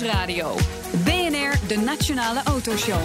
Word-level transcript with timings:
Nieuwsradio. 0.00 0.54
BNR, 1.04 1.66
de 1.66 1.76
Nationale 1.76 2.40
Autoshow. 2.44 3.00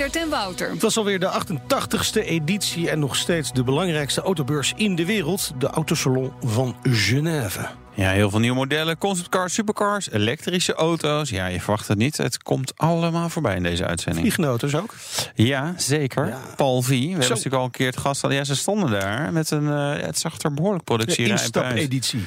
Meindert 0.00 0.24
en 0.24 0.30
Wouter. 0.30 0.70
Het 0.70 0.82
was 0.82 0.96
alweer 0.96 1.20
de 1.20 1.42
88ste 1.44 2.24
editie 2.24 2.90
en 2.90 2.98
nog 2.98 3.16
steeds 3.16 3.52
de 3.52 3.64
belangrijkste 3.64 4.20
autobeurs 4.20 4.72
in 4.76 4.94
de 4.94 5.04
wereld. 5.04 5.52
De 5.58 5.66
Autosalon 5.66 6.32
van 6.40 6.76
Genève. 6.82 7.68
Ja, 8.00 8.10
heel 8.10 8.30
veel 8.30 8.38
nieuwe 8.38 8.56
modellen, 8.56 8.98
conceptcars, 8.98 9.54
supercars, 9.54 10.10
elektrische 10.10 10.74
auto's. 10.74 11.30
Ja, 11.30 11.46
je 11.46 11.60
verwacht 11.60 11.88
het 11.88 11.98
niet. 11.98 12.16
Het 12.16 12.42
komt 12.42 12.72
allemaal 12.76 13.28
voorbij 13.28 13.56
in 13.56 13.62
deze 13.62 13.86
uitzending. 13.86 14.20
Vliegende 14.20 14.48
auto's 14.48 14.74
ook? 14.74 14.94
Ja, 15.34 15.74
zeker. 15.76 16.36
Paul 16.56 16.82
V. 16.82 16.88
We 16.88 16.94
hebben 16.96 17.28
natuurlijk 17.28 17.54
al 17.54 17.64
een 17.64 17.70
keer 17.70 17.86
het 17.86 17.96
gast 17.96 18.20
hadden. 18.20 18.38
Ja, 18.38 18.44
ze 18.44 18.56
stonden 18.56 18.90
daar 18.90 19.32
met 19.32 19.50
een... 19.50 19.64
Uh, 19.64 19.92
het 19.96 20.18
zag 20.18 20.40
er 20.40 20.54
behoorlijk 20.54 20.84
productie 20.84 21.30
uit. 21.30 21.40
instap-editie. 21.40 22.20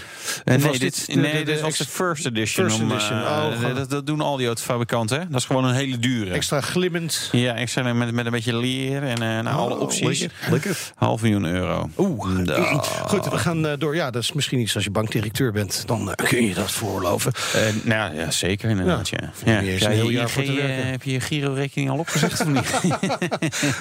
Uh, 0.46 0.56
nee, 0.56 0.80
dit, 0.80 1.06
de, 1.06 1.16
nee, 1.16 1.46
dit 1.46 1.62
was 1.62 1.78
de 1.78 1.86
first 1.86 2.26
edition. 2.26 2.70
First 2.70 2.82
edition. 2.82 3.18
Om, 3.18 3.26
uh, 3.26 3.68
oh, 3.70 3.76
dat, 3.76 3.90
dat, 3.90 4.06
doen 4.06 4.22
al 4.22 4.38
die 4.38 4.48
autofabrikanten. 4.48 5.20
Hè? 5.20 5.28
Dat 5.28 5.40
is 5.40 5.46
gewoon 5.46 5.66
een 5.66 5.76
hele 5.76 6.00
dure. 6.00 6.32
Extra 6.32 6.62
glimmend. 6.62 7.30
Ja, 7.32 7.56
extra 7.64 7.94
met, 7.94 8.12
met 8.12 8.26
een 8.26 8.32
beetje 8.32 8.58
leer 8.58 9.04
en 9.04 9.20
nou, 9.20 9.56
oh, 9.56 9.62
alle 9.62 9.78
opties. 9.78 10.20
Lekker. 10.20 10.52
lekker. 10.52 10.78
Half 10.96 11.22
miljoen 11.22 11.46
euro. 11.46 11.90
Oeh. 11.98 12.26
Goed, 13.06 13.30
we 13.30 13.38
gaan 13.38 13.76
door. 13.78 13.96
Ja, 13.96 14.12
dat 14.12 14.22
is 14.22 14.34
misschien 14.34 14.60
iets 14.60 14.76
als 14.76 14.84
je 14.84 14.92
bankdirecteur 14.92 15.52
bent. 15.52 15.84
Dan 15.86 16.16
kun 16.16 16.46
je 16.46 16.54
dat 16.54 16.72
voorloven. 16.72 17.32
Nou 17.84 18.16
ja, 18.16 18.32
zeker 18.32 18.70
inderdaad. 18.70 19.10
Ja. 19.10 19.32
Ja. 19.46 19.60
Ja. 19.60 19.72
Ja. 19.78 19.90
Heel 19.90 20.10
jaar 20.10 20.30
voor 20.30 20.44
te 20.44 20.54
werken. 20.54 20.88
heb 20.88 21.04
je 21.04 21.12
je 21.12 21.20
Giro-rekening 21.20 21.90
al 21.90 21.98
opgezegd 21.98 22.42
of 22.42 22.48
niet? 22.48 22.72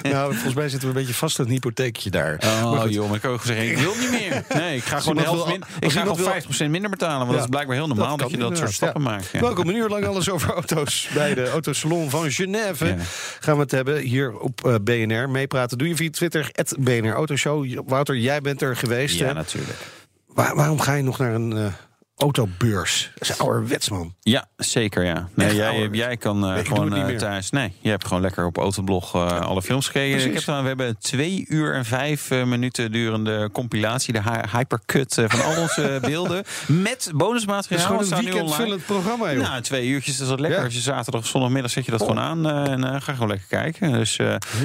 nou, 0.13 0.33
volgens 0.33 0.53
mij 0.53 0.69
zitten 0.69 0.89
we 0.89 0.95
een 0.95 1.01
beetje 1.01 1.13
vast 1.13 1.39
aan 1.39 1.45
een 1.45 1.51
hypotheekje 1.51 2.09
daar. 2.09 2.41
Oh 2.43 2.71
maar 2.71 2.89
joh, 2.89 3.07
maar 3.07 3.17
ik 3.17 3.25
ook 3.25 3.43
zeggen, 3.43 3.69
ik 3.69 3.77
wil 3.77 3.93
niet 3.99 4.11
meer. 4.11 4.43
Nee, 4.53 4.77
ik 4.77 4.83
ga 4.83 4.99
gewoon 4.99 5.15
de 5.15 5.21
helft 5.21 5.47
min, 5.47 5.63
ik 5.79 5.91
ga 5.91 6.01
gewoon 6.01 6.41
50% 6.67 6.69
minder 6.69 6.89
betalen. 6.89 7.19
Want 7.19 7.31
dat 7.31 7.39
is 7.39 7.49
blijkbaar 7.49 7.75
heel 7.75 7.87
normaal 7.87 8.17
dat, 8.17 8.19
dat 8.19 8.29
je 8.29 8.37
dat 8.37 8.57
soort 8.57 8.73
stappen 8.73 9.01
maakt. 9.01 9.31
Welkom, 9.31 9.67
een 9.67 9.75
uur 9.75 9.89
lang 9.89 10.05
alles 10.05 10.29
over 10.29 10.53
auto's. 10.53 11.09
Bij 11.13 11.33
de 11.33 11.49
Autosalon 11.49 12.09
van 12.09 12.31
Genève 12.31 12.95
gaan 13.39 13.55
we 13.55 13.61
het 13.61 13.72
hebben 13.75 13.99
hier 13.99 14.39
op 14.39 14.65
uh, 14.65 14.75
BNR. 14.81 15.29
Meepraten 15.29 15.77
doe 15.77 15.87
je 15.87 15.95
via 15.95 16.09
Twitter, 16.09 16.49
het 16.51 16.75
BNR 16.79 17.13
Autoshow. 17.13 17.81
Wouter, 17.85 18.17
jij 18.17 18.41
bent 18.41 18.61
er 18.61 18.75
geweest. 18.75 19.19
Ja, 19.19 19.27
hè? 19.27 19.33
natuurlijk. 19.33 19.79
Waar, 20.27 20.55
waarom 20.55 20.79
ga 20.79 20.93
je 20.93 21.03
nog 21.03 21.17
naar 21.17 21.33
een... 21.33 21.73
Autobeurs. 22.17 23.11
Dat 23.15 23.29
is 23.29 23.39
ouderwets, 23.39 23.89
man. 23.89 24.13
Ja, 24.19 24.47
zeker, 24.57 25.03
ja. 25.03 25.29
Nee, 25.33 25.55
jij, 25.55 25.89
jij 25.91 26.17
kan 26.17 26.45
uh, 26.45 26.53
nee, 26.53 26.65
gewoon 26.65 27.09
uh, 27.09 27.17
thuis... 27.17 27.49
Nee, 27.49 27.73
je 27.79 27.89
hebt 27.89 28.05
gewoon 28.05 28.21
lekker 28.21 28.45
op 28.45 28.57
Autoblog 28.57 29.15
uh, 29.15 29.39
alle 29.41 29.61
films 29.61 29.85
gekeken. 29.85 30.25
Ik 30.25 30.33
heb 30.33 30.43
dan, 30.45 30.61
we 30.61 30.67
hebben 30.67 30.97
twee 30.99 31.45
uur 31.47 31.73
en 31.73 31.85
vijf 31.85 32.29
minuten 32.29 32.91
durende 32.91 33.49
compilatie... 33.51 34.13
de 34.13 34.21
hypercut 34.51 35.21
van 35.27 35.43
al 35.43 35.61
onze 35.61 35.97
beelden. 36.05 36.43
Met 36.67 37.11
bonusmateriaal. 37.15 37.91
Het 37.91 38.01
is 38.01 38.07
gewoon 38.07 38.25
een 38.25 38.31
weekendvullend 38.31 38.85
programma, 38.85 39.33
joh. 39.33 39.43
Nou, 39.43 39.61
twee 39.61 39.87
uurtjes 39.87 40.19
is 40.19 40.27
dat 40.27 40.39
lekker. 40.39 40.59
Ja. 40.59 40.65
Als 40.65 40.73
je 40.73 40.79
zaterdag 40.79 41.21
of 41.21 41.27
zondagmiddag 41.27 41.71
zet 41.71 41.85
je 41.85 41.91
dat 41.91 42.01
oh. 42.01 42.07
gewoon 42.07 42.23
aan... 42.23 42.67
en 42.67 43.01
ga 43.01 43.13
gewoon 43.13 43.27
lekker 43.27 43.47
kijken. 43.47 43.91
Dus, 43.91 44.19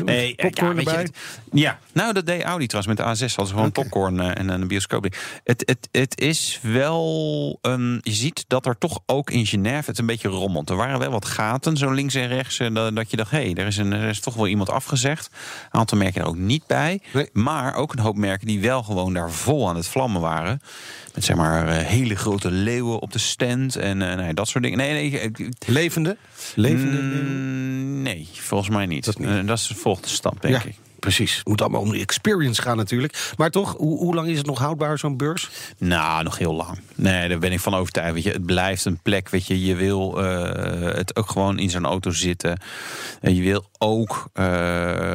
nee, 0.04 0.34
popcorn 0.34 0.72
ja, 0.72 0.78
erbij. 0.78 1.02
Je, 1.02 1.60
ja, 1.60 1.78
nou, 1.92 2.12
dat 2.12 2.26
deed 2.26 2.42
Audi 2.42 2.66
trouwens. 2.66 2.98
Met 2.98 3.06
de 3.06 3.26
A6 3.26 3.28
hadden 3.28 3.46
ze 3.46 3.52
gewoon 3.52 3.68
okay. 3.68 3.82
popcorn 3.82 4.20
en 4.20 4.48
een 4.48 4.68
bioscoop. 4.68 5.06
Het, 5.44 5.62
het, 5.66 5.88
het 5.92 6.20
is 6.20 6.58
wel... 6.62 7.36
Um, 7.62 7.98
je 8.02 8.12
ziet 8.12 8.44
dat 8.48 8.66
er 8.66 8.78
toch 8.78 9.00
ook 9.06 9.30
in 9.30 9.46
Genève 9.46 9.90
het 9.90 9.98
een 9.98 10.06
beetje 10.06 10.28
rommelt. 10.28 10.70
Er 10.70 10.76
waren 10.76 10.98
wel 10.98 11.10
wat 11.10 11.24
gaten, 11.24 11.76
zo 11.76 11.90
links 11.90 12.14
en 12.14 12.28
rechts, 12.28 12.58
uh, 12.58 12.74
dat, 12.74 12.96
dat, 12.96 13.10
je 13.10 13.16
dacht, 13.16 13.30
hé, 13.30 13.42
hey, 13.42 13.54
er, 13.54 13.66
is 13.66 13.76
een, 13.76 13.92
er 13.92 14.08
is 14.08 14.20
toch 14.20 14.34
wel 14.34 14.46
iemand 14.46 14.70
afgezegd. 14.70 15.30
Een 15.70 15.80
aantal 15.80 15.98
merken 15.98 16.20
er 16.20 16.26
ook 16.26 16.36
niet 16.36 16.66
bij. 16.66 17.00
Nee. 17.12 17.28
Maar 17.32 17.74
ook 17.74 17.92
een 17.92 17.98
hoop 17.98 18.16
merken 18.16 18.46
die 18.46 18.60
wel 18.60 18.82
gewoon 18.82 19.14
daar 19.14 19.30
vol 19.30 19.68
aan 19.68 19.76
het 19.76 19.86
vlammen 19.86 20.20
waren. 20.20 20.60
Met 21.14 21.24
zeg 21.24 21.36
maar 21.36 21.68
uh, 21.68 21.76
hele 21.76 22.16
grote 22.16 22.50
leeuwen 22.50 22.98
op 22.98 23.12
de 23.12 23.18
stand 23.18 23.76
en 23.76 24.00
uh, 24.00 24.14
nee, 24.14 24.34
dat 24.34 24.48
soort 24.48 24.64
dingen. 24.64 24.78
Nee, 24.78 25.10
nee, 25.10 25.32
Levende? 25.66 26.16
Levende 26.54 27.02
mm, 27.02 28.02
nee, 28.02 28.28
volgens 28.32 28.70
mij 28.70 28.86
niet. 28.86 29.04
Dat, 29.04 29.18
niet. 29.18 29.46
dat 29.46 29.58
is 29.58 29.66
de 29.66 29.74
volgende 29.74 30.08
stap, 30.08 30.40
denk 30.40 30.62
ja. 30.62 30.68
ik. 30.68 30.87
Precies. 30.98 31.36
Het 31.36 31.48
moet 31.48 31.60
allemaal 31.60 31.80
om 31.80 31.90
de 31.90 31.98
experience 31.98 32.62
gaan 32.62 32.76
natuurlijk. 32.76 33.32
Maar 33.36 33.50
toch, 33.50 33.74
hoe, 33.76 33.98
hoe 33.98 34.14
lang 34.14 34.28
is 34.28 34.36
het 34.36 34.46
nog 34.46 34.58
houdbaar, 34.58 34.98
zo'n 34.98 35.16
beurs? 35.16 35.50
Nou, 35.78 36.22
nog 36.22 36.38
heel 36.38 36.54
lang. 36.54 36.78
Nee, 36.94 37.28
daar 37.28 37.38
ben 37.38 37.52
ik 37.52 37.60
van 37.60 37.74
overtuigd. 37.74 38.14
Weet 38.14 38.22
je, 38.22 38.30
het 38.30 38.46
blijft 38.46 38.84
een 38.84 39.00
plek, 39.02 39.28
weet 39.28 39.46
je. 39.46 39.64
Je 39.64 39.74
wil 39.74 40.24
uh, 40.24 40.94
het 40.94 41.16
ook 41.16 41.30
gewoon 41.30 41.58
in 41.58 41.70
zo'n 41.70 41.84
auto 41.84 42.10
zitten. 42.10 42.60
Uh, 43.22 43.36
je 43.36 43.42
wil 43.42 43.66
ook, 43.78 44.28
uh, 44.34 44.44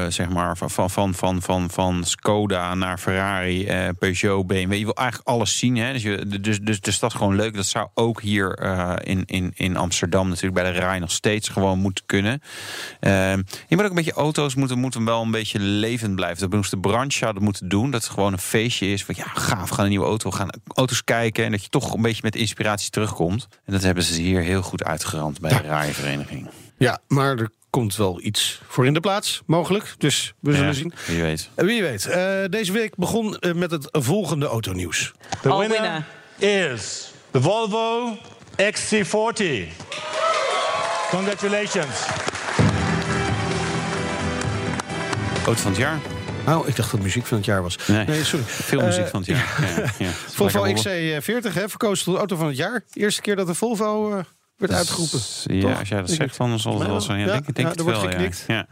zeg 0.08 0.30
maar, 0.30 0.58
van, 0.58 0.90
van, 0.90 1.14
van, 1.14 1.42
van, 1.42 1.70
van 1.70 2.04
Skoda 2.04 2.74
naar 2.74 2.98
Ferrari, 2.98 3.68
Peugeot, 4.00 4.48
BMW. 4.48 4.74
Je 4.74 4.86
wil 4.86 4.96
eigenlijk 4.96 5.28
alles 5.28 5.58
zien. 5.58 5.78
Hè? 5.78 5.94
Dus, 5.94 6.04
dus, 6.42 6.60
dus, 6.60 6.80
dus 6.80 7.00
dat 7.00 7.12
is 7.12 7.18
gewoon 7.18 7.36
leuk. 7.36 7.56
Dat 7.56 7.66
zou 7.66 7.88
ook 7.94 8.22
hier 8.22 8.60
in, 9.04 9.24
in, 9.26 9.52
in 9.56 9.78
Amsterdam 9.78 10.28
natuurlijk 10.28 10.64
bij 10.64 10.72
de 10.72 10.80
Rij 10.80 11.00
nog 11.00 11.12
steeds 11.12 11.50
gewoon 11.50 11.80
moeten 11.80 12.06
kunnen. 12.06 12.42
je 13.00 13.44
moet 13.70 13.84
ook 13.84 13.90
een 13.90 13.96
beetje 13.96 14.14
auto's 14.14 14.56
moeten, 14.56 14.80
moeten 14.80 15.06
wel 15.06 15.22
een 15.22 15.32
beetje 15.32 15.60
levend 15.74 16.16
blijft. 16.16 16.40
Dat 16.40 16.52
moest 16.52 16.72
de 16.72 16.80
branche 16.80 17.26
hadden 17.26 17.44
moeten 17.44 17.70
doen. 17.70 17.92
Dat 17.92 18.04
het 18.04 18.12
gewoon 18.12 18.34
een 18.34 18.40
feestje 18.40 18.88
is. 18.88 19.04
Van 19.04 19.16
ja, 19.18 19.26
gaaf, 19.34 19.70
we 19.70 19.76
gaan 19.76 19.84
een 19.84 19.90
nieuwe 19.90 20.06
auto, 20.06 20.30
we 20.30 20.36
gaan 20.36 20.50
auto's 20.68 21.04
kijken. 21.04 21.46
En 21.46 21.52
dat 21.52 21.64
je 21.64 21.70
toch 21.70 21.94
een 21.94 22.02
beetje 22.02 22.22
met 22.24 22.36
inspiratie 22.36 22.90
terugkomt. 22.90 23.48
En 23.66 23.74
dat 23.74 23.82
hebben 23.82 24.04
ze 24.04 24.22
hier 24.22 24.42
heel 24.42 24.62
goed 24.62 24.84
uitgerand 24.84 25.40
bij 25.40 25.62
de 25.62 25.68
Rijvereniging. 25.68 26.50
Ja, 26.78 27.00
maar 27.08 27.38
er 27.38 27.50
komt 27.70 27.96
wel 27.96 28.22
iets 28.22 28.62
voor 28.68 28.86
in 28.86 28.94
de 28.94 29.00
plaats, 29.00 29.42
mogelijk. 29.46 29.96
Dus 29.98 30.34
we 30.40 30.52
zullen 30.52 30.68
ja, 30.68 30.74
zien. 30.74 30.94
Wie 31.06 31.22
weet. 31.22 31.50
Wie 31.56 31.82
weet. 31.82 32.06
Uh, 32.08 32.16
deze 32.50 32.72
week 32.72 32.96
begon 32.96 33.38
uh, 33.40 33.54
met 33.54 33.72
het 33.72 33.88
volgende 33.92 34.46
autonieuws. 34.46 35.12
Winner, 35.42 35.70
winner 35.70 36.06
is 36.38 37.12
the 37.32 37.42
Volvo 37.42 38.18
XC40. 38.58 39.68
Congratulations. 41.10 42.33
Auto 45.46 45.62
van 45.62 45.72
het 45.72 45.80
jaar. 45.80 46.00
Oh, 46.48 46.68
ik 46.68 46.76
dacht 46.76 46.92
dat 46.92 47.02
muziek 47.02 47.26
van 47.26 47.38
het 47.38 47.46
jaar 47.46 47.62
was. 47.62 47.78
Nee, 47.88 48.06
nee 48.06 48.24
sorry. 48.24 48.46
Veel 48.46 48.82
muziek 48.82 49.04
uh, 49.04 49.10
van 49.10 49.20
het 49.20 49.30
jaar. 49.30 49.58
Ja, 50.00 50.06
ja. 50.06 50.12
Volvo 50.12 50.68
XC40, 50.68 51.54
hè, 51.54 51.70
verkozen 51.70 52.06
tot 52.06 52.18
auto 52.18 52.36
van 52.36 52.48
het 52.48 52.58
jaar. 52.58 52.84
Eerste 52.94 53.22
keer 53.22 53.36
dat 53.36 53.48
de 53.48 53.54
Volvo 53.54 54.18
uh, 54.18 54.20
werd 54.58 54.74
uitgeroepen. 54.74 55.20
Ja, 55.44 55.62
toch? 55.62 55.80
als 55.80 55.90
jij 55.90 56.00
dat 56.00 56.10
zegt, 56.10 56.38
dan 56.38 56.60
zal 56.60 56.80
het 56.80 56.88
wel 56.88 57.02
zo. 57.02 57.14
Ja, 57.14 57.20
ja, 57.20 57.26
denk, 57.26 57.46
denk 57.46 57.58
ja, 57.58 57.68
het 57.68 57.84
wel, 57.84 58.00
geknikt. 58.00 58.44
Ja. 58.48 58.68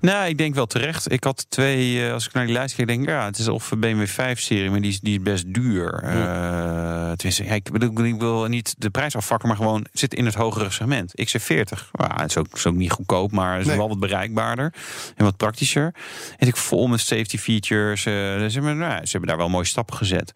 Nou, 0.00 0.28
ik 0.28 0.38
denk 0.38 0.54
wel 0.54 0.66
terecht. 0.66 1.12
Ik 1.12 1.24
had 1.24 1.46
twee, 1.48 1.94
uh, 1.94 2.12
als 2.12 2.26
ik 2.26 2.32
naar 2.32 2.44
die 2.44 2.54
lijst 2.54 2.74
kijk, 2.74 2.88
denk 2.88 3.02
ik, 3.02 3.08
ja, 3.08 3.24
het 3.24 3.38
is 3.38 3.48
of 3.48 3.72
BMW 3.78 4.06
5-serie, 4.06 4.70
maar 4.70 4.80
die 4.80 4.90
is, 4.90 5.00
die 5.00 5.18
is 5.18 5.22
best 5.22 5.54
duur. 5.54 6.02
Uh, 6.04 7.12
tenminste, 7.12 7.44
ik, 7.44 7.70
bedoel, 7.72 8.04
ik 8.04 8.18
wil 8.18 8.44
niet 8.44 8.74
de 8.78 8.90
prijs 8.90 9.16
afvakken, 9.16 9.48
maar 9.48 9.56
gewoon 9.56 9.86
zit 9.92 10.14
in 10.14 10.24
het 10.24 10.34
hogere 10.34 10.70
segment. 10.70 11.12
XC40, 11.20 11.90
well, 11.92 12.08
het 12.16 12.30
is 12.30 12.36
ook, 12.36 12.46
is 12.52 12.66
ook 12.66 12.74
niet 12.74 12.92
goedkoop, 12.92 13.32
maar 13.32 13.60
is 13.60 13.66
nee. 13.66 13.76
wel 13.76 13.88
wat 13.88 13.98
bereikbaarder 13.98 14.74
en 15.16 15.24
wat 15.24 15.36
praktischer. 15.36 15.94
En 16.36 16.46
ik 16.46 16.56
vol 16.56 16.86
met 16.86 17.00
safety 17.00 17.38
features. 17.38 18.04
Uh, 18.04 18.38
dus, 18.38 18.54
nou, 18.54 18.76
ze 18.76 19.10
hebben 19.10 19.28
daar 19.28 19.36
wel 19.36 19.48
mooie 19.48 19.64
stappen 19.64 19.96
gezet. 19.96 20.32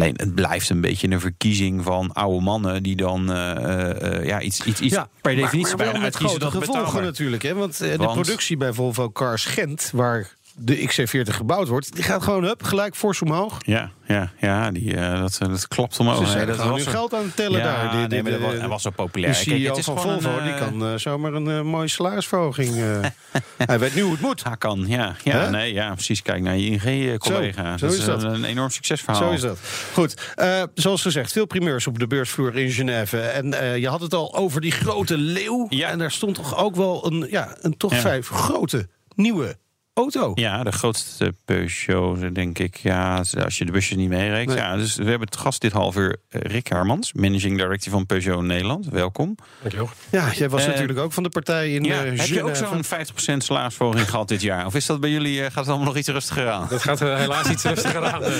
Alleen, 0.00 0.14
het 0.16 0.34
blijft 0.34 0.70
een 0.70 0.80
beetje 0.80 1.10
een 1.10 1.20
verkiezing 1.20 1.84
van 1.84 2.12
oude 2.12 2.44
mannen 2.44 2.82
die 2.82 2.96
dan 2.96 3.30
uh, 3.30 4.24
ja, 4.24 4.40
iets, 4.40 4.64
iets, 4.64 4.80
iets 4.80 4.94
ja, 4.94 5.08
per 5.20 5.34
definitie 5.34 5.76
maar, 5.76 5.84
maar 5.86 5.94
bij 5.94 6.02
uitkiezen 6.02 6.40
dat 6.40 6.52
gevolgen 6.52 6.82
betaalbaar. 6.82 7.02
natuurlijk. 7.02 7.42
Hè? 7.42 7.54
Want, 7.54 7.82
uh, 7.82 7.90
de 7.90 7.96
productie 7.96 8.56
bij 8.56 8.72
Volvo 8.72 9.10
Cars 9.10 9.44
Gent, 9.44 9.90
waar 9.94 10.36
de 10.58 10.76
XC40 10.76 11.34
gebouwd 11.34 11.68
wordt, 11.68 11.94
die 11.94 12.04
gaat 12.04 12.22
gewoon 12.22 12.44
up, 12.44 12.62
gelijk 12.62 12.96
fors 12.96 13.22
omhoog. 13.22 13.58
Ja, 13.64 13.90
ja, 14.06 14.32
ja 14.40 14.70
die, 14.70 14.94
uh, 14.94 15.20
dat, 15.20 15.38
dat 15.40 15.68
klopt 15.68 15.98
omhoog. 15.98 16.28
Ze 16.28 16.44
dat 16.44 16.58
gewoon 16.58 16.76
nu 16.76 16.84
geld 16.84 17.14
aan 17.14 17.22
het 17.22 17.36
tellen 17.36 17.58
ja, 17.58 17.64
daar. 17.64 17.90
Die, 17.90 17.98
nee, 17.98 18.22
die, 18.22 18.38
maar 18.38 18.60
dat 18.60 18.68
was, 18.68 18.82
zo 18.82 18.90
populair. 18.90 19.32
De 19.32 19.38
CEO 19.38 19.54
Kijk, 19.54 19.68
het 19.68 19.76
is 19.76 19.84
van 19.84 20.00
Volvo, 20.00 20.38
een, 20.38 20.44
die 20.44 20.54
kan 20.54 20.82
uh, 20.82 20.94
zomaar 20.96 21.32
een 21.32 21.48
uh, 21.48 21.62
mooie 21.62 21.88
salarisverhoging. 21.88 22.74
hij 23.66 23.78
weet 23.78 23.94
nu 23.94 24.02
hoe 24.02 24.12
het 24.12 24.20
moet. 24.20 24.44
Hij 24.44 24.56
kan, 24.56 24.84
ja. 24.86 25.14
Ja, 25.24 25.50
nee, 25.50 25.72
ja 25.72 25.94
precies. 25.94 26.22
Kijk 26.22 26.42
naar 26.42 26.56
je 26.56 26.70
ING-collega. 26.70 27.78
Zo, 27.78 27.88
zo 27.88 27.94
is 27.94 28.04
dat. 28.04 28.22
Een, 28.22 28.44
enorm 28.44 28.70
succesverhaal. 28.70 29.22
Zo 29.22 29.30
is 29.30 29.40
dat. 29.40 29.58
Goed, 29.92 30.34
zoals 30.74 31.02
gezegd, 31.02 31.32
veel 31.32 31.46
primeurs 31.46 31.86
op 31.86 31.98
de 31.98 32.06
beursvloer 32.06 32.56
in 32.56 32.70
Genève. 32.70 33.20
En 33.20 33.80
je 33.80 33.88
had 33.88 34.00
het 34.00 34.14
al 34.14 34.36
over 34.36 34.60
die 34.60 34.72
grote 34.72 35.18
leeuw. 35.18 35.66
Ja. 35.68 35.88
En 35.88 35.98
daar 35.98 36.12
stond 36.12 36.34
toch 36.34 36.56
ook 36.56 36.76
wel 36.76 37.06
een, 37.06 37.26
ja, 37.30 37.56
een 37.60 37.74
Ja. 37.88 37.96
vijf 37.96 38.28
grote 38.28 38.88
nieuwe 39.14 39.56
auto. 39.98 40.32
Ja, 40.34 40.62
de 40.62 40.72
grootste 40.72 41.34
Peugeot, 41.44 42.34
denk 42.34 42.58
ik. 42.58 42.76
Ja, 42.76 43.22
als 43.44 43.58
je 43.58 43.64
de 43.64 43.72
busjes 43.72 43.96
niet 43.96 44.08
meerekent. 44.08 44.48
Nee. 44.48 44.56
Ja, 44.58 44.76
dus 44.76 44.96
we 44.96 45.04
hebben 45.04 45.28
het 45.28 45.36
gast 45.36 45.60
dit 45.60 45.72
half 45.72 45.96
uur 45.96 46.16
eh, 46.28 46.40
Rick 46.40 46.66
Hermans, 46.66 47.12
managing 47.12 47.56
director 47.56 47.92
van 47.92 48.06
Peugeot 48.06 48.42
Nederland. 48.42 48.86
Welkom. 48.88 49.34
Dankjewel. 49.60 49.90
Ja, 50.10 50.32
jij 50.32 50.48
was 50.48 50.62
Eh, 50.62 50.68
natuurlijk 50.68 50.98
ook 50.98 51.12
van 51.12 51.22
de 51.22 51.28
partij 51.28 51.72
in 51.72 51.84
Ja, 51.84 52.04
eh, 52.04 52.18
heb 52.18 52.26
je 52.26 52.42
ook 52.42 52.56
zo'n 52.56 52.84
50% 52.84 53.44
salarisverhoging 53.44 54.10
gehad 54.10 54.28
dit 54.28 54.42
jaar? 54.42 54.66
Of 54.66 54.74
is 54.74 54.86
dat 54.86 55.00
bij 55.00 55.10
jullie, 55.10 55.38
eh, 55.38 55.44
gaat 55.44 55.54
het 55.54 55.66
allemaal 55.68 55.86
nog 55.86 55.96
iets 55.96 56.08
rustiger 56.08 56.48
aan? 56.50 56.66
Dat 56.70 56.82
gaat 56.82 57.00
eh, 57.00 57.16
helaas 57.16 57.48
iets 57.50 57.62
rustiger 57.64 58.04
aan. 58.04 58.22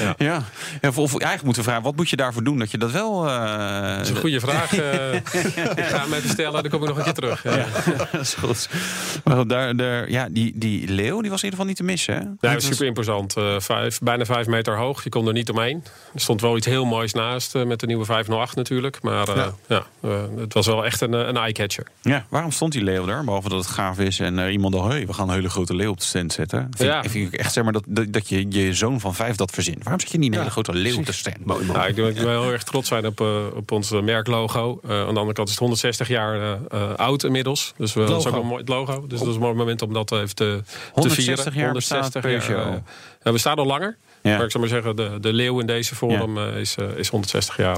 Ja, 0.00 0.14
ja 0.18 0.42
of, 0.88 0.98
of 0.98 1.10
eigenlijk 1.10 1.42
moeten 1.42 1.62
we 1.62 1.68
vragen, 1.68 1.82
wat 1.82 1.96
moet 1.96 2.10
je 2.10 2.16
daarvoor 2.16 2.44
doen 2.44 2.58
dat 2.58 2.70
je 2.70 2.78
dat 2.78 2.90
wel... 2.90 3.28
eh, 3.28 3.96
Dat 3.96 4.00
is 4.00 4.08
een 4.10 4.16
goede 4.16 4.40
vraag. 4.40 4.72
ik 5.80 5.84
ga 5.84 6.00
hem 6.00 6.12
even 6.12 6.28
stellen, 6.30 6.62
dan 6.62 6.70
kom 6.70 6.82
ik 6.82 6.88
nog 6.88 6.96
een 6.98 7.04
keer 7.04 7.12
terug. 7.12 7.42
Ja. 7.42 7.66
dat 8.12 8.20
is 8.20 8.34
goed. 8.34 8.68
Maar 9.24 9.46
daar, 9.46 9.76
daar, 9.76 10.10
ja, 10.10 10.28
die, 10.30 10.53
die 10.54 10.88
leeuw 10.88 11.20
die 11.20 11.30
was 11.30 11.42
in 11.42 11.50
ieder 11.50 11.50
geval 11.50 11.64
niet 11.64 11.76
te 11.76 11.82
missen. 11.82 12.14
Hè? 12.14 12.48
Ja, 12.48 12.54
was 12.54 12.64
super 12.64 12.86
imposant. 12.86 13.36
Eh, 13.36 13.60
vijf, 13.60 13.98
bijna 13.98 14.24
vijf 14.24 14.46
meter 14.46 14.76
hoog. 14.76 15.04
Je 15.04 15.10
kon 15.10 15.26
er 15.26 15.32
niet 15.32 15.50
omheen. 15.50 15.84
Er 16.14 16.20
stond 16.20 16.40
wel 16.40 16.56
iets 16.56 16.66
heel 16.66 16.84
moois 16.84 17.12
naast 17.12 17.54
eh, 17.54 17.64
met 17.64 17.80
de 17.80 17.86
nieuwe 17.86 18.04
508 18.04 18.56
natuurlijk. 18.56 19.02
Maar 19.02 19.28
eh, 19.28 19.46
ja. 19.66 19.86
het 20.36 20.54
was 20.54 20.66
wel 20.66 20.84
echt 20.84 21.00
een, 21.00 21.12
een 21.12 21.36
eye-catcher. 21.36 21.86
Ja, 22.02 22.26
waarom 22.28 22.50
stond 22.50 22.72
die 22.72 22.82
leeuw 22.82 23.04
daar? 23.04 23.24
Behalve 23.24 23.48
dat 23.48 23.58
het 23.58 23.74
gaaf 23.74 23.98
is 23.98 24.20
en 24.20 24.50
iemand 24.50 24.74
dacht... 24.74 24.88
Hey, 24.88 25.06
we 25.06 25.12
gaan 25.12 25.28
een 25.28 25.34
hele 25.34 25.50
grote 25.50 25.74
leeuw 25.74 25.90
op 25.90 25.98
de 25.98 26.04
stand 26.04 26.32
zetten. 26.32 26.68
Vind, 26.76 26.90
Ja. 26.90 27.02
ik, 27.02 27.10
vind 27.10 27.32
ik 27.32 27.40
echt 27.40 27.52
zeg 27.52 27.64
maar 27.64 27.72
dat, 27.72 27.84
dat, 27.88 28.12
dat 28.12 28.28
je 28.28 28.46
je 28.48 28.74
zoon 28.74 29.00
van 29.00 29.14
vijf 29.14 29.36
dat 29.36 29.50
verzint. 29.50 29.82
Waarom 29.82 30.00
zet 30.00 30.10
je 30.10 30.18
niet 30.18 30.32
een 30.32 30.38
hele 30.38 30.50
grote 30.50 30.72
leeuw 30.72 30.98
op 30.98 31.06
de 31.06 31.12
stand? 31.12 31.46
Nou, 31.46 31.60
ik 31.60 31.94
denk 31.96 32.14
dat 32.14 32.24
we 32.24 32.30
heel 32.30 32.52
erg 32.52 32.62
trots 32.62 32.88
zijn 32.88 33.06
op, 33.06 33.20
op 33.54 33.70
ons 33.70 33.90
merklogo. 33.90 34.80
Aan 34.82 34.88
de 34.88 35.20
andere 35.20 35.32
kant 35.32 35.48
is 35.48 35.54
het 35.54 35.62
160 35.62 36.08
jaar 36.08 36.58
oud 36.96 37.24
inmiddels. 37.24 37.74
Dus 37.76 37.94
we, 37.94 38.04
dat 38.04 38.20
is 38.20 38.26
ook 38.26 38.32
wel 38.32 38.42
mooi, 38.42 38.60
het 38.60 38.68
logo. 38.68 39.06
Dus 39.06 39.18
dat 39.18 39.28
is 39.28 39.34
een 39.34 39.40
mooi 39.40 39.54
moment 39.54 39.82
om 39.82 39.92
dat 39.92 40.12
even 40.12 40.34
te, 40.34 40.43
te 40.44 40.62
160 40.92 41.52
vieren. 41.52 41.82
jaar 41.82 42.10
Peugeot. 42.20 42.66
eh, 42.66 42.72
ja, 43.22 43.32
we 43.32 43.38
staan 43.38 43.56
al 43.56 43.66
langer. 43.66 43.96
Ja. 44.22 44.36
Maar 44.36 44.44
ik 44.44 44.50
zou 44.50 44.64
maar 44.64 44.72
zeggen, 44.72 44.96
de, 44.96 45.20
de 45.20 45.32
leeuw 45.32 45.60
in 45.60 45.66
deze 45.66 45.94
vorm 45.94 46.38
eh, 46.38 46.56
is, 46.56 46.76
eh, 46.76 46.86
is 46.96 47.08
160 47.08 47.56
jaar. 47.56 47.76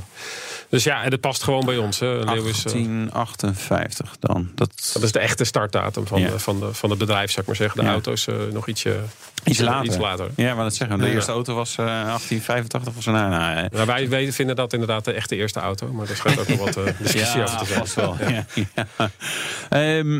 Dus 0.68 0.84
ja, 0.84 1.02
en 1.02 1.10
het 1.10 1.20
past 1.20 1.42
gewoon 1.42 1.64
bij 1.64 1.76
ons. 1.76 1.98
Hè. 2.00 2.06
Een 2.06 2.24
leeuw 2.32 2.44
is, 2.46 2.62
1858 2.62 4.16
dan. 4.20 4.50
Dat, 4.54 4.90
dat 4.92 5.02
is 5.02 5.12
de 5.12 5.18
echte 5.18 5.44
startdatum 5.44 6.06
van, 6.06 6.20
Ja. 6.20 6.30
de, 6.30 6.38
van, 6.38 6.60
de, 6.60 6.74
van 6.74 6.90
het 6.90 6.98
bedrijf, 6.98 7.28
zou 7.30 7.40
ik 7.40 7.46
maar 7.46 7.56
zeggen. 7.56 7.84
De 7.84 7.90
auto's 7.90 8.26
nog 8.52 8.66
ietsje, 8.68 8.96
iets 9.44 9.58
later. 9.60 9.84
Iets 9.86 9.96
later. 9.96 10.30
Ja, 10.36 10.54
maar 10.54 10.64
dat 10.64 10.74
zeggen. 10.74 10.98
De 10.98 11.10
eerste 11.10 11.32
auto 11.32 11.54
was 11.54 11.70
eh 11.70 11.84
1885 11.86 12.96
of 12.96 13.02
zo. 13.02 13.10
Nou, 13.12 13.30
nou, 13.30 13.68
Nou, 13.72 13.86
wij 13.86 14.08
weten, 14.08 14.32
vinden 14.34 14.56
dat 14.56 14.72
inderdaad 14.72 15.04
de 15.04 15.12
echte 15.12 15.36
eerste 15.36 15.60
auto. 15.60 15.92
Maar 15.92 16.06
daar 16.06 16.16
schijnt 16.16 16.40
ook 16.40 16.48
nog 16.48 16.58
wat 16.58 16.74
discussie 16.98 17.42
over 17.42 17.58
te 17.58 17.64
zijn. 17.64 17.78
vast 17.78 17.94
wel. 17.94 18.16
Ja. 19.78 20.16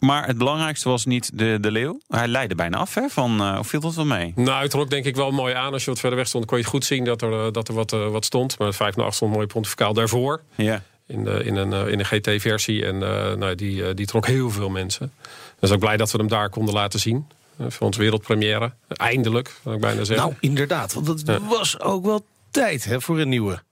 Maar 0.00 0.26
het 0.26 0.38
belangrijkste 0.38 0.88
was 0.88 1.04
niet 1.04 1.30
de, 1.38 1.58
de 1.60 1.70
leeuw. 1.70 2.00
Hij 2.08 2.28
leidde 2.28 2.54
bijna 2.54 2.76
af, 2.76 2.94
hè? 2.94 3.08
Van, 3.08 3.40
eh, 3.40 3.56
of 3.58 3.68
viel 3.68 3.80
dat 3.80 3.94
wel 3.94 4.04
mee? 4.04 4.32
Nou, 4.36 4.62
het 4.62 4.70
trok 4.70 4.90
denk 4.90 5.04
ik 5.04 5.16
wel 5.16 5.30
mooi 5.30 5.54
aan. 5.54 5.72
Als 5.72 5.84
je 5.84 5.90
wat 5.90 5.98
verder 6.00 6.18
weg 6.18 6.28
stond, 6.28 6.44
kon 6.44 6.56
je 6.56 6.62
het 6.62 6.72
goed 6.72 6.84
zien 6.84 7.04
dat 7.04 7.22
er, 7.22 7.32
eh, 7.46 7.52
dat 7.52 7.68
er 7.68 7.74
wat, 7.74 7.92
eh, 7.92 8.08
wat 8.08 8.24
stond. 8.24 8.58
Maar 8.58 8.66
het 8.66 8.76
508 8.76 9.16
stond 9.16 9.32
mooi 9.34 9.46
pontificaal 9.46 9.92
daarvoor. 9.94 10.42
Ja. 10.54 10.82
In, 11.06 11.24
de, 11.24 11.44
in 11.44 11.56
een, 11.56 11.88
in 11.88 11.98
een 11.98 12.04
GT-versie. 12.04 12.86
En 12.86 12.94
eh, 13.02 13.34
nou, 13.36 13.54
die, 13.54 13.94
die 13.94 14.06
trok 14.06 14.26
heel 14.26 14.50
veel 14.50 14.68
mensen. 14.68 15.12
Dus 15.58 15.70
ook 15.70 15.78
blij 15.78 15.96
dat 15.96 16.10
we 16.10 16.18
hem 16.18 16.28
daar 16.28 16.50
konden 16.50 16.74
laten 16.74 17.00
zien. 17.00 17.26
Voor 17.68 17.86
ons 17.86 17.96
wereldpremière. 17.96 18.72
Eindelijk, 18.88 19.54
kan 19.62 19.72
ik 19.74 19.80
bijna 19.80 20.04
zeggen. 20.04 20.26
Nou, 20.26 20.36
inderdaad. 20.40 20.92
Want 20.92 21.06
dat 21.06 21.22
Ja. 21.24 21.38
was 21.48 21.80
ook 21.80 22.04
wel 22.04 22.24
tijd 22.50 22.84
hè, 22.84 23.00
voor 23.00 23.18
een 23.20 23.28
nieuwe. 23.28 23.62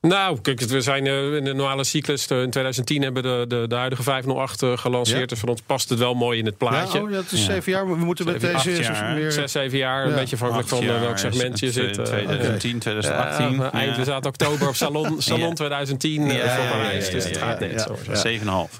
Nou, 0.00 0.40
kijk, 0.40 0.60
we 0.60 0.80
zijn 0.80 1.06
eh, 1.06 1.34
in 1.34 1.44
de 1.44 1.52
normale 1.54 1.84
cyclus. 1.84 2.26
eh, 2.26 2.36
in 2.42 2.50
2010 2.50 3.02
hebben 3.02 3.22
we 3.22 3.28
de, 3.46 3.56
de, 3.60 3.68
de 3.68 3.74
huidige 3.74 4.02
508 4.02 4.62
eh, 4.62 4.76
gelanceerd. 4.78 5.20
Ja. 5.20 5.26
Dus 5.26 5.38
voor 5.38 5.48
ons 5.48 5.60
past 5.66 5.88
het 5.88 5.98
wel 5.98 6.14
mooi 6.14 6.38
in 6.38 6.46
het 6.46 6.56
plaatje. 6.58 6.98
Ja, 6.98 7.04
oh, 7.04 7.12
dat 7.12 7.32
is 7.32 7.44
zeven 7.44 7.72
jaar. 7.72 7.86
Maar 7.86 7.98
we 7.98 8.04
moeten 8.04 8.24
met 8.24 8.40
deze 8.40 8.82
jaar, 8.82 9.14
weer... 9.14 9.32
Zes, 9.32 9.52
zeven 9.52 9.78
jaar, 9.78 10.06
een 10.06 10.14
beetje 10.14 10.34
afhankelijk 10.36 10.68
van 10.68 10.84
jaar, 10.84 11.00
welk 11.00 11.18
segment 11.18 11.58
je 11.58 11.72
zit. 11.72 11.98
eh, 11.98 12.04
eh, 12.04 12.04
2010, 12.04 12.78
2018. 12.78 13.50
Ja, 13.50 13.56
maar 13.56 13.72
eind, 13.72 13.96
we 13.96 14.04
zaten 14.04 14.28
oktober 14.30 14.68
op 14.68 14.74
Salon, 14.74 15.22
salon 15.22 15.48
Ja. 15.48 15.54
2010 15.54 16.30
eh, 16.30 16.36
Ja, 16.36 16.54
voor 16.54 16.64
ja, 16.64 16.70
Parijs. 16.70 17.06
ja, 17.06 17.12
dus 17.12 17.24
het 17.24 17.36
gaat 17.36 17.60
net. 17.60 17.80
zo 17.80 17.96
maar 18.06 18.16
zeggen. 18.16 18.40
7,5. 18.40 18.70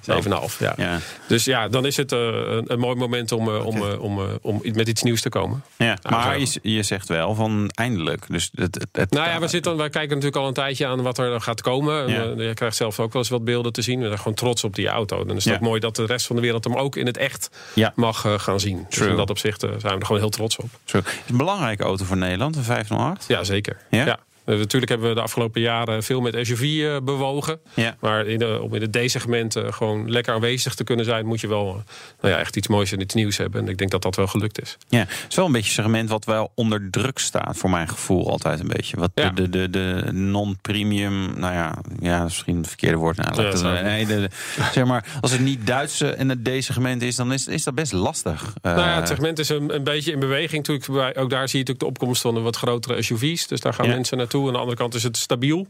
7,5, 0.51 0.59
ja. 0.59 0.73
Ja. 0.77 0.99
Dus 1.29 1.45
ja, 1.45 1.69
dan 1.69 1.87
is 1.87 1.97
het 1.97 2.13
eh, 2.13 2.19
een, 2.21 2.65
een 2.73 2.79
mooi 2.79 2.97
moment 2.97 3.33
om, 3.33 3.49
om, 3.49 3.83
om, 3.83 4.21
om 4.43 4.61
met 4.73 4.89
iets 4.89 5.03
nieuws 5.03 5.21
te 5.21 5.29
komen. 5.29 5.63
Ja, 5.77 5.99
maar 6.11 6.39
je, 6.39 6.59
je 6.63 6.83
zegt 6.83 7.09
wel 7.09 7.35
van 7.35 7.71
eindelijk. 7.75 8.25
Dus 8.29 8.51
het, 8.55 8.75
het, 8.75 8.87
het- 8.93 9.11
Nou 9.11 9.29
ja, 9.29 9.41
we 9.41 9.49
zitten, 9.49 9.77
wij 9.77 9.89
kijken 9.91 10.09
natuurlijk 10.11 10.37
al 10.43 10.49
een 10.49 10.55
tijdje 10.55 10.87
aan 10.87 11.03
wat 11.03 11.16
er 11.19 11.41
gaat 11.41 11.61
komen. 11.61 12.09
Ja. 12.09 12.23
eh, 12.25 12.47
je 12.49 12.55
krijgt 12.55 12.77
zelf 12.77 13.01
ook 13.01 13.13
wel 13.13 13.23
eens 13.23 13.31
wat 13.31 13.45
beelden 13.45 13.73
te 13.73 13.83
zien. 13.83 14.01
We 14.01 14.07
zijn 14.07 14.19
gewoon 14.19 14.35
trots 14.35 14.65
op 14.65 14.75
die 14.75 14.89
auto. 14.89 15.25
Dan 15.25 15.37
is 15.37 15.45
het 15.45 15.53
Ja. 15.53 15.59
ook 15.59 15.67
mooi 15.67 15.81
dat 15.81 15.97
de 15.97 16.07
rest 16.07 16.27
van 16.27 16.37
de 16.37 16.43
wereld 16.43 16.65
hem 16.65 16.75
ook 16.77 16.97
in 16.97 17.07
het 17.07 17.17
echt 17.17 17.51
Ja. 17.75 17.93
mag 17.95 18.25
eh, 18.25 18.39
gaan 18.39 18.61
zien. 18.61 18.77
Dus 18.89 18.99
True. 18.99 19.09
in 19.11 19.17
dat 19.17 19.31
opzicht 19.31 19.63
eh, 19.63 19.71
zijn 19.71 19.81
we 19.95 19.99
er 20.01 20.07
gewoon 20.07 20.21
heel 20.21 20.31
trots 20.31 20.57
op. 20.57 20.69
Het 20.85 21.05
is 21.07 21.13
een 21.31 21.37
belangrijke 21.37 21.83
auto 21.83 22.05
voor 22.05 22.17
Nederland, 22.17 22.57
een 22.57 22.63
508. 22.63 23.25
Ja, 23.29 23.45
zeker. 23.45 23.77
Ja? 23.91 24.19
Eh, 24.47 24.57
natuurlijk 24.59 24.91
hebben 24.91 25.09
we 25.09 25.15
de 25.15 25.21
afgelopen 25.21 25.61
jaren 25.61 26.03
veel 26.03 26.21
met 26.21 26.37
SUV 26.41 26.63
eh, 26.63 26.97
bewogen. 27.03 27.61
Ja. 27.75 27.97
Maar 28.01 28.27
in 28.27 28.39
de, 28.39 28.59
om 28.63 28.75
in 28.75 28.81
het 28.81 28.93
D-segment 28.93 29.57
eh, 29.57 29.73
gewoon 29.73 30.11
lekker 30.11 30.35
aanwezig 30.35 30.75
te 30.75 30.85
kunnen 30.85 31.05
zijn... 31.05 31.27
moet 31.27 31.41
je 31.41 31.49
wel 31.49 31.83
nou 32.21 32.35
ja, 32.35 32.39
echt 32.41 32.57
iets 32.57 32.69
moois 32.69 32.93
en 32.93 33.01
iets 33.01 33.15
nieuws 33.15 33.37
hebben. 33.37 33.61
En 33.63 33.69
ik 33.69 33.79
denk 33.79 33.91
dat 33.91 34.03
dat 34.03 34.17
wel 34.17 34.27
gelukt 34.27 34.61
is. 34.63 34.77
Ja, 34.89 34.99
het 34.99 35.27
is 35.29 35.37
wel 35.37 35.47
een 35.47 35.53
beetje 35.53 35.69
een 35.69 35.85
segment 35.85 36.09
wat 36.09 36.25
wel 36.25 36.53
onder 36.55 36.89
druk 36.91 37.19
staat, 37.19 37.57
voor 37.57 37.71
mijn 37.71 37.89
gevoel 37.89 38.31
altijd 38.31 38.61
een 38.61 38.69
beetje. 38.69 38.97
Wat 38.97 39.11
Ja. 39.15 39.31
de, 39.31 39.49
de, 39.49 39.71
de, 39.71 40.03
de 40.05 40.13
non-premium, 40.13 41.39
nou 41.39 41.53
ja, 41.55 41.79
ja, 42.01 42.23
misschien 42.23 42.57
het 42.57 42.67
verkeerde 42.69 42.97
woord. 42.97 43.17
Nou, 43.17 43.29
Ja, 43.29 43.51
dat 43.51 43.63
het- 43.63 43.83
nee, 43.83 44.07
de, 44.07 44.29
zeg 44.73 44.85
maar, 44.85 45.05
als 45.21 45.31
het 45.31 45.41
niet 45.41 45.67
Duitse 45.67 46.11
en 46.11 46.29
het 46.29 46.45
D-segment 46.45 47.03
is, 47.03 47.17
dan 47.17 47.33
is, 47.33 47.47
is 47.47 47.65
dat 47.65 47.75
best 47.75 47.93
lastig. 47.93 48.53
nou 48.63 48.79
ja, 48.79 48.95
het 48.97 49.09
segment 49.09 49.39
is 49.39 49.49
een, 49.49 49.75
een 49.75 49.85
beetje 49.85 50.13
in 50.13 50.19
beweging. 50.21 50.67
Natuurlijk, 50.67 51.19
ook 51.19 51.31
daar 51.31 51.49
zie 51.49 51.59
je 51.59 51.65
natuurlijk 51.65 51.79
de 51.79 51.87
opkomst 51.87 52.23
van 52.23 52.35
de 52.35 52.41
wat 52.41 52.57
grotere 52.57 53.03
SUV's. 53.03 53.47
Dus 53.47 53.61
daar 53.61 53.75
gaan 53.75 53.89
mensen 53.89 54.17
naartoe. 54.17 54.36
Aan 54.47 54.53
de 54.53 54.59
andere 54.59 54.77
kant 54.77 54.95
is 54.95 55.03
het 55.03 55.17
stabiel. 55.17 55.67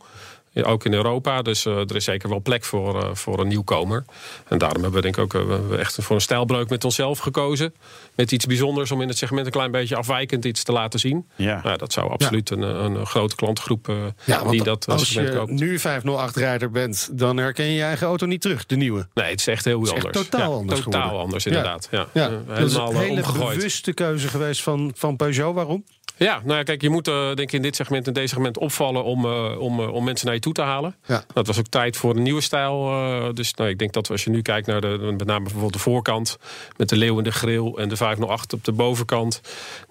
Ja, 0.51 0.63
Ook 0.63 0.85
in 0.85 0.93
Europa. 0.95 1.43
Dus 1.43 1.67
eh, 1.67 1.79
er 1.79 1.97
is 1.97 2.05
zeker 2.05 2.29
wel 2.29 2.41
plek 2.41 2.65
voor, 2.65 3.03
eh, 3.03 3.09
voor 3.15 3.41
een 3.41 3.49
nieuwkomer. 3.49 4.05
En 4.49 4.59
daarom 4.59 4.83
hebben 4.83 5.03
we 5.03 5.11
denk 5.11 5.17
ik 5.17 5.23
ook 5.23 5.35
eh, 5.51 5.57
we 5.69 5.77
echt 5.77 5.99
voor 6.01 6.15
een 6.17 6.23
stijlbreuk 6.23 6.69
met 6.69 6.85
onszelf 6.85 7.19
gekozen. 7.19 7.75
Met 8.15 8.33
iets 8.33 8.47
bijzonders 8.47 8.91
om 8.91 9.01
in 9.03 9.09
het 9.09 9.19
segment 9.19 9.47
een 9.47 9.53
klein 9.53 9.71
beetje 9.71 9.97
afwijkend 9.97 10.45
iets 10.45 10.63
te 10.63 10.73
laten 10.73 10.99
zien. 11.01 11.27
Ja. 11.37 11.61
Nou, 11.63 11.77
dat 11.79 11.93
zou 11.93 12.11
absoluut 12.11 12.51
een, 12.51 12.63
een 12.63 13.07
grote 13.07 13.35
klantengroep 13.35 13.89
eh, 13.89 13.97
Ja, 14.25 14.43
die 14.45 14.63
dat 14.63 14.87
eh, 14.87 14.93
als 14.95 15.07
segment 15.09 15.33
je 15.33 15.39
koopt. 15.39 15.51
nu 15.51 15.79
508-rijder 15.79 16.71
bent, 16.71 17.09
dan 17.13 17.37
herken 17.37 17.65
je 17.65 17.75
je 17.75 17.83
eigen 17.83 18.07
auto 18.07 18.27
niet 18.27 18.41
terug, 18.41 18.67
de 18.67 18.77
nieuwe. 18.77 19.07
Nee, 19.15 19.31
het 19.31 19.41
is 19.41 19.47
echt 19.47 19.65
heel 19.65 19.83
is 19.83 19.91
echt 19.93 20.05
anders. 20.05 20.23
totaal 20.29 20.51
Ja, 20.51 20.57
anders 20.57 20.81
Totaal 20.81 21.01
geworden. 21.03 21.25
anders, 21.25 21.47
inderdaad. 21.47 21.89
Ja. 21.91 22.07
Ja, 22.13 22.29
Eh, 22.29 22.33
dat 22.49 22.59
is 22.59 22.73
helemaal 22.73 22.89
een 22.91 22.95
eh, 22.97 23.01
hele 23.01 23.13
omgegooid. 23.21 23.57
bewuste 23.57 23.93
keuze 23.93 24.29
geweest 24.29 24.63
van, 24.63 24.93
van 24.95 25.17
Peugeot. 25.17 25.55
Waarom? 25.55 25.85
Ja, 26.19 26.41
nou 26.45 26.57
ja, 26.57 26.63
kijk, 26.63 26.83
je 26.83 26.91
moet 26.91 27.09
eh, 27.09 27.15
denk 27.27 27.39
ik 27.41 27.53
in 27.53 27.63
dit 27.63 27.77
segment 27.77 28.07
en 28.07 28.13
deze 28.13 28.29
segment 28.29 28.59
opvallen 28.59 29.05
om, 29.05 29.25
eh, 29.25 29.59
om, 29.59 29.81
eh, 29.81 29.93
om 29.93 30.05
mensen 30.05 30.27
naar 30.27 30.35
je 30.35 30.41
toe 30.41 30.53
te 30.53 30.63
halen. 30.63 30.97
Ja. 31.07 31.25
Dat 31.35 31.47
was 31.47 31.59
ook 31.59 31.67
tijd 31.67 31.97
voor 31.97 32.17
een 32.17 32.23
nieuwe 32.23 32.41
stijl. 32.41 32.89
eh, 32.91 33.29
dus 33.35 33.55
nou, 33.55 33.71
ik 33.71 33.79
denk 33.79 33.93
dat 33.93 34.11
als 34.11 34.25
je 34.25 34.31
nu 34.31 34.43
kijkt 34.43 34.67
naar 34.67 34.81
de, 34.81 35.15
met 35.17 35.27
name 35.27 35.43
bijvoorbeeld 35.43 35.73
de 35.73 35.79
voorkant, 35.79 36.39
met 36.77 36.89
de 36.89 36.97
leeuw 36.97 37.19
en 37.19 37.25
de 37.25 37.33
grill 37.33 37.73
en 37.77 37.89
de 37.89 37.97
508 37.97 38.53
op 38.53 38.65
de 38.65 38.73
bovenkant 38.73 39.41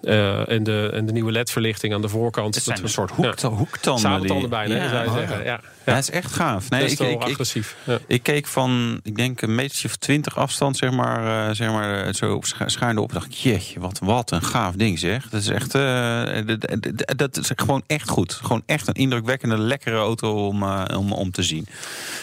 eh, 0.02 0.48
en, 0.50 0.62
de, 0.62 0.90
en 0.92 1.06
de 1.06 1.12
nieuwe 1.12 1.32
LED-verlichting 1.32 1.94
aan 1.94 2.02
de 2.02 2.08
voorkant. 2.08 2.54
het 2.54 2.64
zijn 2.64 2.76
Dat- 2.76 2.84
een 2.84 2.90
soort 2.90 3.10
ja. 3.40 3.48
hoek, 3.48 3.58
hoektanden. 3.58 4.00
Sabeltanden 4.02 4.38
die- 4.38 4.48
bijna, 4.48 4.74
ja, 4.74 4.88
zou 4.88 5.04
je 5.04 5.10
zeggen. 5.26 5.44
ja. 5.44 5.60
Ja. 5.86 5.96
Is 5.96 6.10
echt 6.10 6.32
gaaf. 6.32 6.70
Nee, 6.70 6.84
ik, 6.90 6.98
ik, 6.98 7.10
ik, 7.10 7.22
agressief. 7.22 7.76
Ja. 7.84 7.98
ik 8.06 8.22
keek 8.22 8.46
van, 8.46 9.00
ik 9.02 9.16
denk 9.16 9.42
een 9.42 9.54
metertje 9.54 9.88
of 9.88 9.96
twintig 9.96 10.36
afstand, 10.38 10.76
zeg 10.76 10.90
maar, 10.90 11.48
eh, 11.48 11.54
zeg 11.54 11.70
maar 11.70 12.04
eh, 12.06 12.12
zo 12.14 12.34
op 12.34 12.44
scha- 12.44 12.68
schuin 12.68 12.98
op. 12.98 13.12
dacht 13.12 13.26
ik, 13.26 13.32
jeetje, 13.32 13.80
wat, 13.80 13.98
wat 14.02 14.30
een 14.30 14.42
gaaf 14.42 14.74
ding 14.74 14.98
zeg. 14.98 15.28
Dat 15.28 15.40
is 15.40 15.48
echt, 15.48 15.74
eh, 15.74 16.22
dat, 16.46 16.60
dat- 17.06 17.18
dat 17.18 17.36
is 17.36 17.50
gewoon 17.56 17.82
echt 17.86 18.08
goed. 18.08 18.32
Gewoon 18.32 18.62
echt 18.66 18.86
een 18.88 18.94
indrukwekkende, 18.94 19.58
lekkere 19.58 19.96
auto 19.96 20.46
om, 20.46 20.62
om, 20.94 21.12
om 21.12 21.30
te 21.30 21.42
zien. 21.42 21.66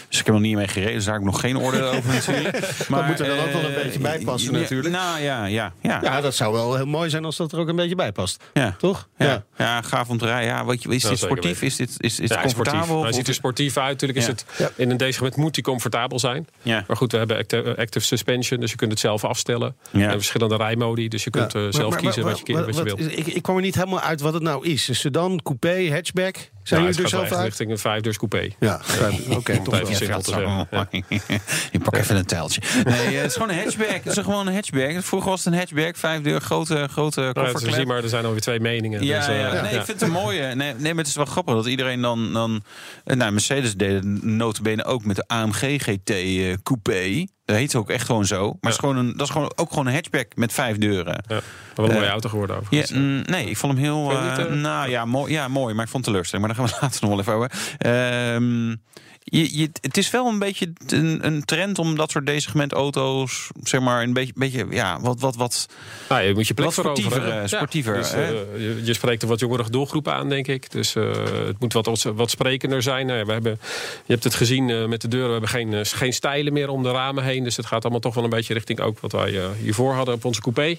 Dus 0.09 0.19
ik 0.19 0.25
heb 0.25 0.33
nog 0.35 0.43
niet 0.43 0.55
mee 0.55 0.67
gereden, 0.67 0.93
dus 0.93 1.03
daar 1.05 1.13
heb 1.13 1.23
ik 1.23 1.29
nog 1.29 1.39
geen 1.39 1.57
oordeel 1.57 1.87
over 1.87 2.13
natuurlijk. 2.27 2.87
Maar, 2.89 3.03
moet 3.03 3.19
er 3.19 3.27
dan 3.27 3.39
ook 3.39 3.51
wel 3.51 3.63
een 3.63 3.73
beetje 3.83 3.99
bij 3.99 4.19
passen 4.19 4.53
natuurlijk. 4.53 4.93
Nou 4.95 5.19
ja, 5.21 5.45
ja, 5.45 5.73
ja. 5.81 5.99
Ja, 6.03 6.21
dat 6.21 6.35
zou 6.35 6.53
wel 6.53 6.75
heel 6.75 6.85
mooi 6.85 7.09
zijn 7.09 7.25
als 7.25 7.35
dat 7.37 7.51
er 7.51 7.59
ook 7.59 7.67
een 7.67 7.75
beetje 7.75 7.95
bij 7.95 8.11
past. 8.11 8.43
ja. 8.53 8.75
Toch? 8.77 9.07
Ja. 9.17 9.43
Ja. 9.57 9.81
gaaf 9.81 10.09
om 10.09 10.17
te 10.17 10.25
rijden. 10.25 10.49
Ja, 10.53 10.65
wat 10.65 10.83
je, 10.83 10.89
is 10.89 11.03
dit 11.03 11.19
sportief? 11.19 11.61
Is 11.61 11.75
dit, 11.75 11.95
is, 11.97 12.19
is 12.19 12.29
comfortabel? 12.29 12.49
sportief. 12.49 12.87
Hij 13.01 13.09
Of- 13.09 13.15
ziet 13.15 13.27
er 13.27 13.33
sportief 13.33 13.51
uit. 13.59 13.75
Natuurlijk 13.75 14.19
is 14.19 14.27
het 14.27 14.45
in 14.75 14.89
een 14.91 14.97
deze 14.97 15.11
segment 15.11 15.35
moet 15.35 15.55
hij 15.55 15.63
comfortabel 15.63 16.19
zijn. 16.19 16.47
Ja. 16.61 16.83
Maar 16.87 16.97
goed, 16.97 17.11
we 17.11 17.17
hebben 17.17 17.37
active, 17.37 17.75
active 17.77 18.05
suspension, 18.05 18.59
dus 18.59 18.69
je 18.71 18.75
kunt 18.77 18.91
het 18.91 18.99
zelf 18.99 19.23
afstellen. 19.23 19.75
Ja. 19.91 20.05
En 20.07 20.11
verschillende 20.11 20.55
rijmodi, 20.55 21.07
dus 21.07 21.23
je 21.23 21.29
kunt 21.29 21.55
eh, 21.55 21.61
Maar- 21.61 21.73
zelf 21.73 21.89
maar- 21.89 21.99
kiezen 21.99 22.23
maar- 22.23 22.31
wat 22.31 22.41
je, 22.47 22.53
wat- 22.53 22.65
wat 22.65 22.75
je 22.75 22.83
wat- 22.83 22.97
wilt. 22.99 23.17
Ik, 23.17 23.27
ik 23.27 23.41
kwam 23.41 23.55
er 23.55 23.61
niet 23.61 23.75
helemaal 23.75 23.99
uit 23.99 24.21
wat 24.21 24.33
het 24.33 24.43
nou 24.43 24.65
is. 24.67 24.87
Een 24.87 24.95
sedan, 24.95 25.39
coupé, 25.43 25.89
hatchback. 25.91 26.35
Zijn 26.63 26.81
Nou, 26.81 26.93
jullie 26.93 27.11
er 27.11 27.17
gaat 27.17 27.27
zelf 27.27 27.39
uit? 27.39 27.47
richting 27.47 27.71
een 27.71 27.77
vijfdeurs 27.77 28.17
coupé. 28.17 28.49
Ja, 28.59 28.81
oké, 29.37 29.61
toch 29.61 29.79
even 29.79 30.41
wel. 30.41 30.67
Ja. 30.71 30.87
Pak 31.83 31.95
even 31.95 32.15
een 32.15 32.25
tijltje. 32.25 32.61
Nee, 32.83 32.95
eh, 33.07 33.21
het 33.21 33.25
is 33.25 33.33
gewoon 33.33 33.49
een 33.49 33.57
hatchback. 33.57 34.03
Het 34.03 34.17
is 34.17 34.23
gewoon 34.23 34.47
een 34.47 34.53
hatchback. 34.53 35.03
Vroeger 35.03 35.29
was 35.29 35.43
het 35.43 35.53
een 35.53 35.59
hatchback. 35.59 35.95
Vijf 35.97 36.21
deur, 36.21 36.41
grote, 36.41 36.87
grote 36.91 37.19
Nou, 37.19 37.27
het 37.27 37.37
is 37.37 37.43
kofferklep. 37.51 37.75
zie 37.75 37.85
maar 37.85 38.03
er 38.03 38.09
zijn 38.09 38.25
alweer 38.25 38.41
twee 38.41 38.59
meningen. 38.59 39.03
Ja, 39.03 39.17
dus, 39.19 39.27
eh, 39.27 39.39
ja. 39.39 39.61
Nee, 39.61 39.75
ik 39.75 39.85
vind 39.85 39.87
het 39.87 40.01
een 40.01 40.11
mooie. 40.11 40.55
Nee, 40.55 40.73
nee, 40.73 40.93
maar 40.93 41.03
het 41.03 41.07
is 41.07 41.15
wel 41.15 41.25
grappig 41.25 41.55
dat 41.55 41.65
iedereen 41.65 42.01
dan... 42.01 42.33
dan 42.33 42.63
eh, 43.03 43.15
nou, 43.15 43.31
Mercedes 43.31 43.75
deed 43.75 43.93
het 43.93 44.23
notabene 44.23 44.83
ook 44.85 45.05
met 45.05 45.15
de 45.15 45.23
AMG 45.27 45.81
GT 45.83 46.09
eh, 46.09 46.53
Coupé. 46.63 47.25
Dat 47.45 47.55
heet 47.55 47.75
ook 47.75 47.89
echt 47.89 48.05
gewoon 48.05 48.25
zo. 48.25 48.43
Maar 48.45 48.57
het 48.61 48.71
is 48.71 48.77
gewoon 48.77 48.97
een, 48.97 49.11
dat 49.17 49.27
is 49.27 49.29
gewoon, 49.33 49.51
ook 49.55 49.69
gewoon 49.69 49.87
een 49.87 49.93
hatchback 49.93 50.35
met 50.35 50.53
vijf 50.53 50.77
deuren. 50.77 51.23
Ja. 51.27 51.39
Wel 51.75 51.85
een 51.85 51.91
mooie 51.93 52.05
Eh, 52.05 52.11
auto 52.11 52.29
geworden 52.29 52.55
Ja, 52.55 52.61
overigens. 52.61 52.91
mm, 52.99 53.21
nee, 53.25 53.49
ik 53.49 53.57
vond 53.57 53.73
hem 53.73 53.81
heel. 53.83 54.03
Vond 54.09 54.23
je 54.23 54.29
het 54.29 54.47
eh, 54.47 54.53
nou 54.53 54.89
ja 54.89 55.05
mooi, 55.05 55.31
ja, 55.33 55.47
mooi, 55.47 55.73
maar 55.73 55.83
ik 55.83 55.91
vond 55.91 56.05
het 56.05 56.13
teleurstelling. 56.13 56.47
Maar 56.47 56.55
daar 56.55 56.65
gaan 56.67 56.75
we 56.75 56.85
later 56.85 57.01
nog 57.01 57.09
wel 57.09 57.19
even 57.19 57.33
over. 57.33 57.51
Ehm, 57.77 58.75
je, 59.25 59.57
je, 59.57 59.69
het 59.81 59.97
is 59.97 60.09
wel 60.11 60.27
een 60.27 60.39
beetje 60.39 60.73
een, 60.87 61.25
een 61.25 61.45
trend 61.45 61.79
om 61.79 61.95
dat 61.95 62.11
soort 62.11 62.25
D-segment 62.25 62.71
auto's, 62.73 63.49
zeg 63.63 63.81
maar, 63.81 64.03
een 64.03 64.13
beetje, 64.13 64.33
beetje 64.35 64.65
ja, 64.69 64.99
wat, 65.01 65.19
wat, 65.19 65.35
wat. 65.35 65.69
Nou, 66.09 66.21
je 66.21 66.33
moet 66.33 66.47
je 66.47 66.53
plek 66.53 66.65
Wat 66.65 66.75
sportiever, 66.85 67.23
hè? 67.23 67.41
eh, 67.41 67.47
sportiever, 67.47 67.93
dus, 67.93 68.11
hè? 68.11 68.27
je, 68.27 68.81
je 68.83 68.93
spreekt 68.93 69.23
een 69.23 69.29
wat 69.29 69.39
jongere 69.39 69.69
doelgroep 69.69 70.07
aan, 70.07 70.29
denk 70.29 70.47
ik. 70.47 70.71
Dus 70.71 70.93
het 70.93 71.59
moet 71.59 71.73
wat, 71.73 72.03
wat 72.15 72.29
sprekender 72.29 72.81
zijn. 72.81 73.05
Nou 73.05 73.19
ja, 73.19 73.25
we 73.25 73.31
hebben, 73.31 73.59
je 74.05 74.11
hebt 74.11 74.23
het 74.23 74.35
gezien 74.35 74.89
met 74.89 75.01
de 75.01 75.07
deuren. 75.07 75.27
We 75.27 75.47
hebben 75.47 75.49
geen, 75.49 75.85
geen 75.85 76.13
stijlen 76.13 76.53
meer 76.53 76.69
om 76.69 76.83
de 76.83 76.91
ramen 76.91 77.23
heen. 77.23 77.32
Dus 77.41 77.57
het 77.57 77.65
gaat 77.65 77.83
allemaal 77.83 77.99
toch 77.99 78.13
wel 78.13 78.23
een 78.23 78.29
beetje 78.29 78.53
richting 78.53 78.79
ook 78.79 78.99
wat 78.99 79.11
wij 79.11 79.39
eh, 79.39 79.49
hiervoor 79.61 79.93
hadden 79.93 80.15
op 80.15 80.25
onze 80.25 80.41
coupé. 80.41 80.77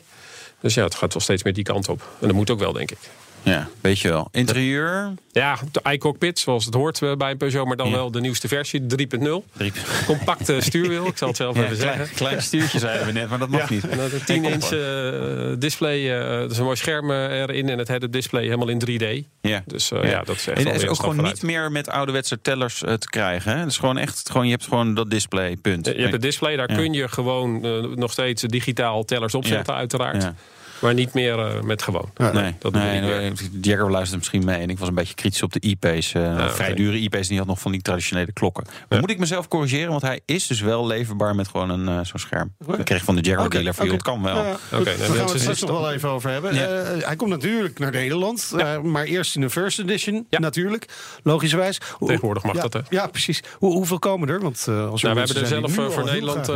Dus 0.61 0.75
ja, 0.75 0.85
het 0.85 0.95
gaat 0.95 1.13
wel 1.13 1.23
steeds 1.23 1.43
meer 1.43 1.53
die 1.53 1.65
kant 1.65 1.89
op. 1.89 2.01
En 2.21 2.27
dat 2.27 2.37
moet 2.37 2.51
ook 2.51 2.59
wel, 2.59 2.73
denk 2.73 2.91
ik. 2.91 2.99
Ja, 3.45 3.69
weet 3.81 3.99
je 4.01 4.09
wel. 4.09 4.29
Interieur. 4.33 5.13
Ja, 5.33 5.59
de 5.73 5.81
iCockpit, 5.93 6.39
zoals 6.39 6.65
het 6.65 6.75
hoort 6.75 7.03
eh, 7.03 7.13
bij 7.17 7.31
een 7.31 7.37
Peugeot, 7.37 7.67
maar 7.67 7.77
dan 7.77 7.89
Ja. 7.89 7.93
wel 7.95 8.11
de 8.11 8.21
nieuwste 8.21 8.49
versie, 8.49 8.87
3.0. 8.87 9.45
Drie- 9.57 9.73
Compacte 10.07 10.61
stuurwiel, 10.69 11.07
ik 11.07 11.17
zal 11.17 11.29
het 11.29 11.37
zelf 11.37 11.57
Ja, 11.57 11.63
even 11.65 11.77
klein, 11.77 11.97
zeggen. 11.97 12.17
klein 12.17 12.43
stuurtje 12.43 12.79
zeiden 12.79 13.07
we 13.07 13.13
net, 13.13 13.29
maar 13.29 13.39
dat 13.39 13.49
mag 13.49 13.71
niet. 13.71 13.89
En 13.89 13.97
dat 13.99 14.13
een 14.13 14.25
10 14.25 14.45
inch 14.45 14.71
eh, 14.73 15.53
display, 15.59 15.97
eh 15.99 16.43
er 16.43 16.51
is 16.51 16.59
een 16.59 16.65
mooi 16.65 16.77
scherm 16.77 17.11
eh, 17.11 17.41
erin 17.41 17.69
en 17.69 17.79
het 17.79 17.89
head-up 17.89 18.13
display 18.13 18.43
helemaal 18.43 18.69
in 18.69 18.81
3D. 19.25 19.27
Ja. 19.41 19.63
Dus 19.67 19.91
eh, 19.93 20.11
ja. 20.11 20.23
dat 20.23 20.37
is 20.37 20.47
echt 20.47 20.59
En 20.59 20.67
het 20.73 20.83
is 20.83 20.89
ook 20.89 20.97
gewoon 20.97 21.15
vooruit. 21.15 21.35
niet 21.35 21.43
meer 21.43 21.73
met 21.73 21.89
ouderwetse 21.89 22.41
tellers 22.41 22.83
eh, 22.83 22.95
te 22.95 23.07
krijgen. 23.09 23.53
Hè? 23.53 23.59
Het 23.59 23.69
is 23.71 23.77
gewoon 23.79 23.99
echt, 23.99 24.31
gewoon, 24.31 24.47
je 24.47 24.53
hebt 24.53 24.65
gewoon 24.65 24.95
dat 24.95 25.11
display, 25.11 25.57
punt. 25.57 25.87
Je 25.87 25.93
hebt 25.95 26.13
het 26.13 26.23
display, 26.23 26.57
daar 26.57 26.71
Ja. 26.71 26.77
kun 26.77 26.93
je 26.93 27.09
gewoon 27.09 27.65
eh, 27.65 27.83
nog 27.97 28.13
steeds 28.13 28.43
digitaal 28.43 29.05
tellers 29.05 29.35
opzetten, 29.35 29.73
Ja. 29.73 29.79
uiteraard. 29.79 30.31
Maar 30.79 30.95
niet 30.95 31.15
meer 31.15 31.39
eh, 31.39 31.61
met 31.63 31.83
gewoon. 31.83 32.11
Ja, 32.17 32.33
Nee, 32.33 32.55
dat 32.59 32.73
nee, 32.73 33.01
nee, 33.01 33.33
Jagger 33.61 33.91
luistert 33.91 34.19
misschien 34.19 34.45
mee. 34.45 34.59
En 34.61 34.71
ik 34.71 34.79
was 34.79 34.89
een 34.89 34.95
beetje 34.95 35.15
kritisch 35.15 35.43
op 35.43 35.53
de 35.53 35.61
IP's. 35.61 36.15
eh, 36.15 36.49
vrij 36.49 36.75
dure 36.75 36.99
IP's. 37.01 37.29
Die 37.29 37.39
had 37.39 37.47
nog 37.47 37.61
van 37.61 37.73
die 37.73 37.83
traditionele 37.83 38.33
klokken. 38.33 38.65
Maar 38.89 38.99
moet 39.01 39.11
ik 39.11 39.19
mezelf 39.19 39.49
corrigeren? 39.49 39.91
Want 39.91 40.03
hij 40.03 40.21
is 40.25 40.47
dus 40.47 40.61
wel 40.61 40.87
leverbaar 40.87 41.35
met 41.35 41.49
gewoon 41.49 41.71
een, 41.71 41.89
eh, 41.89 41.95
zo'n 42.05 42.19
scherm. 42.19 42.55
Dat 42.67 42.83
kreeg 42.83 42.99
ik 42.99 43.05
van 43.05 43.15
de 43.15 43.21
Jagger 43.23 43.45
Oké, 43.47 43.55
dealer. 43.57 43.75
Van, 43.75 43.89
het 43.89 44.03
kan 44.03 44.23
wel. 44.23 44.37
Ja, 44.37 44.43
ja. 44.71 44.79
Oké, 44.79 44.85
Daar 44.85 44.95
gaan 44.95 45.17
dat 45.17 45.27
we 45.27 45.33
het 45.33 45.41
straks 45.41 45.61
nog 45.61 45.71
wel 45.71 45.93
even 45.93 46.09
over 46.09 46.31
hebben. 46.31 46.55
Ja. 46.55 46.67
Eh, 46.67 47.07
hij 47.07 47.17
komt 47.17 47.31
natuurlijk 47.31 47.79
naar 47.79 47.91
Nederland. 47.91 48.53
eh, 48.59 48.81
maar 48.81 49.05
eerst 49.05 49.35
in 49.35 49.41
de 49.41 49.51
first 49.51 49.79
edition, 49.79 50.27
Ja. 50.31 50.39
natuurlijk. 50.39 50.87
Logischerwijs. 51.23 51.79
Tegenwoordig 51.99 52.43
mag 52.43 52.55
ja, 52.55 52.63
dat, 52.63 52.73
hè? 52.73 52.81
Ja, 52.89 53.07
precies. 53.07 53.43
Hoe, 53.59 53.73
hoeveel 53.73 53.99
komen 53.99 54.29
er? 54.29 54.41
Want 54.41 54.65
eh, 54.69 54.91
als 54.91 55.03
Nou, 55.03 55.15
we 55.15 55.21
hebben 55.21 55.43
er 55.43 55.49
zelf 55.49 55.79
eh, 55.79 55.89
voor 55.91 56.05
Nederland 56.05 56.49
eh, 56.49 56.55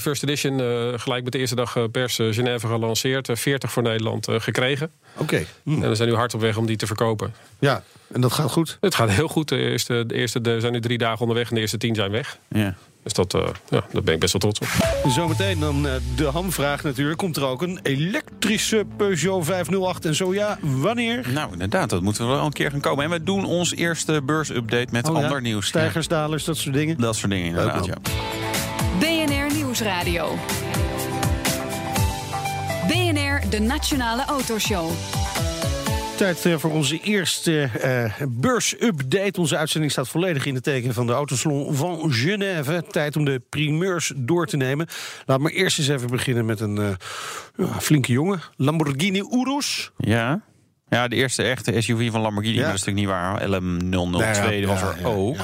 First 0.00 0.22
Edition 0.22 0.60
eh, 0.60 0.66
gelijk 0.96 1.22
met 1.24 1.32
de 1.32 1.38
eerste 1.38 1.56
dag 1.56 1.76
eh, 1.76 1.84
pers 1.92 2.18
eh, 2.18 2.26
Genève 2.30 2.66
gelanceerd. 2.66 3.28
Eh, 3.40 3.46
40 3.46 3.72
voor 3.72 3.82
Nederland 3.82 4.28
eh, 4.28 4.40
gekregen. 4.40 4.90
Oké. 5.16 5.44
Hm. 5.62 5.82
En 5.82 5.88
we 5.88 5.94
zijn 5.94 6.08
nu 6.08 6.14
hard 6.14 6.34
op 6.34 6.40
weg 6.40 6.56
om 6.56 6.66
die 6.66 6.76
te 6.76 6.86
verkopen. 6.86 7.34
Ja, 7.58 7.82
en 8.12 8.20
dat 8.20 8.32
gaat 8.32 8.50
goed. 8.50 8.78
Het 8.80 8.94
gaat 8.94 9.10
heel 9.10 9.28
goed. 9.28 9.48
De 9.48 9.56
eerste, 9.56 10.04
de 10.06 10.14
eerste 10.14 10.40
de, 10.40 10.60
zijn 10.60 10.72
nu 10.72 10.80
drie 10.80 10.98
dagen 10.98 11.20
onderweg 11.20 11.48
en 11.48 11.54
de 11.54 11.60
eerste 11.60 11.78
tien 11.78 11.94
zijn 11.94 12.10
weg. 12.10 12.38
Ja. 12.48 12.74
Dus 13.02 13.12
dat, 13.12 13.34
eh, 13.34 13.48
ja, 13.68 13.84
daar 13.92 14.02
ben 14.02 14.14
ik 14.14 14.20
best 14.20 14.32
wel 14.32 14.52
trots 14.52 14.60
op. 14.60 14.68
Zometeen 15.10 15.60
dan 15.60 15.88
eh, 15.88 15.92
de 16.16 16.24
hamvraag 16.24 16.82
natuurlijk. 16.82 17.18
Komt 17.18 17.36
er 17.36 17.44
ook 17.44 17.62
een 17.62 17.80
elektrische 17.82 18.86
Peugeot 18.96 19.44
508? 19.44 20.04
En 20.04 20.14
zo 20.14 20.34
ja, 20.34 20.58
wanneer? 20.60 21.28
Nou, 21.32 21.52
inderdaad, 21.52 21.90
dat 21.90 22.02
moeten 22.02 22.26
we 22.26 22.32
wel 22.32 22.44
een 22.44 22.52
keer 22.52 22.70
gaan 22.70 22.80
komen. 22.80 23.04
En 23.04 23.10
we 23.10 23.22
doen 23.22 23.44
ons 23.44 23.74
eerste 23.74 24.22
beursupdate 24.22 24.88
met 24.90 25.08
Oh 25.08 25.16
ja, 25.16 25.22
ander 25.22 25.40
nieuws. 25.40 25.66
Stijgers, 25.66 26.08
dalers, 26.08 26.44
dat 26.44 26.56
soort 26.56 26.74
dingen. 26.74 26.96
Dat 27.00 27.16
soort 27.16 27.30
dingen 27.30 27.46
inderdaad, 27.46 27.86
ja. 27.86 27.96
BNR 28.98 29.54
Nieuwsradio. 29.54 30.38
De 33.48 33.60
Nationale 33.60 34.24
Autoshow. 34.24 34.90
Tijd 36.16 36.46
eh, 36.46 36.58
voor 36.58 36.70
onze 36.70 37.00
eerste 37.00 37.62
eh 37.62 38.26
beursupdate. 38.28 39.40
Onze 39.40 39.56
uitzending 39.56 39.92
staat 39.92 40.08
volledig 40.08 40.46
in 40.46 40.54
het 40.54 40.64
teken 40.64 40.94
van 40.94 41.06
de 41.06 41.12
Autosalon 41.12 41.74
van 41.74 42.12
Genève. 42.12 42.84
Tijd 42.90 43.16
om 43.16 43.24
de 43.24 43.42
primeurs 43.48 44.12
door 44.16 44.46
te 44.46 44.56
nemen. 44.56 44.86
Laat 45.26 45.40
me 45.40 45.50
eerst 45.50 45.78
eens 45.78 45.88
even 45.88 46.08
beginnen 46.08 46.46
met 46.46 46.60
een 46.60 46.78
eh, 46.78 46.88
ja, 47.56 47.80
flinke 47.80 48.12
jongen. 48.12 48.40
Lamborghini 48.56 49.22
Urus. 49.30 49.90
Ja. 49.96 50.40
Ja, 50.90 51.08
de 51.08 51.16
eerste 51.16 51.42
echte 51.42 51.80
SUV 51.80 52.10
van 52.10 52.20
Lamborghini, 52.20 52.54
Ja. 52.56 52.60
maar 52.62 52.70
dat 52.70 52.80
is 52.80 52.86
natuurlijk 52.86 53.06
niet 53.06 53.50
waar. 53.50 53.60
LM002 53.60 54.60
Ja, 54.60 54.66
was 54.66 54.82
er 54.82 54.96
ja, 55.00 55.06
ook. 55.06 55.36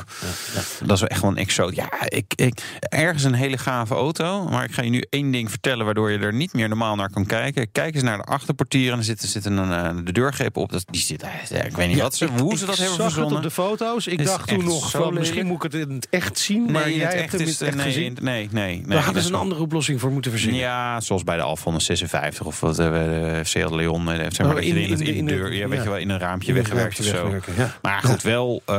Dat 0.85 0.91
is 0.95 1.01
wel 1.01 1.09
echt 1.09 1.19
gewoon 1.19 1.35
een 1.37 1.43
exoot. 1.43 1.75
Ja, 1.75 1.89
ik, 2.09 2.33
ik, 2.35 2.79
ergens 2.89 3.25
een 3.25 3.35
hele 3.35 3.59
gave 3.59 3.95
auto. 3.95 4.45
Maar 4.51 4.65
ik 4.65 4.73
ga 4.73 4.83
je 4.83 4.91
nu 4.91 5.05
één 5.11 5.31
ding 5.31 5.51
vertellen 5.51 5.85
waardoor 5.85 6.11
je 6.11 6.19
er 6.19 6.33
niet 6.35 6.53
meer 6.53 6.69
normaal 6.69 6.97
naar 6.97 7.11
kan 7.11 7.27
kijken. 7.27 7.73
Kijk 7.73 7.95
eens 7.95 8.03
naar 8.05 8.17
de 8.17 8.23
achterportier 8.25 8.93
en 8.93 8.99
er 8.99 9.05
zit, 9.05 9.23
er 9.23 9.29
zit 9.29 9.45
een, 9.45 9.59
eh, 9.73 9.91
de 10.05 10.13
deurgreep 10.13 10.57
op. 10.57 10.73
Dat, 10.73 10.85
die 10.91 11.01
zit, 11.01 11.23
eh, 11.23 11.65
ik 11.65 11.77
weet 11.77 11.89
niet 11.89 12.01
wat 12.01 12.15
ze, 12.17 12.27
hoe 12.27 12.59
ze 12.59 12.65
dat 12.67 12.75
ik 12.75 12.81
hebben 12.81 13.11
zag 13.11 13.15
het 13.25 13.33
op 13.33 13.43
de 13.43 13.51
foto's. 13.51 14.07
Ik 14.07 14.19
Is 14.21 14.27
dacht 14.27 14.49
toen 14.49 14.65
nog 14.65 14.91
van 14.91 15.15
misschien 15.15 15.47
moet 15.47 15.65
ik 15.65 15.73
het 15.73 15.89
in 15.89 15.95
het 15.95 16.07
echt 16.11 16.39
zien. 16.39 16.63
maar 16.73 16.83
nee, 16.85 16.93
in 16.93 16.99
jij 16.99 17.07
het 17.21 17.31
hebt 17.31 17.41
is 17.41 17.51
het 17.51 17.63
echt 17.63 17.77
nee, 17.77 17.85
gezien. 17.85 18.17
nee, 18.21 18.49
nee, 18.53 18.73
nee. 18.77 18.83
Daar 18.87 19.03
hadden 19.05 19.23
ze 19.23 19.29
een 19.29 19.35
wel- 19.35 19.43
andere 19.43 19.61
oplossing 19.61 20.01
voor 20.01 20.11
moeten 20.11 20.31
verzinnen. 20.31 20.61
Ja, 20.61 21.01
zoals 21.01 21.25
bij 21.25 21.37
de 21.37 21.43
Alfa 21.43 21.63
156 21.65 22.47
of 22.47 22.61
wat, 22.61 22.79
eh, 22.79 22.91
de 22.91 23.41
Seat 23.43 23.71
Leon. 23.71 24.11
eh, 24.11 24.15
Zeg 24.17 24.39
maar, 24.39 24.49
Oh, 24.49 24.55
dat 24.55 24.65
je 24.65 24.71
in- 24.71 25.01
in, 25.01 25.07
in, 25.17 25.29
deur, 25.37 25.53
ja, 25.55 25.69
weet 25.69 25.83
je 25.83 25.89
wel, 25.89 25.99
in 25.99 26.11
een 26.11 26.19
raampje 26.19 26.53
weggewerkt 26.53 26.99
of 26.99 27.05
zo. 27.05 27.35
Maar 27.83 28.03
goed, 28.03 28.23
wel, 28.23 28.63
eh, 28.67 28.75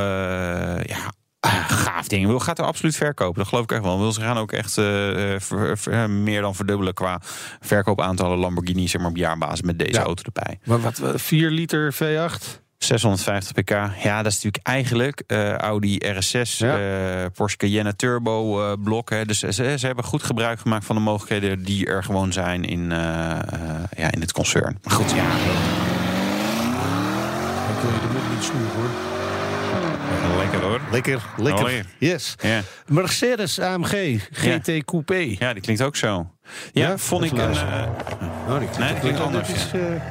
ja, 0.83 0.97
ah, 1.39 1.69
gaaf 1.69 2.07
ding. 2.07 2.25
Wil 2.27 2.39
gaat 2.39 2.59
er 2.59 2.65
absoluut 2.65 2.95
verkopen. 2.95 3.37
Dat 3.39 3.47
geloof 3.47 3.63
ik 3.63 3.71
echt 3.71 3.81
wel. 3.81 3.99
Wil 3.99 4.11
ze 4.11 4.21
gaan 4.21 4.37
ook 4.37 4.51
echt 4.51 4.77
eh, 4.77 5.33
eh, 5.33 5.41
ver- 5.41 5.77
ver- 5.77 6.09
meer 6.09 6.41
dan 6.41 6.55
verdubbelen 6.55 6.93
qua 6.93 7.21
verkoopaantallen 7.59 8.37
Lamborghini, 8.37 8.87
zeg 8.87 9.01
maar, 9.01 9.09
op 9.09 9.17
jaarbasis 9.17 9.61
met 9.61 9.79
deze 9.79 9.91
Ja. 9.99 10.03
auto 10.03 10.23
erbij. 10.23 10.59
Maar 10.63 10.79
wat, 10.79 11.01
4 11.15 11.49
liter 11.49 11.93
V8? 11.93 12.65
650 12.77 13.51
pk. 13.53 13.69
Ja, 14.03 14.17
dat 14.23 14.31
is 14.31 14.43
natuurlijk 14.43 14.67
eigenlijk 14.67 15.23
Audi 15.57 15.97
RS6, 16.05 16.57
Ja. 16.57 16.77
eh, 16.79 17.25
Porsche 17.33 17.57
Cayenne 17.57 17.95
Turbo 17.95 18.61
eh, 18.63 18.73
blok. 18.83 19.09
Hè. 19.09 19.25
Dus 19.25 19.39
ze, 19.39 19.51
ze 19.77 19.85
hebben 19.85 20.03
goed 20.03 20.23
gebruik 20.23 20.59
gemaakt 20.59 20.85
van 20.85 20.95
de 20.95 21.01
mogelijkheden 21.01 21.63
die 21.63 21.85
er 21.85 22.03
gewoon 22.03 22.33
zijn 22.33 22.63
in, 22.63 22.89
ja, 23.95 24.11
in 24.11 24.21
het 24.21 24.31
concern. 24.31 24.77
Maar 24.83 24.93
goed, 24.93 25.11
ja. 25.11 25.25
Ik 27.77 27.83
wil 27.83 27.91
je 27.91 27.99
de 27.99 28.13
mond 28.13 28.29
niet 28.33 28.43
snoeren 28.43 28.71
hoor. 28.75 30.37
Lekker 30.37 30.59
hoor. 30.61 30.79
Lekker, 30.91 31.21
lekker. 31.37 31.63
Lekker. 31.65 31.85
Yes. 31.97 32.35
Ja. 32.41 32.61
Mercedes 32.87 33.59
AMG 33.59 34.21
GT 34.31 34.85
Coupé. 34.85 35.35
ja, 35.39 35.53
die 35.53 35.61
klinkt 35.61 35.81
ook 35.81 35.95
zo. 35.95 36.29
Ja, 36.71 36.87
Ja, 36.89 36.97
vond 36.97 37.23
ik 37.23 37.31
een. 37.31 37.39
eh, 37.39 37.87
Oh, 38.49 38.59
die 38.59 38.67
Nee, 38.79 38.89
die 38.91 38.99
klinkt 38.99 39.19
anders, 39.19 39.49
is, 39.49 39.71
ja. 39.71 39.79
eh, 39.79 40.01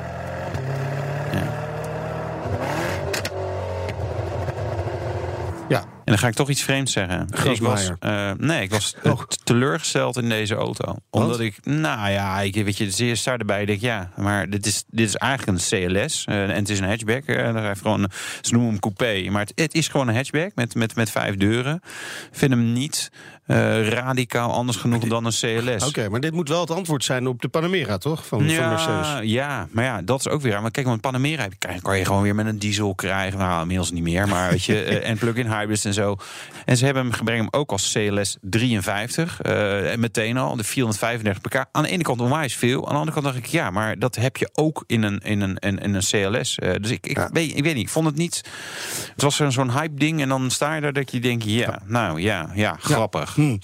Ja, 5.69 5.79
En 5.79 5.96
dan 6.13 6.19
ga 6.19 6.29
ik 6.29 6.35
toch 6.35 6.49
iets 6.49 6.63
vreemds 6.63 6.93
zeggen. 6.93 7.29
Ik 7.45 7.61
was, 7.61 7.91
eh, 8.01 8.31
nee, 8.37 8.63
ik 8.63 8.71
was 8.71 8.95
Oh. 9.03 9.23
t- 9.23 9.39
teleurgesteld 9.47 10.17
in 10.17 10.29
deze 10.29 10.55
auto. 10.55 10.95
Omdat 11.11 11.41
ik, 11.41 11.59
nou 11.67 12.11
ja, 12.11 12.41
ik, 12.41 12.55
weet 12.55 12.77
je, 12.77 12.91
zeer 12.91 13.17
sta 13.17 13.37
erbij. 13.37 13.61
Ik 13.61 13.67
denk, 13.67 13.81
ja, 13.81 14.11
maar 14.17 14.51
dit 14.51 14.67
is, 14.67 14.85
dit 14.87 15.09
is 15.09 15.15
eigenlijk 15.15 15.59
een 15.59 15.89
CLS. 15.89 16.25
eh, 16.25 16.43
en 16.43 16.51
het 16.51 16.69
is 16.69 16.79
een 16.79 16.89
hatchback. 16.89 17.25
eh, 17.25 17.55
heeft 17.67 17.81
gewoon, 17.81 18.11
ze 18.41 18.53
noemen 18.53 18.71
hem 18.71 18.81
coupé. 18.81 19.31
Maar 19.31 19.41
het, 19.41 19.53
het 19.55 19.75
is 19.75 19.89
gewoon 19.89 20.09
een 20.09 20.15
hatchback 20.15 20.51
met, 20.55 20.75
met, 20.75 20.95
met 20.95 21.11
vijf 21.11 21.35
deuren. 21.37 21.75
Ik 22.31 22.39
vind 22.39 22.51
hem 22.51 22.73
niet 22.73 23.11
eh, 23.47 23.89
radicaal 23.89 24.53
anders 24.53 24.77
genoeg 24.79 25.05
dan 25.05 25.25
een 25.25 25.33
CLS. 25.33 25.87
oké, 25.87 26.09
maar 26.09 26.21
dit 26.21 26.33
moet 26.33 26.49
wel 26.49 26.61
het 26.61 26.71
antwoord 26.71 27.05
zijn 27.05 27.27
op 27.27 27.43
de 27.43 27.49
Panamera, 27.49 27.99
toch? 27.99 28.27
Van, 28.27 28.39
van 28.39 28.69
Mercedes. 28.69 29.07
Ja, 29.07 29.21
ja, 29.23 29.69
maar 29.71 29.85
ja, 29.85 30.03
dat 30.03 30.19
is 30.21 30.29
ook 30.29 30.41
weer 30.41 30.55
aan. 30.57 30.63
Maar 30.63 30.71
kijk, 30.71 30.87
want 30.87 31.01
Panamera 31.01 31.47
kan- 31.83 31.99
je 31.99 32.05
gewoon 32.05 32.23
weer 32.23 32.35
met 32.35 32.47
een 32.47 32.59
diesel 32.59 32.95
krijgen. 32.95 33.39
Nou, 33.39 33.61
inmiddels 33.61 33.91
niet 33.91 34.03
meer, 34.03 34.29
maar 34.29 34.51
weet 34.51 34.65
je, 34.65 34.83
eh, 34.85 35.09
en 35.09 35.19
plug-in 35.19 35.47
hybrids 35.59 35.85
en 35.85 35.95
zo. 35.95 36.17
En 36.65 36.77
ze 36.77 36.85
hebben 36.85 37.03
hem 37.03 37.13
gebrengt 37.13 37.45
hem 37.51 37.61
ook 37.61 37.71
als 37.71 37.93
CLS 37.93 38.37
53. 38.41 39.41
eh, 39.43 39.93
en 39.93 40.01
meteen 40.01 40.37
al, 40.37 40.57
de 40.57 40.65
435 40.65 41.41
pk. 41.43 41.65
Aan 41.73 41.83
de 41.83 41.89
ene 41.89 42.03
kant 42.03 42.21
onwijs 42.21 42.57
veel. 42.57 42.83
Aan 42.87 42.93
de 42.93 42.99
andere 42.99 43.13
kant 43.13 43.25
dacht 43.25 43.37
ik, 43.39 43.47
ja, 43.47 43.71
maar 43.71 43.99
dat 43.99 44.15
heb 44.17 44.37
je 44.37 44.49
ook 44.53 44.85
in 44.87 45.03
een, 45.03 45.19
in 45.19 45.41
een, 45.41 45.57
in, 45.57 45.79
in 45.79 45.95
een 45.95 46.03
CLS. 46.11 46.55
Dus 46.81 46.91
ik, 46.91 47.07
ik, 47.07 47.17
Ja. 47.17 47.29
weet, 47.33 47.57
ik 47.57 47.63
weet 47.63 47.75
niet, 47.75 47.83
ik 47.85 47.89
vond 47.93 48.07
het 48.07 48.17
niet... 48.17 48.41
Het 49.13 49.23
was 49.23 49.37
zo'n- 49.37 49.53
zo'n 49.53 49.71
hype 49.73 49.95
ding 49.95 50.21
en 50.21 50.29
dan 50.29 50.51
sta 50.51 50.75
je 50.75 50.81
daar 50.81 50.93
dat 50.93 51.11
je 51.13 51.21
denkt, 51.21 51.45
ja, 51.45 51.79
nou 51.87 52.21
ja, 52.21 52.51
ja, 52.55 52.77
grappig. 52.81 53.36
Hm. 53.37 53.61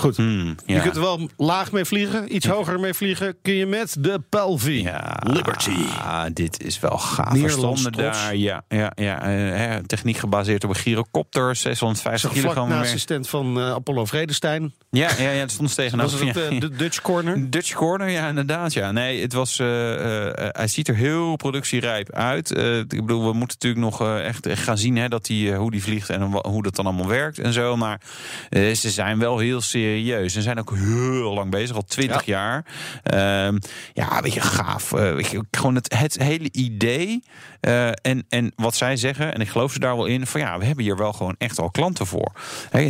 Goed. 0.00 0.16
Hmm, 0.16 0.54
Je 0.66 0.80
kunt 0.80 0.94
er 0.96 1.00
wel 1.02 1.28
laag 1.36 1.72
mee 1.72 1.84
vliegen, 1.84 2.34
iets 2.34 2.46
hoger 2.46 2.80
mee 2.80 2.94
vliegen. 2.94 3.36
Kun 3.42 3.54
je 3.54 3.66
met 3.66 3.96
de 3.98 4.20
Pelvi. 4.28 4.82
Ja, 4.82 5.16
Liberty. 5.26 5.70
Ah, 5.98 6.24
dit 6.32 6.62
is 6.64 6.80
wel 6.80 6.98
gaaf. 6.98 7.38
Trots. 7.38 7.82
daar, 7.90 8.36
ja, 8.36 8.62
ja, 8.68 8.92
ja 8.94 9.22
eh, 9.22 9.28
hè, 9.56 9.86
techniek 9.86 10.16
gebaseerd 10.16 10.64
op 10.64 10.70
een 10.70 10.76
gyrocopter, 10.76 11.56
650 11.56 12.20
Zag 12.20 12.40
vlak 12.40 12.54
kilogram. 12.54 12.82
de 12.82 12.98
stand 12.98 13.28
van 13.28 13.58
eh, 13.60 13.70
Apollo 13.72 14.04
Vredestein. 14.04 14.74
Ja, 14.90 15.10
ja, 15.18 15.30
ja, 15.30 15.40
dat 15.40 15.50
stond 15.50 15.70
ze 15.70 15.76
Was 15.76 15.84
tegenover. 16.10 16.26
het 16.26 16.36
Ja, 16.36 16.42
eh, 16.56 16.60
de 16.70 16.70
Dutch 16.76 17.00
Corner? 17.00 17.50
Dutch 17.50 17.72
Corner, 17.72 18.08
ja, 18.10 18.28
inderdaad. 18.28 18.72
Ja. 18.72 18.92
Nee, 18.92 19.22
het 19.22 19.32
was, 19.32 19.58
eh, 19.58 20.26
eh, 20.28 20.48
hij 20.52 20.68
ziet 20.68 20.88
er 20.88 20.94
heel 20.96 21.36
productierijp 21.36 22.12
uit. 22.12 22.52
Eh, 22.52 22.78
ik 22.78 22.88
bedoel, 22.88 23.26
we 23.26 23.32
moeten 23.32 23.56
natuurlijk 23.60 23.82
nog 23.82 24.18
echt, 24.18 24.46
echt 24.46 24.62
gaan 24.62 24.78
zien 24.78 24.96
hè, 24.96 25.08
dat 25.08 25.26
die, 25.26 25.54
hoe 25.54 25.70
die 25.70 25.82
vliegt 25.82 26.10
en 26.10 26.22
hoe 26.22 26.62
dat 26.62 26.76
dan 26.76 26.86
allemaal 26.86 27.06
werkt 27.08 27.38
en 27.38 27.52
zo. 27.52 27.76
Maar 27.76 28.00
ze 28.50 28.90
zijn 28.90 29.18
wel 29.18 29.38
heel 29.38 29.60
serieus 29.60 29.88
serieus. 29.90 30.34
En 30.36 30.42
zijn 30.42 30.58
ook 30.58 30.74
heel 30.74 31.34
lang 31.34 31.50
bezig, 31.50 31.76
al 31.76 31.84
20 31.84 32.24
jaar. 32.24 32.64
Ehm, 33.02 33.58
ja, 33.92 34.22
weet 34.22 34.34
je, 34.34 34.40
gaaf. 34.40 34.90
Weet 34.90 35.30
je, 35.30 35.44
gewoon 35.50 35.74
het, 35.74 35.94
het 35.98 36.18
hele 36.22 36.48
idee. 36.52 37.22
eh, 37.60 37.88
en, 37.88 38.24
en 38.28 38.52
wat 38.56 38.76
zij 38.76 38.96
zeggen, 38.96 39.34
en 39.34 39.40
ik 39.40 39.48
geloof 39.48 39.72
ze 39.72 39.78
daar 39.78 39.96
wel 39.96 40.06
in, 40.06 40.26
van 40.26 40.40
ja, 40.40 40.58
we 40.58 40.64
hebben 40.64 40.84
hier 40.84 40.96
wel 40.96 41.12
gewoon 41.12 41.34
echt 41.38 41.58
al 41.58 41.70
klanten 41.70 42.06
voor. 42.06 42.32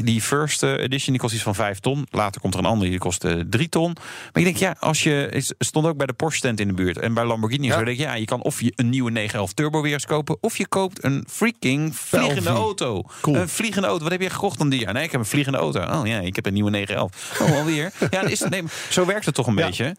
Die 0.03 0.21
first 0.21 0.63
eh, 0.63 0.71
edition 0.73 1.13
die 1.13 1.19
kost 1.19 1.35
iets 1.35 1.43
van 1.43 1.55
5 1.55 1.79
ton. 1.79 2.07
Later 2.11 2.41
komt 2.41 2.55
er 2.55 2.61
een 2.61 2.67
andere 2.67 2.91
die 2.91 2.99
kost 2.99 3.25
eh, 3.25 3.35
3 3.51 3.69
ton. 3.69 3.93
Maar 4.33 4.43
ik 4.43 4.45
denk, 4.45 4.57
ja, 4.57 4.77
als 4.79 5.03
je. 5.03 5.49
Stond 5.59 5.87
ook 5.87 5.97
bij 5.97 6.07
de 6.07 6.13
Porsche 6.13 6.39
stand 6.39 6.61
in 6.61 6.69
de 6.69 6.75
buurt 6.75 6.99
en 6.99 7.15
bij 7.15 7.25
Lamborghini. 7.25 7.67
Ja. 7.67 7.79
Zo 7.79 7.85
denk 7.85 7.99
ik, 7.99 8.05
ja, 8.05 8.15
je 8.15 8.25
kan 8.25 8.43
of 8.43 8.61
je 8.61 8.73
een 8.77 8.89
nieuwe 8.89 9.11
911 9.11 9.53
Turbo 9.53 9.83
weer 9.83 9.93
eens 9.93 10.07
kopen, 10.07 10.37
of 10.41 10.57
je 10.57 10.69
koopt 10.69 11.05
een 11.05 11.25
freaking 11.29 11.97
vliegende 11.97 12.49
auto. 12.51 13.03
Cool. 13.21 13.37
Een 13.37 13.49
vliegende 13.49 13.89
auto. 13.89 14.03
Wat 14.03 14.13
heb 14.13 14.21
je 14.21 14.31
gekocht 14.31 14.59
dan 14.59 14.69
die 14.69 14.81
jaar? 14.81 14.93
Nee, 14.93 15.05
ik 15.05 15.11
heb 15.13 15.21
een 15.21 15.27
vliegende 15.27 15.59
auto. 15.59 15.81
Oh 15.81 16.07
ja, 16.07 16.21
ik 16.21 16.37
heb 16.37 16.47
een 16.47 16.53
nieuwe 16.53 16.71
911. 16.71 16.90
Oh, 16.99 17.57
alweer. 17.59 17.93
Ja, 18.11 18.21
is 18.21 18.41
het, 18.41 18.51
nee, 18.51 18.63
zo 18.89 19.07
werkt 19.07 19.27
het 19.27 19.35
toch 19.35 19.47
een 19.47 19.57
Ja. 19.57 19.67
beetje. 19.67 19.85
En 19.85 19.97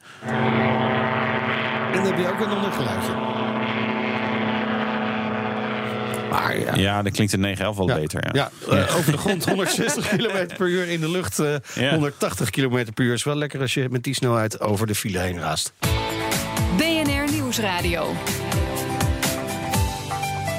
dan 1.93 2.05
heb 2.05 2.17
je 2.17 2.27
ook 2.31 2.39
een 2.39 2.49
ander 2.51 2.71
geluidje. 2.71 3.11
Maar 6.31 6.59
ja. 6.59 6.75
Ja, 6.75 7.01
dan 7.01 7.11
klinkt 7.11 7.31
de 7.31 7.37
911 7.37 7.77
wel 7.87 7.99
beter. 7.99 8.23
Ja. 8.33 8.49
Ja, 8.69 8.75
eh, 8.85 8.95
over 8.97 9.11
de 9.11 9.17
grond 9.17 9.45
160 9.45 10.07
km 10.15 10.47
per 10.57 10.67
uur. 10.67 10.87
In 10.87 10.99
de 10.99 11.09
lucht 11.09 11.39
eh, 11.39 11.53
Ja. 11.75 11.89
180 11.91 12.49
km 12.49 12.85
per 12.93 13.05
uur. 13.05 13.13
Is 13.13 13.23
wel 13.23 13.35
lekker 13.35 13.61
als 13.61 13.73
je 13.73 13.87
met 13.89 14.03
die 14.03 14.15
snelheid 14.15 14.59
over 14.59 14.87
de 14.87 14.95
file 14.95 15.19
heen 15.19 15.39
raast. 15.39 15.73
BNR 16.77 17.31
Nieuwsradio. 17.31 18.15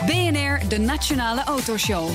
BNR, 0.06 0.60
de 0.68 0.78
Nationale 0.78 1.44
Autoshow. 1.44 2.08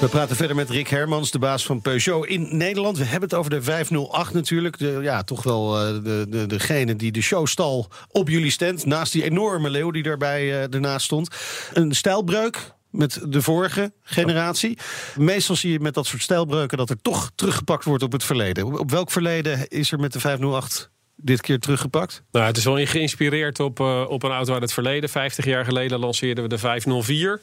We 0.00 0.08
praten 0.08 0.36
verder 0.36 0.56
met 0.56 0.70
Rick 0.70 0.88
Hermans, 0.88 1.30
de 1.30 1.38
baas 1.38 1.66
van 1.66 1.80
Peugeot 1.80 2.26
in 2.26 2.56
Nederland. 2.56 2.98
We 2.98 3.04
hebben 3.04 3.28
het 3.28 3.38
over 3.38 3.50
de 3.50 3.62
508 3.62 4.34
natuurlijk. 4.34 4.78
De, 4.78 4.98
ja, 5.02 5.22
toch 5.22 5.42
wel 5.42 5.78
eh, 5.78 6.04
de, 6.04 6.26
de, 6.28 6.46
degene 6.46 6.96
die 6.96 7.12
de 7.12 7.22
show 7.22 7.46
stal 7.46 7.88
op 8.10 8.28
jullie 8.28 8.50
stand. 8.50 8.86
Naast 8.86 9.12
die 9.12 9.22
enorme 9.22 9.70
leeuw 9.70 9.90
die 9.90 10.02
daarbij 10.02 10.40
eh, 10.40 10.74
ernaast 10.74 11.04
stond. 11.04 11.28
Een 11.72 11.94
stijlbreuk 11.94 12.74
met 12.90 13.20
de 13.28 13.42
vorige 13.42 13.92
generatie. 14.02 14.78
Meestal 15.16 15.56
zie 15.56 15.72
je 15.72 15.80
met 15.80 15.94
dat 15.94 16.06
soort 16.06 16.22
stijlbreuken 16.22 16.78
dat 16.78 16.90
er 16.90 17.02
toch 17.02 17.30
teruggepakt 17.34 17.84
wordt 17.84 18.02
op 18.02 18.12
het 18.12 18.24
verleden. 18.24 18.64
Op, 18.64 18.78
op 18.78 18.90
welk 18.90 19.10
verleden 19.10 19.68
is 19.68 19.92
er 19.92 20.00
met 20.00 20.12
de 20.12 20.20
508 20.20 20.90
dit 21.20 21.40
keer 21.40 21.58
teruggepakt? 21.58 22.22
Nou, 22.32 22.46
het 22.46 22.56
is 22.56 22.64
wel 22.64 22.86
geïnspireerd 22.86 23.60
op, 23.60 23.80
eh, 23.80 24.04
op 24.08 24.22
een 24.22 24.30
auto 24.30 24.52
uit 24.52 24.62
het 24.62 24.72
verleden. 24.72 25.08
50 25.08 25.44
jaar 25.44 25.64
geleden 25.64 25.98
lanceerden 25.98 26.42
we 26.44 26.48
de 26.50 26.58
504. 26.58 27.40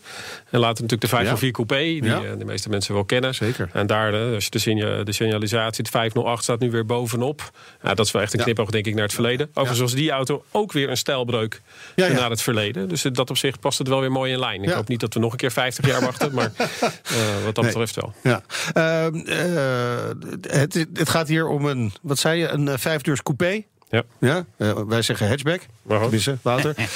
En 0.49 0.59
later 0.59 0.73
natuurlijk 0.83 1.01
de 1.01 1.07
504 1.07 1.51
Coupé, 1.51 1.75
die 1.83 2.03
Ja. 2.03 2.23
eh, 2.23 2.37
de 2.37 2.45
meeste 2.45 2.69
mensen 2.69 2.93
wel 2.93 3.05
kennen. 3.05 3.35
Zeker. 3.35 3.69
En 3.73 3.87
daar, 3.87 4.13
eh, 4.13 4.33
als 4.33 4.43
je 4.43 4.49
de, 4.49 4.59
signa- 4.59 5.03
de 5.03 5.11
signalisatie, 5.11 5.83
de 5.83 5.89
508 5.89 6.43
staat 6.43 6.59
nu 6.59 6.71
weer 6.71 6.85
bovenop. 6.85 7.51
Ja, 7.83 7.93
dat 7.93 8.05
is 8.05 8.11
wel 8.11 8.21
echt 8.21 8.33
een 8.33 8.39
knipoog, 8.39 8.69
denk 8.69 8.85
ik, 8.85 8.93
naar 8.93 9.03
het 9.03 9.13
verleden. 9.13 9.47
Overigens 9.49 9.79
was 9.79 9.93
die 9.93 10.11
auto 10.11 10.43
ook 10.51 10.71
weer 10.71 10.89
een 10.89 10.97
stijlbreuk 10.97 11.61
naar 11.95 12.29
het 12.29 12.41
verleden. 12.41 12.89
Dus 12.89 13.01
dat 13.01 13.29
op 13.29 13.37
zich 13.37 13.59
past 13.59 13.77
het 13.77 13.87
wel 13.87 13.99
weer 13.99 14.11
mooi 14.11 14.31
in 14.31 14.39
lijn. 14.39 14.63
Ik 14.63 14.69
hoop 14.69 14.87
niet 14.87 14.99
dat 14.99 15.13
we 15.13 15.19
nog 15.19 15.31
een 15.31 15.37
keer 15.37 15.51
50 15.51 15.85
jaar 15.87 16.01
wachten, 16.01 16.33
maar 16.33 16.51
wat 17.45 17.55
dat 17.55 17.63
Nee. 17.63 17.73
betreft 17.73 17.95
wel. 17.95 18.13
Ja. 18.23 18.41
Ehm, 18.73 19.15
eh, 19.15 20.59
het, 20.59 20.73
het 20.93 21.09
gaat 21.09 21.27
hier 21.27 21.47
om 21.47 21.65
een, 21.65 21.91
wat 22.01 22.17
zei 22.19 22.39
je, 22.39 22.47
een 22.47 22.79
vijfdeurs 22.79 23.23
coupé. 23.23 23.63
Ja. 23.89 24.03
Ja, 24.19 24.45
eh, 24.57 24.79
wij 24.87 25.01
zeggen 25.01 25.27
hatchback. 25.27 25.61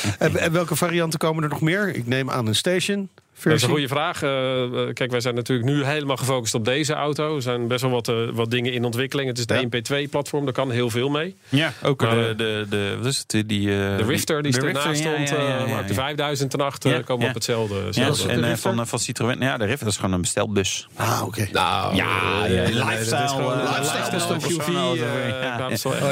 En, 0.20 0.38
en 0.38 0.52
welke 0.52 0.76
varianten 0.76 1.20
komen 1.20 1.44
er 1.44 1.50
nog 1.50 1.62
meer? 1.62 1.96
Ik 1.96 2.08
neem 2.08 2.30
aan 2.30 2.48
een 2.48 2.56
station. 2.56 3.10
Dat 3.44 3.54
is 3.54 3.62
een 3.64 3.70
goede 3.70 3.88
vraag. 3.88 4.24
Eh, 4.24 4.64
eh, 4.64 4.94
kijk, 4.94 5.12
wij 5.12 5.20
zijn 5.22 5.36
natuurlijk 5.36 5.70
nu 5.70 5.84
helemaal 5.84 6.18
gefocust 6.18 6.54
op 6.54 6.66
deze 6.66 6.94
auto. 6.94 7.36
Er 7.36 7.42
zijn 7.42 7.68
best 7.68 7.82
wel 7.82 7.92
wat, 7.92 8.08
eh, 8.08 8.16
wat 8.32 8.52
dingen 8.52 8.74
in 8.74 8.84
ontwikkeling. 8.86 9.28
Het 9.30 9.38
is 9.38 9.46
de 9.46 9.54
Ja. 9.54 9.60
1P2-platform, 9.62 10.44
daar 10.44 10.54
kan 10.54 10.72
heel 10.72 10.90
veel 10.90 11.10
mee. 11.10 11.36
Ja, 11.50 11.74
ook 11.84 12.02
Maar, 12.02 12.16
de, 12.16 12.34
de, 12.36 12.66
de, 12.70 12.96
wat 12.98 13.06
is 13.06 13.26
het, 13.28 13.50
die... 13.50 13.70
eh, 13.72 13.98
De 13.98 14.04
Rifter 14.08 14.42
die 14.44 14.62
ernaast 14.62 15.00
stond, 15.00 15.30
ja, 15.30 15.36
ja, 15.42 15.48
ja, 15.60 15.66
maar 15.66 15.80
ook 15.80 15.88
de 15.88 15.94
ja. 15.94 16.00
5008 16.00 16.84
Ja, 16.84 16.98
eh, 16.98 17.04
komen 17.06 17.24
ja. 17.24 17.30
op 17.30 17.36
hetzelfde. 17.36 17.76
Ja, 17.76 17.82
hetzelfde. 18.06 18.42
en 18.42 18.58
van, 18.58 18.88
van 18.88 19.00
Citroën. 19.00 19.40
Ja, 19.40 19.58
de 19.58 19.66
Rifter 19.66 19.84
dat 19.84 19.94
is 19.94 20.00
gewoon 20.00 20.14
een 20.14 20.22
bestelbus. 20.22 20.88
Ah, 20.96 21.22
oké. 21.26 21.48
Nou, 21.52 21.96
Ja, 21.96 22.42
lifestyle, 22.42 23.20
dat 23.20 23.24
is 23.24 23.32
gewoon 23.32 23.60
een 23.60 23.68
lifestyle 23.68 24.18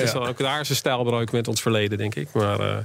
is 0.08 0.14
wel 0.14 0.28
ook 0.28 0.38
daar 0.38 0.60
is 0.60 0.70
een 0.70 0.76
stijlbreuk 0.76 1.32
met 1.32 1.48
ons 1.48 1.62
verleden, 1.62 1.98
denk 1.98 2.16
ik. 2.16 2.28
Maar, 2.34 2.60
eh, 2.60 2.78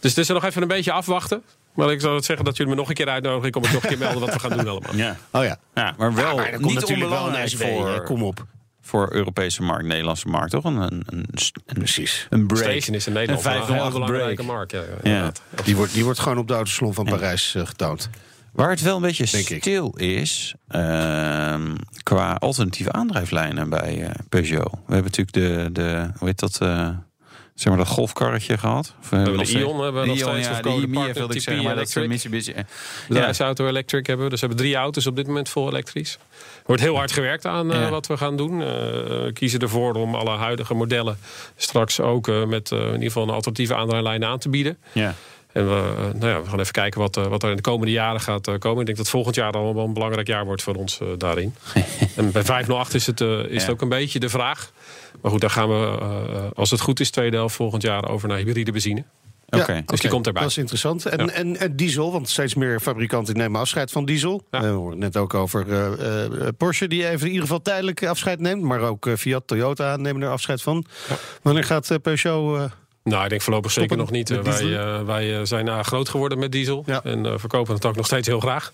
dus 0.00 0.10
het 0.10 0.18
is 0.18 0.28
er 0.28 0.34
nog 0.34 0.44
even 0.44 0.62
een 0.62 0.68
beetje 0.68 0.92
afwachten. 0.92 1.42
Maar 1.74 1.90
ik 1.92 2.00
zou 2.00 2.14
het 2.14 2.24
zeggen 2.24 2.44
dat 2.44 2.56
jullie 2.56 2.72
me 2.72 2.78
nog 2.78 2.88
een 2.88 2.94
keer 2.94 3.08
uitnodigen. 3.08 3.46
Ik 3.46 3.52
kom 3.52 3.62
het 3.62 3.72
nog 3.72 3.82
een 3.82 3.88
keer 3.88 3.98
melden 3.98 4.20
wat 4.20 4.32
we 4.32 4.38
gaan 4.38 4.50
doen 4.50 4.68
allemaal. 4.68 4.94
Ja. 4.94 5.16
Oh 5.30 5.44
ja. 5.44 5.56
Ja, 5.74 5.94
maar 5.98 6.14
wel 6.14 6.36
maar 6.36 6.50
komt 6.50 6.64
niet 6.64 6.74
natuurlijk 6.74 7.10
wel 7.10 7.36
een 7.36 7.48
voor, 7.50 8.02
Kom 8.04 8.22
op. 8.22 8.46
voor 8.80 9.12
Europese 9.12 9.62
markt, 9.62 9.84
Nederlandse 9.84 10.28
markt, 10.28 10.50
toch? 10.50 10.64
Een, 10.64 10.76
een, 10.76 11.02
een, 11.06 11.24
een, 11.66 11.74
Precies. 11.74 12.26
een 12.30 12.46
break. 12.46 12.70
Station 12.70 12.96
is 12.96 13.06
in 13.06 13.12
Nederland 13.12 13.44
Een 13.44 13.50
een 13.50 13.56
heel 13.56 13.66
508 13.66 13.92
belangrijke 13.92 14.42
break. 14.42 14.56
markt. 14.56 14.76
Ja. 15.02 15.32
Die 15.64 15.76
wordt, 15.76 15.92
die 15.92 16.04
wordt 16.04 16.18
gewoon 16.18 16.38
op 16.38 16.48
de 16.48 16.54
autosalon 16.54 16.94
van 16.94 17.04
Parijs 17.04 17.54
eh, 17.54 17.66
getoond. 17.66 18.10
Waar 18.52 18.70
het 18.70 18.80
wel 18.82 18.96
een 18.96 19.02
beetje 19.02 19.26
Denk 19.30 19.48
ik. 19.48 19.60
stil 19.62 19.94
is 19.96 20.54
ehm, 20.68 21.74
qua 22.02 22.34
alternatieve 22.34 22.92
aandrijflijnen 22.92 23.68
bij 23.70 24.02
eh, 24.04 24.10
Peugeot. 24.28 24.70
We 24.86 24.94
hebben 24.94 25.12
natuurlijk 25.16 25.32
de, 25.32 25.68
de 25.72 26.10
hoe 26.18 26.28
heet 26.28 26.38
dat, 26.38 26.58
eh, 26.60 26.88
zeg 27.60 27.72
maar 27.74 27.84
dat 27.84 27.92
golfkarretje 27.92 28.58
gehad. 28.58 28.94
Of, 29.02 29.08
We 29.10 29.16
hebben 29.16 29.38
de 29.38 29.44
steeds- 29.44 29.60
Ion 29.64 29.82
hebben 29.82 30.00
we 30.02 30.06
nog 30.08 30.16
Ion, 30.18 30.28
steeds. 30.30 30.46
ja, 30.46 30.52
Of 30.52 30.60
de 30.60 30.86
wilde 31.12 31.12
ik 31.12 31.28
TP 31.28 31.32
zeggen, 31.32 31.54
maar 31.64 31.74
dat 31.74 31.82
Electric. 31.96 32.08
Mitsubishi. 32.08 32.54
Ja. 33.08 33.66
Electric 33.68 34.06
hebben 34.06 34.24
we. 34.24 34.30
Dus 34.30 34.40
we 34.40 34.46
hebben 34.46 34.64
drie 34.64 34.76
auto's 34.76 35.06
op 35.06 35.16
dit 35.16 35.26
moment 35.26 35.48
vol 35.48 35.68
elektrisch. 35.68 36.18
Er 36.40 36.62
wordt 36.66 36.82
heel 36.82 36.96
hard 36.96 37.12
gewerkt 37.12 37.46
aan 37.46 37.72
eh, 37.72 37.80
Ja. 37.80 37.90
wat 37.90 38.06
we 38.06 38.16
gaan 38.16 38.36
doen. 38.36 38.60
Eh, 38.62 38.66
we 38.66 39.30
kiezen 39.34 39.60
ervoor 39.60 39.94
om 39.94 40.14
alle 40.14 40.36
huidige 40.36 40.74
modellen 40.74 41.18
straks 41.56 42.00
ook 42.00 42.28
eh, 42.28 42.44
met 42.44 42.72
eh, 42.72 42.78
in 42.78 42.84
ieder 42.92 43.02
geval 43.02 43.22
een 43.22 43.30
alternatieve 43.30 43.74
aandrijflijn 43.74 44.24
aan 44.24 44.38
te 44.38 44.48
bieden. 44.48 44.78
Ja. 44.92 45.14
En 45.52 45.68
we, 45.68 45.74
eh, 45.96 46.20
nou 46.20 46.32
ja, 46.32 46.42
we 46.42 46.48
gaan 46.48 46.60
even 46.60 46.72
kijken 46.72 47.00
wat, 47.00 47.16
eh, 47.16 47.26
wat 47.26 47.42
er 47.42 47.50
in 47.50 47.56
de 47.56 47.62
komende 47.62 47.92
jaren 47.92 48.20
gaat 48.20 48.48
eh, 48.48 48.54
komen. 48.58 48.80
Ik 48.80 48.86
denk 48.86 48.98
dat 48.98 49.08
volgend 49.08 49.34
jaar 49.34 49.52
dan 49.52 49.74
wel 49.74 49.84
een 49.84 49.92
belangrijk 49.92 50.26
jaar 50.26 50.44
wordt 50.44 50.62
voor 50.62 50.74
ons 50.74 51.00
eh, 51.00 51.06
daarin. 51.18 51.54
en 52.16 52.32
bij 52.32 52.42
508 52.44 52.94
is, 52.94 53.06
het, 53.06 53.20
eh, 53.20 53.44
is 53.44 53.62
het 53.62 53.70
ook 53.70 53.80
een 53.80 53.88
beetje 53.88 54.18
de 54.18 54.28
vraag. 54.28 54.70
Maar 55.22 55.30
goed, 55.30 55.40
daar 55.40 55.50
gaan 55.50 55.68
we, 55.68 55.98
eh, 56.00 56.44
als 56.54 56.70
het 56.70 56.80
goed 56.80 57.00
is, 57.00 57.10
tweede 57.10 57.36
helft 57.36 57.54
volgend 57.56 57.82
jaar 57.82 58.08
over 58.08 58.28
naar 58.28 58.38
hybride 58.38 58.72
benzine. 58.72 59.04
Oké. 59.50 59.72
Ja, 59.72 59.82
Dus 59.86 60.00
die 60.00 60.10
komt 60.10 60.26
erbij. 60.26 60.42
Dat 60.42 60.50
is 60.50 60.58
interessant. 60.58 61.06
En, 61.06 61.26
Ja. 61.26 61.32
en, 61.32 61.56
en 61.56 61.76
diesel, 61.76 62.12
want 62.12 62.28
steeds 62.28 62.54
meer 62.54 62.80
fabrikanten 62.80 63.36
nemen 63.36 63.60
afscheid 63.60 63.90
van 63.90 64.04
diesel. 64.04 64.42
Ja. 64.50 64.58
Eh, 64.58 64.64
we 64.64 64.70
hoorden 64.74 64.98
net 64.98 65.16
ook 65.16 65.34
over 65.34 65.66
eh, 65.72 66.24
eh, 66.24 66.48
Porsche, 66.56 66.88
die 66.88 67.08
even 67.08 67.20
in 67.20 67.26
ieder 67.26 67.42
geval 67.42 67.62
tijdelijk 67.62 68.06
afscheid 68.06 68.40
neemt. 68.40 68.62
Maar 68.62 68.80
ook 68.80 69.06
eh, 69.06 69.14
Fiat, 69.16 69.46
Toyota 69.46 69.96
nemen 69.96 70.22
er 70.22 70.28
afscheid 70.30 70.62
van. 70.62 70.84
Wanneer 71.42 71.64
gaat 71.64 71.90
eh, 71.90 71.98
Peugeot... 72.02 72.70
Nou, 73.04 73.24
ik 73.24 73.28
denk 73.30 73.42
voorlopig 73.42 73.70
zeker 73.70 73.96
nog 73.96 74.10
niet. 74.10 74.30
Eh, 74.30 74.38
wij 74.38 74.78
eh, 74.78 75.02
wij 75.02 75.36
eh, 75.36 75.40
zijn 75.44 75.66
uh, 75.66 75.80
groot 75.80 76.08
geworden 76.08 76.38
met 76.38 76.52
diesel. 76.52 76.82
Ja. 76.86 77.04
En 77.04 77.40
verkopen 77.40 77.74
het 77.74 77.86
ook 77.86 77.96
nog 77.96 78.06
steeds 78.06 78.28
heel 78.28 78.40
graag. 78.40 78.72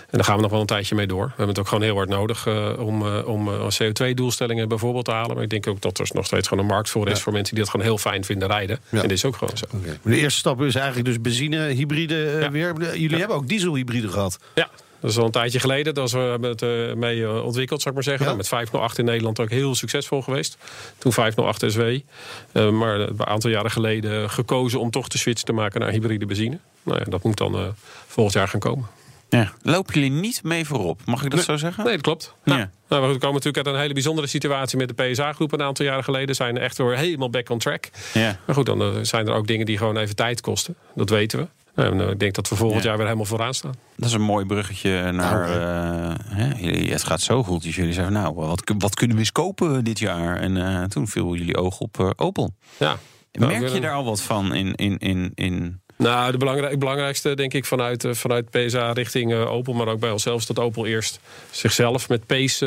En 0.00 0.06
daar 0.10 0.24
gaan 0.24 0.36
we 0.36 0.42
nog 0.42 0.50
wel 0.50 0.60
een 0.60 0.66
tijdje 0.66 0.94
mee 0.94 1.06
door. 1.06 1.24
We 1.24 1.28
hebben 1.28 1.48
het 1.48 1.58
ook 1.58 1.68
gewoon 1.68 1.82
heel 1.82 1.94
hard 1.94 2.08
nodig 2.08 2.46
om, 2.78 3.06
om 3.06 3.48
eh, 3.48 3.66
CO2-doelstellingen 3.82 4.68
bijvoorbeeld 4.68 5.04
te 5.04 5.10
halen. 5.10 5.34
Maar 5.34 5.44
ik 5.44 5.50
denk 5.50 5.66
ook 5.66 5.80
dat 5.80 5.98
er 5.98 6.08
nog 6.12 6.26
steeds 6.26 6.48
gewoon 6.48 6.64
een 6.64 6.70
markt 6.70 6.90
voor 6.90 7.08
is... 7.08 7.16
Ja. 7.16 7.22
voor 7.22 7.32
mensen 7.32 7.54
die 7.54 7.64
dat 7.64 7.72
gewoon 7.72 7.86
heel 7.86 7.98
fijn 7.98 8.24
vinden 8.24 8.48
rijden. 8.48 8.78
Ja. 8.88 9.02
En 9.02 9.08
dit 9.08 9.16
is 9.16 9.24
ook 9.24 9.36
gewoon 9.36 9.56
zo. 9.56 9.66
De 10.02 10.16
eerste 10.16 10.38
stap 10.38 10.62
is 10.62 10.74
eigenlijk 10.74 11.06
dus 11.06 11.20
benzine, 11.20 11.58
hybride 11.66 12.48
weer. 12.52 12.96
Jullie 12.98 13.18
hebben 13.18 13.36
ook 13.36 13.48
dieselhybride 13.48 14.08
gehad. 14.08 14.38
Ja, 14.54 14.68
dat 15.00 15.10
is 15.10 15.18
al 15.18 15.24
een 15.24 15.30
tijdje 15.30 15.60
geleden. 15.60 15.94
Dat 15.94 16.10
we 16.10 16.18
hebben 16.18 16.50
het 16.50 16.62
eh, 16.62 16.92
mee 16.94 17.22
eh, 17.22 17.44
ontwikkeld, 17.44 17.82
zou 17.82 17.88
ik 17.88 17.94
maar 17.94 18.02
zeggen. 18.02 18.22
Ja. 18.22 18.26
Nou, 18.26 18.36
met 18.36 18.48
508 18.48 18.98
in 18.98 19.04
Nederland 19.04 19.40
ook 19.40 19.50
heel 19.50 19.74
succesvol 19.74 20.22
geweest. 20.22 20.56
Toen 20.98 21.12
508 21.12 21.72
SW. 21.72 21.80
Eh, 21.80 22.70
maar 22.70 23.00
een 23.00 23.26
aantal 23.26 23.50
jaren 23.50 23.70
geleden 23.70 24.30
gekozen 24.30 24.80
om 24.80 24.90
toch 24.90 25.08
de 25.08 25.18
switch 25.18 25.42
te 25.42 25.52
maken 25.52 25.80
naar 25.80 25.90
hybride 25.90 26.26
benzine. 26.26 26.58
Nou 26.82 26.98
ja, 26.98 27.04
dat 27.04 27.22
moet 27.22 27.36
dan 27.36 27.54
eh, 27.54 27.66
volgend 28.06 28.34
jaar 28.36 28.48
gaan 28.48 28.60
komen. 28.60 28.86
Ja. 29.28 29.52
Lopen 29.62 29.94
jullie 29.94 30.10
niet 30.10 30.42
mee 30.42 30.64
voorop? 30.64 31.00
Mag 31.04 31.24
ik 31.24 31.30
dat 31.30 31.44
zo 31.44 31.56
zeggen? 31.56 31.84
Nee, 31.84 31.92
dat 31.92 32.02
klopt. 32.02 32.34
Ja. 32.44 32.56
Nou, 32.56 32.68
nou, 32.88 33.12
we 33.12 33.18
komen 33.18 33.34
natuurlijk 33.34 33.66
uit 33.66 33.74
een 33.74 33.80
hele 33.80 33.92
bijzondere 33.94 34.26
situatie 34.26 34.78
met 34.78 34.96
de 34.96 35.04
PSA-groep 35.04 35.52
een 35.52 35.62
aantal 35.62 35.84
jaren 35.84 36.04
geleden. 36.04 36.34
Zijn 36.34 36.58
echt 36.58 36.78
weer 36.78 36.96
helemaal 36.96 37.30
back 37.30 37.50
on 37.50 37.58
track. 37.58 37.90
Ja. 38.14 38.38
Maar 38.46 38.54
goed, 38.54 38.66
dan 38.66 39.06
zijn 39.06 39.26
er 39.28 39.34
ook 39.34 39.46
dingen 39.46 39.66
die 39.66 39.78
gewoon 39.78 39.96
even 39.96 40.16
tijd 40.16 40.40
kosten. 40.40 40.76
Dat 40.94 41.10
weten 41.10 41.38
we. 41.38 41.46
Nou, 41.78 42.00
eh, 42.00 42.10
ik 42.10 42.18
denk 42.18 42.34
dat 42.34 42.48
we 42.48 42.56
volgend 42.56 42.82
Ja. 42.82 42.88
jaar 42.88 42.96
weer 42.96 43.06
helemaal 43.06 43.26
vooraan 43.28 43.54
staan. 43.54 43.74
Dat 43.96 44.08
is 44.08 44.14
een 44.14 44.20
mooi 44.22 44.44
bruggetje 44.46 45.12
naar. 45.12 45.42
eh, 45.50 46.14
hè, 46.24 46.70
het 46.90 47.02
gaat 47.04 47.20
zo 47.20 47.42
goed. 47.44 47.62
Dus 47.62 47.76
jullie 47.76 47.92
zeggen, 47.92 48.12
nou, 48.12 48.34
wat, 48.34 48.72
wat 48.78 48.94
kunnen 48.94 49.16
we 49.16 49.22
eens 49.22 49.32
kopen 49.32 49.84
dit 49.84 49.98
jaar? 49.98 50.36
En 50.36 50.56
eh, 50.56 50.84
toen 50.84 51.08
viel 51.08 51.34
jullie 51.34 51.56
oog 51.56 51.80
op 51.80 52.00
eh, 52.00 52.10
Opel. 52.16 52.54
Ja. 52.78 52.96
Merk 53.38 53.58
weer 53.58 53.74
je 53.74 53.80
daar 53.80 53.92
al 53.92 54.04
wat 54.04 54.20
van 54.20 54.54
in, 54.54 54.74
in, 54.74 54.98
in, 54.98 55.32
in 55.34 55.80
Nou, 55.98 56.32
de 56.32 56.38
belangrijk, 56.38 56.78
belangrijkste 56.78 57.34
denk 57.34 57.54
ik 57.54 57.64
vanuit, 57.64 58.04
eh, 58.04 58.12
vanuit 58.12 58.50
PSA 58.50 58.92
richting 58.92 59.32
eh, 59.32 59.50
Opel, 59.52 59.72
maar 59.72 59.86
ook 59.88 60.00
bij 60.00 60.10
onszelf, 60.10 60.40
is 60.40 60.46
dat 60.46 60.58
Opel 60.58 60.86
eerst 60.86 61.20
zichzelf 61.50 62.08
met 62.08 62.26
Pace 62.26 62.66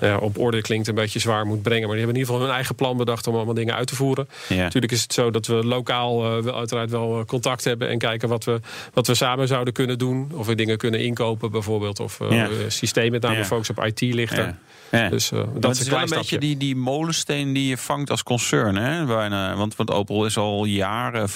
eh, 0.00 0.08
ja, 0.08 0.16
op 0.16 0.38
orde 0.38 0.60
klinkt 0.62 0.88
een 0.88 0.94
beetje 0.94 1.18
zwaar 1.18 1.46
moet 1.46 1.62
brengen. 1.62 1.86
Maar 1.88 1.96
die 1.96 2.04
hebben 2.04 2.14
in 2.14 2.20
ieder 2.20 2.32
geval 2.34 2.46
hun 2.46 2.54
eigen 2.56 2.74
plan 2.74 2.96
bedacht 2.96 3.26
om 3.26 3.34
allemaal 3.34 3.54
dingen 3.54 3.74
uit 3.74 3.86
te 3.86 3.94
voeren. 3.94 4.28
Ja. 4.48 4.56
Natuurlijk 4.56 4.92
is 4.92 5.02
het 5.02 5.12
zo 5.12 5.30
dat 5.30 5.46
we 5.46 5.54
lokaal 5.54 6.24
eh, 6.36 6.42
wel, 6.42 6.56
uiteraard 6.56 6.90
wel 6.90 7.24
contact 7.24 7.64
hebben 7.64 7.88
en 7.88 7.98
kijken 7.98 8.28
wat 8.28 8.44
we, 8.44 8.60
wat 8.92 9.06
we 9.06 9.14
samen 9.14 9.48
zouden 9.48 9.72
kunnen 9.74 9.98
doen. 9.98 10.30
Of 10.34 10.46
we 10.46 10.54
dingen 10.54 10.76
kunnen 10.76 11.00
inkopen 11.00 11.50
bijvoorbeeld. 11.50 12.00
Of 12.00 12.20
uh, 12.20 12.30
Ja. 12.30 12.48
systeem 12.68 13.10
met 13.10 13.22
name 13.22 13.36
Ja. 13.36 13.44
focus 13.44 13.70
op 13.70 13.84
IT. 13.84 14.00
Ja. 14.00 15.08
Dus 15.08 15.30
uh, 15.32 15.38
Maar 15.38 15.46
dat 15.54 15.62
het 15.62 15.72
is 15.72 15.78
een 15.86 15.90
wel 15.90 15.98
klein 15.98 16.12
een 16.12 16.18
beetje 16.18 16.38
die, 16.38 16.56
die 16.56 16.76
molensteen 16.76 17.52
die 17.52 17.68
je 17.68 17.76
vangt 17.76 18.10
als 18.10 18.22
concern. 18.22 18.76
Hè? 18.76 19.04
Bijna. 19.04 19.56
Want, 19.56 19.76
want 19.76 19.90
Opel 19.90 20.24
is 20.26 20.36
al 20.36 20.64
jaren 20.64 21.28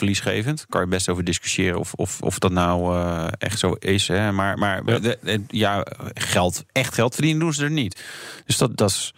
verliesgevend. 0.51 0.67
Kan 0.69 0.81
je 0.81 0.87
best 0.87 1.09
over 1.09 1.25
discussiëren 1.25 1.79
of, 1.79 1.93
of, 1.95 2.23
of 2.23 2.39
dat 2.39 2.53
nou 2.53 2.95
eh, 2.97 3.27
echt 3.39 3.59
zo 3.59 3.73
is. 3.73 4.09
Hè? 4.09 4.33
Maar, 4.33 4.59
maar 4.59 4.83
Ja. 4.91 4.99
de- 4.99 5.19
de- 5.23 5.43
ja, 5.49 5.87
geld, 6.15 6.65
echt 6.73 6.95
geld 6.95 7.15
verdienen 7.15 7.41
doen 7.41 7.53
ze 7.53 7.65
er 7.65 7.71
niet. 7.71 8.03
Dus 8.47 8.57
dat, 8.57 8.77
dat, 8.77 8.91
is, 8.91 9.15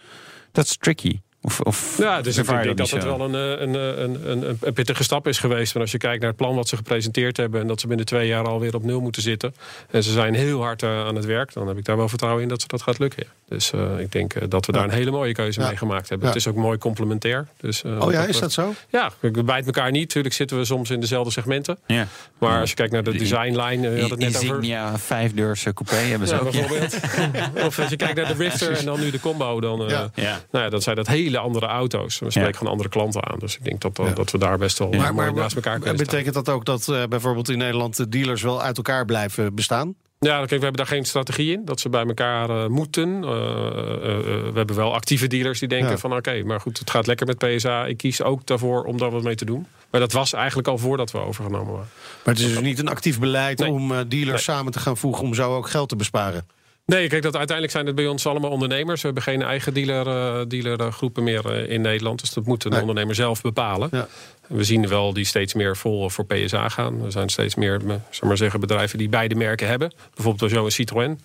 dat 0.51 0.65
is 0.65 0.77
tricky. 0.77 1.19
Of, 1.45 1.59
of 1.59 1.97
Ja, 1.97 2.21
dus 2.21 2.37
ik 2.37 2.47
denk 2.47 2.77
dat 2.77 2.89
het 2.89 3.03
wel 3.03 3.21
een, 3.21 3.35
eh, 3.35 3.61
een, 3.61 3.75
eh, 3.75 4.03
een, 4.03 4.31
een, 4.31 4.57
een 4.61 4.73
pittige 4.73 5.03
stap 5.03 5.27
is 5.27 5.39
geweest. 5.39 5.71
Want 5.73 5.83
als 5.83 5.91
je 5.91 5.97
kijkt 5.97 6.19
naar 6.19 6.29
het 6.29 6.37
plan 6.37 6.55
wat 6.55 6.67
ze 6.67 6.75
gepresenteerd 6.75 7.37
hebben... 7.37 7.61
en 7.61 7.67
dat 7.67 7.79
ze 7.79 7.87
binnen 7.87 8.05
twee 8.05 8.27
jaar 8.27 8.47
alweer 8.47 8.75
op 8.75 8.83
nul 8.83 9.01
moeten 9.01 9.21
zitten... 9.21 9.55
en 9.91 10.03
ze 10.03 10.11
zijn 10.11 10.33
heel 10.33 10.61
hard 10.61 10.83
eh, 10.83 11.05
aan 11.05 11.15
het 11.15 11.25
werk... 11.25 11.53
dan 11.53 11.67
heb 11.67 11.77
ik 11.77 11.85
daar 11.85 11.97
wel 11.97 12.09
vertrouwen 12.09 12.43
in 12.43 12.49
dat 12.49 12.61
ze 12.61 12.67
dat 12.67 12.81
gaat 12.81 12.99
lukken. 12.99 13.23
ja. 13.27 13.31
Dus 13.55 13.71
eh, 13.71 13.99
ik 13.99 14.11
denk 14.11 14.49
dat 14.49 14.65
we 14.65 14.71
daar 14.71 14.83
een 14.83 14.89
hele 14.89 15.11
mooie 15.11 15.33
keuze 15.33 15.59
Ja. 15.61 15.67
mee 15.67 15.77
gemaakt 15.77 16.09
hebben. 16.09 16.27
Ja. 16.27 16.33
Het 16.33 16.43
is 16.43 16.47
ook 16.51 16.55
mooi 16.55 16.77
complementair. 16.77 17.47
Dus, 17.57 17.83
eh, 17.83 17.99
Oh 18.01 18.11
ja, 18.11 18.25
is 18.25 18.39
dat 18.39 18.51
zo? 18.51 18.73
Ja, 18.89 19.11
we 19.19 19.43
bijten 19.43 19.65
elkaar 19.65 19.91
niet. 19.91 20.07
Natuurlijk 20.07 20.33
zitten 20.33 20.57
we 20.57 20.65
soms 20.65 20.89
in 20.89 20.99
dezelfde 20.99 21.31
segmenten. 21.31 21.77
Ja. 21.87 22.07
Maar 22.37 22.59
als 22.59 22.69
je 22.69 22.75
kijkt 22.75 22.91
naar 22.91 23.03
de 23.03 23.11
De- 23.11 23.17
designlijn... 23.17 23.81
je 23.81 24.01
had 24.01 24.09
het 24.09 24.19
net 24.19 24.35
over... 24.35 24.47
Insignia 24.47 24.97
vijfdeurs 24.97 25.65
eh, 25.65 25.73
coupé 25.73 25.95
hebben 25.95 26.27
ze 26.27 26.33
Ja, 26.35 26.39
ook. 26.39 26.51
Ja. 26.53 26.59
bijvoorbeeld. 26.59 26.95
of 27.67 27.79
als 27.79 27.89
je 27.89 27.95
kijkt 27.95 28.15
naar 28.15 28.27
de 28.27 28.43
Rifter 28.43 28.71
en 28.77 28.85
dan 28.85 28.99
nu 28.99 29.11
de 29.11 29.19
Combo... 29.19 29.59
dan, 29.61 29.83
eh, 29.83 29.89
Ja. 29.89 30.09
Ja. 30.15 30.39
nou 30.51 30.63
ja, 30.63 30.69
dan 30.69 30.81
zijn 30.81 30.95
dat 30.95 31.07
hele 31.07 31.32
andere 31.37 31.65
auto's. 31.65 32.19
We 32.19 32.29
spreken 32.29 32.51
Ja. 32.51 32.57
van 32.57 32.67
andere 32.67 32.89
klanten 32.89 33.23
aan. 33.23 33.39
Dus 33.39 33.57
ik 33.57 33.63
denk 33.63 33.81
dat, 33.81 33.95
dat, 33.95 34.07
Ja. 34.07 34.13
dat 34.13 34.31
we 34.31 34.37
daar 34.37 34.57
best 34.57 34.77
wel 34.79 34.89
Maar, 34.89 35.33
naast 35.33 35.55
elkaar 35.55 35.79
kunnen 35.79 35.95
staan. 35.95 36.05
betekent 36.05 36.33
dat 36.33 36.49
ook 36.49 36.65
dat 36.65 36.87
eh, 36.89 37.03
bijvoorbeeld 37.09 37.49
in 37.49 37.57
Nederland 37.57 37.97
de 37.97 38.09
dealers 38.09 38.41
wel 38.41 38.61
uit 38.61 38.77
elkaar 38.77 39.05
blijven 39.05 39.55
bestaan? 39.55 39.95
Ja, 40.19 40.37
kijk, 40.37 40.49
we 40.49 40.55
hebben 40.55 40.73
daar 40.75 40.87
geen 40.87 41.05
strategie 41.05 41.51
in. 41.53 41.65
Dat 41.65 41.79
ze 41.79 41.89
bij 41.89 42.05
elkaar 42.05 42.49
eh, 42.49 42.67
moeten. 42.67 43.15
Eh, 43.23 43.29
we 43.29 44.51
hebben 44.53 44.75
wel 44.75 44.93
actieve 44.93 45.27
dealers 45.27 45.59
die 45.59 45.67
denken 45.67 45.89
Ja. 45.89 45.97
van... 45.97 46.15
oké, 46.15 46.43
maar 46.43 46.59
goed, 46.61 46.79
het 46.79 46.89
gaat 46.89 47.07
lekker 47.07 47.25
met 47.27 47.37
PSA. 47.37 47.85
Ik 47.85 47.97
kies 47.97 48.21
ook 48.21 48.45
daarvoor 48.45 48.83
om 48.83 48.97
daar 48.97 49.11
wat 49.11 49.23
mee 49.23 49.35
te 49.35 49.45
doen. 49.45 49.67
Maar 49.91 50.01
dat 50.01 50.11
was 50.11 50.33
eigenlijk 50.33 50.67
al 50.67 50.77
voordat 50.77 51.11
we 51.11 51.17
overgenomen 51.17 51.71
waren. 51.73 51.89
Maar 52.23 52.33
het 52.33 52.43
is 52.43 52.53
dus 52.53 52.61
niet 52.61 52.79
een 52.79 52.87
actief 52.87 53.19
beleid 53.19 53.59
Nee. 53.59 53.69
om 53.71 53.91
eh, 53.91 53.97
dealers 54.07 54.47
Nee. 54.47 54.55
samen 54.57 54.71
te 54.71 54.79
gaan 54.79 54.97
voegen 54.97 55.23
om 55.23 55.33
zo 55.33 55.55
ook 55.55 55.69
geld 55.69 55.89
te 55.89 55.95
besparen. 55.95 56.45
Nee, 56.85 57.07
kijk, 57.07 57.21
dat 57.23 57.35
uiteindelijk 57.35 57.71
zijn 57.71 57.85
het 57.85 57.95
bij 57.95 58.07
ons 58.07 58.25
allemaal 58.27 58.51
ondernemers. 58.51 58.99
We 59.01 59.05
hebben 59.05 59.23
geen 59.23 59.41
eigen 59.41 59.73
dealer, 59.73 60.07
eh, 60.07 60.45
dealergroepen 60.47 61.23
meer 61.23 61.51
eh, 61.51 61.69
in 61.71 61.81
Nederland. 61.81 62.19
Dus 62.19 62.33
dat 62.33 62.45
moet 62.45 62.63
een 62.63 62.71
Nee. 62.71 62.79
ondernemer 62.79 63.15
zelf 63.15 63.41
bepalen. 63.41 63.89
Ja. 63.91 64.07
We 64.53 64.63
zien 64.63 64.87
wel 64.87 65.13
die 65.13 65.25
steeds 65.25 65.53
meer 65.53 65.77
vol 65.77 66.09
voor 66.09 66.25
PSA 66.25 66.69
gaan. 66.69 67.05
Er 67.05 67.11
zijn 67.11 67.29
steeds 67.29 67.55
meer 67.55 67.81
zeg 68.09 68.21
maar 68.29 68.37
zeggen, 68.37 68.59
bedrijven 68.59 68.97
die 68.97 69.09
beide 69.09 69.35
merken 69.35 69.67
hebben. 69.67 69.93
Bijvoorbeeld 70.13 70.37
Peugeot 70.51 70.65
en 70.65 70.71
Citroën. 70.71 71.19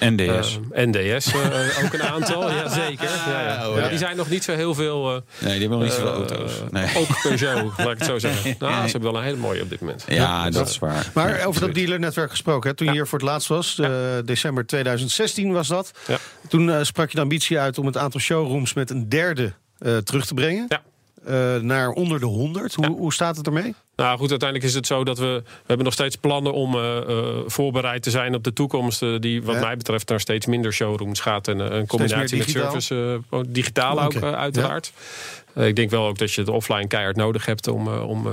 NDS. 0.00 0.58
Eh, 0.72 0.84
NDS 0.86 1.26
eh, 1.32 1.84
ook 1.84 1.92
een 1.92 2.02
aantal, 2.02 2.50
ja 2.50 2.68
zeker. 2.68 3.04
Ja, 3.28 3.40
ja. 3.40 3.68
Oh, 3.68 3.76
Ja, 3.76 3.82
ja. 3.82 3.88
die 3.88 3.98
zijn 3.98 4.16
nog 4.16 4.30
niet 4.30 4.44
zo 4.44 4.54
heel 4.54 4.74
veel... 4.74 5.14
eh, 5.14 5.20
nee, 5.38 5.50
die 5.58 5.60
hebben 5.60 5.70
nog 5.70 5.82
niet 5.82 5.92
zoveel 5.92 6.12
auto's. 6.14 6.52
Nee. 6.70 6.96
Ook 6.96 7.20
Peugeot, 7.22 7.72
laat 7.78 7.90
ik 7.90 7.98
het 7.98 8.04
zo 8.04 8.18
zeggen. 8.18 8.54
Nou, 8.58 8.74
ze 8.86 8.90
hebben 8.92 9.12
wel 9.12 9.20
een 9.20 9.26
hele 9.26 9.36
mooie 9.40 9.62
op 9.62 9.70
dit 9.70 9.80
moment. 9.80 10.04
Ja, 10.08 10.50
dat 10.50 10.68
is 10.68 10.78
waar. 10.78 11.10
Maar 11.14 11.38
Ja, 11.38 11.44
over 11.44 11.60
dat 11.60 11.74
dealernetwerk 11.74 12.30
gesproken, 12.30 12.70
hè, 12.70 12.76
toen 12.76 12.86
je 12.86 12.92
hier 12.92 13.06
voor 13.06 13.18
het 13.18 13.28
laatst 13.28 13.48
was, 13.48 13.78
eh, 13.78 13.90
december 14.24 14.66
2016 14.66 15.52
was 15.52 15.68
dat. 15.68 15.90
Ja. 16.06 16.18
Toen 16.48 16.84
sprak 16.86 17.08
je 17.08 17.14
de 17.16 17.22
ambitie 17.22 17.58
uit 17.58 17.78
om 17.78 17.86
het 17.86 17.96
aantal 17.96 18.20
showrooms 18.20 18.72
met 18.72 18.90
een 18.90 19.08
derde 19.08 19.52
eh, 19.78 19.96
terug 19.96 20.26
te 20.26 20.34
brengen. 20.34 20.64
Ja. 20.68 20.82
Eh, 21.26 21.56
naar 21.56 21.90
onder 21.90 22.20
de 22.20 22.26
100. 22.26 22.74
Hoe, 22.74 22.86
hoe 22.86 23.12
staat 23.12 23.36
het 23.36 23.46
ermee? 23.46 23.74
Nou 23.96 24.18
goed, 24.18 24.30
uiteindelijk 24.30 24.68
is 24.68 24.74
het 24.74 24.86
zo 24.86 25.04
dat 25.04 25.18
we... 25.18 25.42
We 25.44 25.52
hebben 25.66 25.84
nog 25.84 25.92
steeds 25.92 26.16
plannen 26.16 26.52
om 26.52 26.74
eh, 26.74 26.96
eh, 26.96 27.26
voorbereid 27.46 28.02
te 28.02 28.10
zijn 28.10 28.34
op 28.34 28.44
de 28.44 28.52
toekomst... 28.52 29.00
die 29.20 29.42
wat 29.42 29.54
Ja. 29.54 29.60
mij 29.60 29.76
betreft 29.76 30.08
naar 30.08 30.20
steeds 30.20 30.46
minder 30.46 30.72
showrooms 30.72 31.20
gaat. 31.20 31.48
En 31.48 31.58
een 31.58 31.86
combinatie 31.86 32.38
met 32.38 32.50
service, 32.50 33.20
ook 33.30 33.44
digitaal 33.48 34.02
ook 34.02 34.14
eh, 34.14 34.32
uiteraard. 34.32 34.92
Ik 35.54 35.76
denk 35.76 35.90
wel 35.90 36.06
ook 36.06 36.18
dat 36.18 36.32
je 36.32 36.40
het 36.40 36.50
offline 36.50 36.86
keihard 36.86 37.16
nodig 37.16 37.46
hebt 37.46 37.68
om, 37.68 37.88
om 37.88 38.28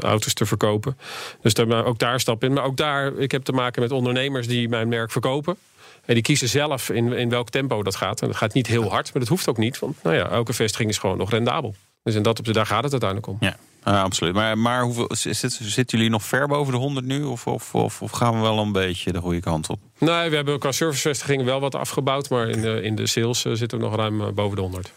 auto's 0.00 0.34
te 0.34 0.46
verkopen. 0.46 0.98
Dus 1.40 1.54
daar, 1.54 1.84
ook 1.84 1.98
daar 1.98 2.20
stap 2.20 2.44
in. 2.44 2.52
Maar 2.52 2.64
ook 2.64 2.76
daar, 2.76 3.18
ik 3.18 3.30
heb 3.32 3.44
te 3.44 3.52
maken 3.52 3.82
met 3.82 3.90
ondernemers 3.90 4.46
die 4.46 4.68
mijn 4.68 4.88
merk 4.88 5.10
verkopen. 5.10 5.56
En 6.04 6.14
die 6.14 6.22
kiezen 6.22 6.48
zelf 6.48 6.90
in, 6.90 7.12
in 7.12 7.28
welk 7.28 7.50
tempo 7.50 7.82
dat 7.82 7.96
gaat. 7.96 8.20
En 8.20 8.26
dat 8.26 8.36
gaat 8.36 8.54
niet 8.54 8.66
heel 8.66 8.90
hard, 8.90 9.12
maar 9.12 9.22
dat 9.22 9.30
hoeft 9.30 9.48
ook 9.48 9.56
niet. 9.56 9.78
Want 9.78 10.02
nou 10.02 10.16
ja, 10.16 10.28
elke 10.28 10.52
vestiging 10.52 10.90
is 10.90 10.98
gewoon 10.98 11.18
nog 11.18 11.30
rendabel. 11.30 11.74
Dus 12.06 12.14
in 12.14 12.22
dat 12.22 12.38
op 12.38 12.52
daar 12.52 12.66
gaat 12.66 12.82
het 12.82 12.92
uiteindelijk 12.92 13.30
om. 13.30 13.36
Ja, 13.40 13.56
ja, 13.84 14.02
absoluut. 14.02 14.34
Maar, 14.34 14.58
maar 14.58 14.82
hoeveel, 14.82 15.10
zit, 15.10 15.58
zitten 15.62 15.98
jullie 15.98 16.12
nog 16.12 16.22
ver 16.22 16.48
boven 16.48 16.72
de 16.72 16.78
100 16.78 17.06
nu? 17.06 17.22
Of, 17.22 17.46
of, 17.46 17.74
of, 17.74 18.02
of 18.02 18.10
gaan 18.10 18.34
we 18.34 18.40
wel 18.40 18.58
een 18.58 18.72
beetje 18.72 19.12
de 19.12 19.20
goede 19.20 19.40
kant 19.40 19.68
op? 19.68 19.78
Nee, 19.98 20.30
we 20.30 20.36
hebben 20.36 20.58
qua 20.58 20.72
servicevestigingen 20.72 21.44
wel 21.44 21.60
wat 21.60 21.74
afgebouwd. 21.74 22.30
Maar 22.30 22.48
in 22.48 22.60
de, 22.60 22.82
in 22.82 22.94
de 22.94 23.06
sales 23.06 23.44
eh, 23.44 23.52
zitten 23.52 23.78
we 23.78 23.84
nog 23.84 23.96
ruim 23.96 24.20
eh, 24.20 24.28
boven 24.28 24.56
de 24.56 24.62
100. 24.62 24.92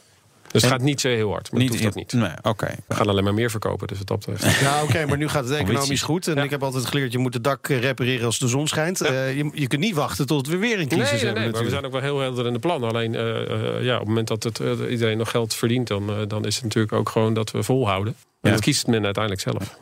Dus 0.51 0.61
het 0.61 0.71
En- 0.71 0.77
gaat 0.77 0.85
niet 0.87 1.01
zo 1.01 1.07
heel 1.07 1.31
hard. 1.31 1.51
Maar 1.51 1.61
niet, 1.61 1.69
hoeft 1.69 1.83
dat 1.83 1.95
niet. 1.95 2.13
Nee, 2.13 2.31
oké. 2.41 2.75
We 2.87 2.95
gaan 2.95 3.07
alleen 3.09 3.23
maar 3.23 3.33
meer 3.33 3.49
verkopen. 3.51 3.87
Dus 3.87 3.97
dat 4.05 4.25
betreft. 4.25 4.59
Ja, 4.59 4.83
oké, 4.83 5.05
maar 5.05 5.17
nu 5.17 5.27
gaat 5.27 5.43
het 5.49 5.53
economisch 5.53 6.01
goed. 6.01 6.27
En 6.27 6.35
Ja. 6.35 6.43
ik 6.43 6.49
heb 6.49 6.63
altijd 6.63 6.85
geleerd, 6.85 7.11
je 7.11 7.17
moet 7.17 7.33
het 7.33 7.43
dak 7.43 7.67
repareren 7.67 8.25
als 8.25 8.39
de 8.39 8.47
zon 8.47 8.67
schijnt. 8.67 9.01
Eh, 9.01 9.37
je, 9.37 9.49
je 9.53 9.67
kunt 9.67 9.81
niet 9.81 9.95
wachten 9.95 10.25
tot 10.27 10.47
we 10.47 10.57
weer 10.57 10.71
een 10.71 10.77
Nee, 10.77 10.87
crisis 10.87 11.11
nee, 11.11 11.19
nee, 11.19 11.33
hebben 11.33 11.51
maar 11.51 11.63
we 11.63 11.69
zijn 11.69 11.85
ook 11.85 11.91
wel 11.91 12.01
heel 12.01 12.19
helder 12.19 12.45
in 12.47 12.53
de 12.53 12.59
plan. 12.59 12.83
Alleen 12.83 13.15
eh, 13.15 13.41
eh, 13.77 13.83
ja, 13.83 13.93
op 13.93 13.99
het 13.99 14.07
moment 14.07 14.27
dat 14.27 14.43
het, 14.43 14.59
iedereen 14.89 15.17
nog 15.17 15.29
geld 15.31 15.53
verdient... 15.55 15.87
Dan, 15.87 16.25
dan 16.27 16.45
is 16.45 16.55
het 16.55 16.63
natuurlijk 16.63 16.93
ook 16.93 17.09
gewoon 17.09 17.33
dat 17.33 17.51
we 17.51 17.63
volhouden. 17.63 18.15
En 18.41 18.49
Ja. 18.49 18.51
dat 18.55 18.61
kiest 18.63 18.87
men 18.87 19.03
uiteindelijk 19.05 19.43
zelf. 19.43 19.77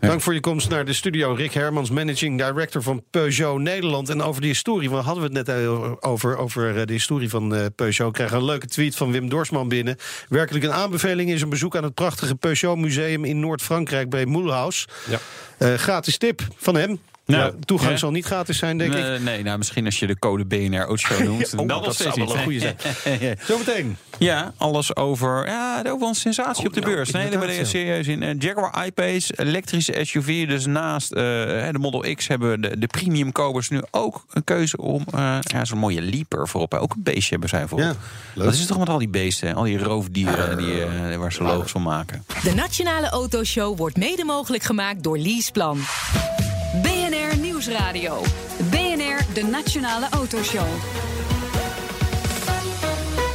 Dank 0.00 0.20
voor 0.20 0.34
je 0.34 0.40
komst 0.40 0.68
naar 0.68 0.84
de 0.84 0.92
studio. 0.92 1.32
Rick 1.32 1.52
Hermans, 1.52 1.90
managing 1.90 2.38
director 2.38 2.82
van 2.82 3.02
Peugeot 3.10 3.60
Nederland. 3.60 4.08
En 4.08 4.22
over 4.22 4.40
die 4.40 4.50
historie, 4.50 4.90
want 4.90 5.04
hadden 5.04 5.22
we 5.22 5.38
het 5.38 5.46
net 5.46 5.66
over, 6.00 6.36
over 6.36 6.78
eh, 6.78 6.86
de 6.86 6.92
historie 6.92 7.28
van 7.28 7.54
eh, 7.54 7.66
Peugeot. 7.74 8.08
Ik 8.08 8.12
krijg 8.12 8.30
een 8.30 8.44
leuke 8.44 8.66
tweet 8.66 8.96
van 8.96 9.12
Wim 9.12 9.28
Dorsman 9.28 9.68
binnen. 9.68 9.96
Werkelijk 10.28 10.64
een 10.64 10.72
aanbeveling 10.72 11.30
is 11.30 11.42
een 11.42 11.48
bezoek 11.48 11.76
aan 11.76 11.82
het 11.82 11.94
prachtige 11.94 12.34
Peugeot 12.34 12.78
Museum 12.78 13.24
in 13.24 13.40
Noord-Frankrijk 13.40 14.10
bij 14.10 14.26
Mulhouse. 14.26 14.86
Ja. 15.10 15.18
Eh, 15.58 15.74
gratis 15.74 16.18
tip 16.18 16.40
van 16.56 16.74
hem. 16.74 17.00
Nou, 17.28 17.42
Ja, 17.42 17.52
toegang 17.64 17.90
ja. 17.90 17.96
zal 17.96 18.10
niet 18.10 18.24
gratis 18.24 18.58
zijn, 18.58 18.78
denk 18.78 18.94
ik. 18.94 19.02
Nee, 19.02 19.18
nee, 19.18 19.42
nou, 19.42 19.58
misschien 19.58 19.84
als 19.84 19.98
je 19.98 20.06
de 20.06 20.18
code 20.18 20.44
BNR 20.44 20.78
Auto 20.78 21.22
noemt. 21.22 21.52
Oh, 21.58 21.68
dan 21.68 21.82
dat 21.82 21.96
zou 21.96 22.24
wel 22.24 22.36
een 22.36 22.42
goede 22.42 22.58
zijn. 22.58 22.76
Zometeen. 23.46 23.96
Ja, 24.18 24.52
alles 24.56 24.96
over. 24.96 25.46
Ja, 25.46 25.82
ook 25.86 25.98
wel 25.98 26.08
een 26.08 26.14
sensatie 26.14 26.66
op 26.66 26.74
de 26.74 26.80
nou, 26.80 26.94
beurs. 26.94 27.10
Nee, 27.10 27.30
daar 27.30 27.40
ben 27.40 27.58
ik 27.58 27.66
serieus 27.66 28.06
in. 28.06 28.22
Eh, 28.22 28.34
Jaguar 28.38 28.86
I-Pace, 28.86 29.32
elektrische 29.36 29.98
SUV. 30.02 30.48
Dus 30.48 30.66
naast 30.66 31.12
eh, 31.12 31.22
de 31.22 31.78
Model 31.78 32.14
X 32.14 32.28
hebben 32.28 32.60
de, 32.60 32.78
de 32.78 32.86
premium 32.86 33.32
kobers 33.32 33.68
nu 33.68 33.82
ook 33.90 34.24
een 34.32 34.44
keuze 34.44 34.76
om 34.76 35.04
eh, 35.14 35.38
ja, 35.40 35.64
zo'n 35.64 35.78
mooie 35.78 36.02
Leaper 36.02 36.48
voorop. 36.48 36.74
Ook 36.74 36.94
een 36.94 37.02
beestje 37.02 37.30
hebben 37.30 37.48
zij 37.48 37.66
voorop. 37.66 37.86
Ja, 37.86 37.96
leuk. 38.34 38.44
Dat 38.44 38.54
is 38.54 38.58
het 38.58 38.68
toch 38.68 38.78
met 38.78 38.88
al 38.88 38.98
die 38.98 39.08
beesten, 39.08 39.54
al 39.54 39.62
die 39.62 39.78
roofdieren 39.78 40.58
die, 40.58 40.82
eh, 40.82 41.16
waar 41.16 41.32
ze 41.32 41.42
logos 41.42 41.70
van 41.70 41.82
maken. 41.82 42.24
De 42.42 42.54
Nationale 42.54 43.08
Autoshow 43.08 43.78
wordt 43.78 43.96
mede 43.96 44.24
mogelijk 44.24 44.62
gemaakt 44.62 45.02
door 45.02 45.18
Leaseplan. 45.18 45.78
BNR 47.68 47.74
Nieuwsradio. 47.92 48.22
BNR, 48.70 49.34
de 49.34 49.42
Nationale 49.50 50.06
Autoshow. 50.10 50.66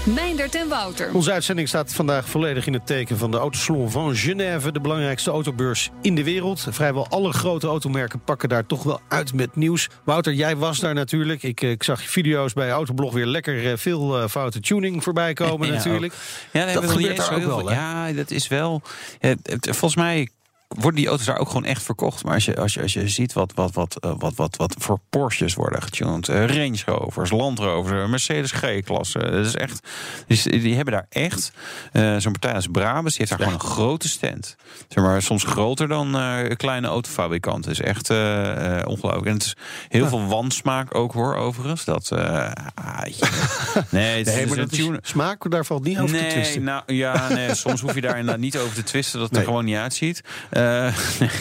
Meindert 0.05 0.55
en 0.55 0.67
Wouter. 0.69 1.13
Onze 1.13 1.31
uitzending 1.31 1.67
staat 1.67 1.93
vandaag 1.93 2.29
volledig 2.29 2.67
in 2.67 2.73
het 2.73 2.85
teken 2.87 3.17
van 3.17 3.31
de 3.31 3.37
Autosalon 3.37 3.91
van 3.91 4.15
Genève, 4.15 4.71
de 4.71 4.79
belangrijkste 4.79 5.31
autobeurs 5.31 5.89
in 6.01 6.15
de 6.15 6.23
wereld. 6.23 6.67
Vrijwel 6.69 7.07
alle 7.09 7.33
grote 7.33 7.67
automerken 7.67 8.23
pakken 8.23 8.49
daar 8.49 8.65
toch 8.65 8.83
wel 8.83 9.01
uit 9.07 9.33
met 9.33 9.55
nieuws. 9.55 9.89
Wouter, 10.03 10.33
jij 10.33 10.55
was 10.55 10.79
daar 10.79 10.93
natuurlijk. 10.93 11.43
Ik, 11.43 11.61
eh, 11.61 11.69
ik 11.69 11.83
zag 11.83 12.01
je 12.01 12.07
video's 12.09 12.53
bij 12.53 12.69
Autoblog 12.71 13.13
weer 13.13 13.25
lekker 13.25 13.71
eh, 13.71 13.77
veel 13.77 14.19
eh, 14.21 14.27
foute 14.29 14.59
tuning 14.59 15.03
voorbij 15.03 15.33
komen 15.33 15.67
Ja, 15.67 15.73
natuurlijk. 15.73 16.13
Ja, 16.51 16.65
nee, 16.65 16.73
Dat 16.73 16.91
gebeurt 16.91 17.17
daar 17.17 17.33
ook 17.35 17.43
wel, 17.43 17.57
veel- 17.59 17.71
Ja, 17.71 18.11
dat 18.11 18.31
is 18.31 18.47
wel. 18.47 18.81
Het, 19.19 19.39
het- 19.43 19.65
volgens 19.65 19.95
mij 19.95 20.29
worden 20.75 20.95
die 20.95 21.07
auto's 21.07 21.25
daar 21.25 21.37
ook 21.37 21.47
gewoon 21.47 21.65
echt 21.65 21.83
verkocht. 21.83 22.23
Maar 22.23 22.33
als 22.33 22.45
je, 22.45 22.55
als 22.57 22.73
je, 22.73 22.81
als 22.81 22.93
je 22.93 23.07
ziet 23.09 23.33
wat, 23.33 23.51
wat, 23.55 23.73
wat, 23.73 23.97
eh, 23.99 24.11
wat, 24.17 24.35
wat, 24.35 24.55
wat 24.55 24.75
voor 24.79 24.99
Porsches 25.09 25.53
worden 25.53 25.81
getuned, 25.83 26.29
eh, 26.29 26.45
Range 26.45 26.77
Rovers, 26.85 27.31
Land 27.31 27.59
Rovers, 27.59 28.09
Mercedes 28.09 28.51
G-klasse. 28.51 29.19
Dat 29.19 29.45
is 29.45 29.55
echt. 29.55 29.87
Die, 30.27 30.59
die 30.61 30.75
hebben 30.75 30.93
daar 30.93 31.05
echt. 31.09 31.51
eh, 31.91 32.15
Zo'n 32.17 32.31
partij 32.31 32.53
als 32.53 32.67
Brabus, 32.71 33.15
die 33.15 33.25
heeft 33.25 33.29
daar 33.29 33.39
gewoon 33.39 33.53
een 33.53 33.75
grote 33.75 34.07
stand. 34.09 34.55
Zeg 34.87 35.03
maar, 35.03 35.21
soms 35.21 35.43
groter 35.43 35.87
dan 35.87 36.15
eh, 36.17 36.55
kleine 36.57 36.87
autofabrikant. 36.87 37.65
Het 37.65 37.73
is 37.73 37.81
echt 37.85 38.09
eh, 38.09 38.79
eh, 38.79 38.87
ongelooflijk. 38.87 39.25
En 39.27 39.33
het 39.33 39.43
is 39.43 39.55
heel 39.89 40.07
veel 40.07 40.27
wansmaak 40.27 40.95
ook 40.95 41.13
hoor, 41.13 41.35
overigens. 41.35 41.85
Dat. 41.85 42.11
eh, 42.11 42.51
ah, 42.73 43.05
ja. 43.05 43.27
nee, 43.89 44.17
het 44.17 44.27
is, 44.27 44.33
Nee, 44.33 44.45
dat 44.91 44.99
smaak, 45.01 45.51
daar 45.51 45.65
valt 45.65 45.83
niet 45.83 45.99
over 45.99 46.17
te 46.17 46.27
twisten. 46.27 46.63
nou 46.63 46.83
ja, 46.85 47.27
nee, 47.29 47.55
soms 47.55 47.81
hoef 47.81 47.95
je 47.95 48.01
daar 48.01 48.17
inderdaad 48.17 48.41
niet 48.41 48.57
over 48.57 48.75
te 48.75 48.83
twisten 48.83 49.19
dat 49.19 49.27
het 49.29 49.31
Nee. 49.37 49.41
er 49.41 49.47
gewoon 49.47 49.65
niet 49.65 49.75
uitziet. 49.75 50.21
Eh, 50.49 50.62
Eh, 50.63 50.95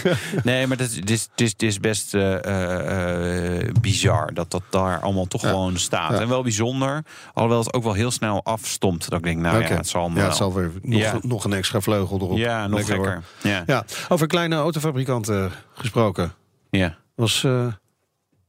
nee, 0.45 0.67
maar 0.67 0.79
het 0.79 1.63
is, 1.63 1.81
best 1.81 2.15
eh, 2.15 3.61
eh, 3.61 3.75
bizar 3.81 4.35
dat 4.35 4.51
dat 4.51 4.63
daar 4.71 5.01
allemaal 5.01 5.27
toch 5.27 5.43
Ja. 5.43 5.49
gewoon 5.49 5.79
staat. 5.79 6.11
Ja. 6.13 6.21
En 6.21 6.29
wel 6.29 6.43
bijzonder, 6.43 7.05
alhoewel 7.33 7.59
het 7.59 7.75
ook 7.75 7.83
wel 7.83 7.93
heel 7.93 8.11
snel 8.11 8.45
afstomt. 8.45 9.09
Dat 9.09 9.19
ik 9.19 9.25
denk, 9.25 9.39
nou 9.39 9.63
ja, 9.63 9.69
het 9.69 9.89
zal 9.89 10.01
allemaal 10.01 10.23
ja, 10.23 10.29
het 10.29 10.39
wel. 10.39 10.51
zal 10.51 10.61
weer 10.61 10.71
nog, 10.83 11.23
nog 11.23 11.45
een 11.45 11.53
extra 11.53 11.81
vleugel 11.81 12.21
erop. 12.21 12.37
Ja, 12.39 12.67
nog 12.67 12.79
Lekker, 12.79 12.95
gekker. 12.95 13.23
Ja. 13.43 13.63
Ja, 13.67 13.85
over 14.09 14.27
kleine 14.27 14.57
autofabrikanten 14.57 15.53
gesproken. 15.75 16.33
ja. 16.71 16.97
Was 17.15 17.47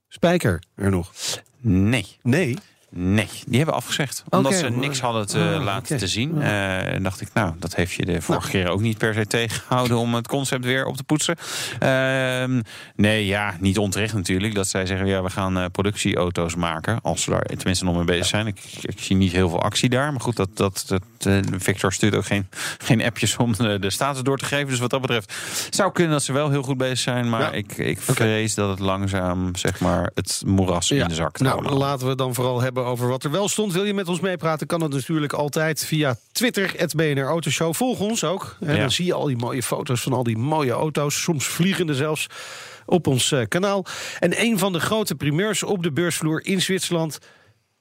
Spijker 0.07 0.63
er 0.75 0.91
nog? 0.91 1.11
Nee. 1.61 2.17
Nee. 2.21 2.57
Nee, 2.95 3.27
die 3.47 3.57
hebben 3.57 3.75
afgezegd. 3.75 4.23
Omdat 4.29 4.53
ze 4.53 4.69
niks 4.69 4.99
hadden 4.99 5.27
te 5.27 5.39
Ah, 5.57 5.63
laten 5.63 5.97
te 5.97 6.07
zien. 6.07 6.41
Eh, 6.41 6.93
En 6.93 7.03
dacht 7.03 7.21
ik, 7.21 7.27
nou, 7.33 7.53
dat 7.59 7.75
heeft 7.75 7.93
je 7.93 8.05
de 8.05 8.21
vorige 8.21 8.49
keer 8.49 8.67
ook 8.69 8.81
niet 8.81 8.97
per 8.97 9.13
se 9.13 9.27
tegengehouden 9.27 9.97
om 9.97 10.15
het 10.15 10.27
concept 10.27 10.65
weer 10.65 10.85
op 10.85 10.97
te 10.97 11.03
poetsen. 11.03 11.35
Ehm, 11.79 12.61
nee, 12.95 13.25
ja, 13.25 13.55
niet 13.59 13.77
onterecht 13.77 14.13
natuurlijk. 14.13 14.53
Dat 14.55 14.67
zij 14.67 14.85
zeggen, 14.85 15.07
ja, 15.07 15.23
we 15.23 15.29
gaan 15.29 15.57
eh, 15.57 15.65
productieauto's 15.71 16.55
maken. 16.55 16.99
Als 17.01 17.21
ze 17.21 17.29
daar 17.29 17.43
tenminste 17.43 17.85
nog 17.85 17.95
mee 17.95 18.03
bezig 18.05 18.25
zijn. 18.25 18.47
Ik, 18.47 18.59
ik 18.81 18.99
zie 18.99 19.15
niet 19.15 19.31
heel 19.31 19.49
veel 19.49 19.61
actie 19.61 19.89
daar. 19.89 20.11
Maar 20.11 20.21
goed, 20.21 20.35
dat, 20.35 20.49
dat, 20.57 20.83
dat, 20.87 21.01
eh, 21.19 21.37
Victor 21.57 21.93
stuurt 21.93 22.15
ook 22.15 22.25
geen, 22.25 22.47
geen 22.87 23.03
appjes 23.03 23.37
om 23.37 23.53
de, 23.53 23.79
de 23.79 23.89
status 23.89 24.21
door 24.21 24.37
te 24.37 24.45
geven. 24.45 24.67
Dus 24.67 24.79
wat 24.79 24.89
dat 24.89 25.01
betreft 25.01 25.33
zou 25.69 25.91
kunnen 25.91 26.11
dat 26.11 26.23
ze 26.23 26.33
wel 26.33 26.49
heel 26.49 26.63
goed 26.63 26.77
bezig 26.77 26.97
zijn. 26.99 27.29
Maar 27.29 27.41
Ja. 27.41 27.51
ik, 27.51 27.77
ik 27.77 28.01
vrees 28.01 28.53
dat 28.55 28.69
het 28.69 28.79
langzaam, 28.79 29.55
zeg 29.55 29.79
maar, 29.79 30.11
het 30.15 30.41
moeras 30.45 30.91
in 30.91 31.07
de 31.07 31.13
zak 31.13 31.39
Nou, 31.39 31.57
allemaal. 31.59 31.77
laten 31.77 32.07
we 32.07 32.15
dan 32.15 32.33
vooral 32.33 32.61
hebben 32.61 32.82
over 32.83 33.07
wat 33.07 33.23
er 33.23 33.31
wel 33.31 33.47
stond. 33.49 33.73
Wil 33.73 33.83
je 33.83 33.93
met 33.93 34.07
ons 34.07 34.19
meepraten, 34.19 34.67
kan 34.67 34.81
het 34.81 34.91
natuurlijk 34.91 35.33
altijd 35.33 35.85
via 35.85 36.15
Twitter, 36.31 36.73
het 36.77 36.95
BNR 36.95 37.23
Autoshow. 37.25 37.73
Volg 37.73 37.99
ons 37.99 38.23
ook. 38.23 38.57
En 38.59 38.73
Ja. 38.75 38.79
dan 38.79 38.91
zie 38.91 39.05
je 39.05 39.13
al 39.13 39.25
die 39.25 39.37
mooie 39.37 39.63
foto's 39.63 40.01
van 40.01 40.13
al 40.13 40.23
die 40.23 40.37
mooie 40.37 40.71
auto's. 40.71 41.21
Soms 41.21 41.45
vliegende 41.45 41.95
zelfs 41.95 42.27
op 42.85 43.07
ons 43.07 43.31
eh, 43.31 43.41
kanaal. 43.47 43.85
En 44.19 44.41
een 44.41 44.59
van 44.59 44.73
de 44.73 44.79
grote 44.79 45.15
primeurs 45.15 45.63
op 45.63 45.83
de 45.83 45.91
beursvloer 45.91 46.45
in 46.45 46.61
Zwitserland... 46.61 47.19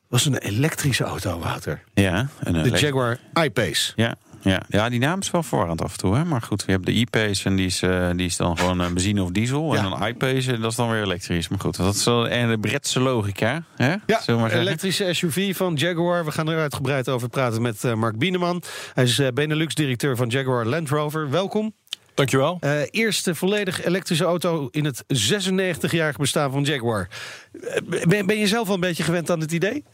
was 0.08 0.26
een 0.26 0.36
elektrische 0.36 1.04
auto, 1.04 1.38
Wouter. 1.38 1.82
Ja, 1.94 2.28
en 2.42 2.54
een 2.54 2.62
De 2.70 2.78
Jaguar 2.78 3.18
I-Pace. 3.44 3.92
Ja, 3.96 4.14
ja. 4.42 4.62
ja, 4.68 4.88
die 4.88 4.98
naam 4.98 5.20
is 5.20 5.30
wel 5.30 5.42
verwarrend 5.42 5.82
af 5.82 5.92
en 5.92 5.98
toe. 5.98 6.16
Hè? 6.16 6.24
Maar 6.24 6.42
goed, 6.42 6.62
je 6.66 6.72
hebt 6.72 6.86
de 6.86 6.92
e-pace 6.92 7.44
en 7.44 7.56
die 7.56 7.66
is, 7.66 7.82
eh, 7.82 8.10
die 8.16 8.26
is 8.26 8.36
dan 8.36 8.58
gewoon 8.58 8.80
eh, 8.80 8.86
benzine 8.86 9.22
of 9.22 9.30
diesel. 9.30 9.76
En 9.76 9.82
dan 9.82 10.06
i-pace, 10.06 10.58
dat 10.58 10.70
is 10.70 10.76
dan 10.76 10.90
weer 10.90 11.02
elektrisch. 11.02 11.48
Maar 11.48 11.60
goed, 11.60 11.76
dat 11.76 11.94
is 11.94 12.04
wel 12.04 12.28
en 12.28 12.48
de 12.48 12.58
Britse 12.58 13.00
logica. 13.00 13.64
Hè? 13.76 13.94
Ja, 14.06 14.20
we 14.26 14.32
maar 14.32 14.52
elektrische 14.52 15.14
SUV 15.14 15.56
van 15.56 15.74
Jaguar. 15.74 16.24
We 16.24 16.32
gaan 16.32 16.48
er 16.48 16.58
uitgebreid 16.58 17.08
over 17.08 17.28
praten 17.28 17.62
met 17.62 17.84
eh, 17.84 17.94
Mark 17.94 18.18
Bieneman. 18.18 18.62
Hij 18.94 19.04
is 19.04 19.18
eh, 19.18 19.28
Benelux-directeur 19.34 20.16
van 20.16 20.28
Jaguar 20.28 20.66
Land 20.66 20.88
Rover. 20.88 21.30
Welkom. 21.30 21.74
Dankjewel. 22.14 22.56
Eh, 22.60 22.80
eerste 22.90 23.34
volledig 23.34 23.84
elektrische 23.84 24.24
auto 24.24 24.68
in 24.70 24.84
het 24.84 25.04
96-jarig 25.06 26.16
bestaan 26.16 26.50
van 26.50 26.62
Jaguar. 26.62 27.08
Eh, 27.52 28.06
Ben, 28.08 28.26
ben 28.26 28.38
je 28.38 28.46
zelf 28.46 28.68
al 28.68 28.74
een 28.74 28.80
beetje 28.80 29.02
gewend 29.02 29.30
aan 29.30 29.40
het 29.40 29.52
idee? 29.52 29.84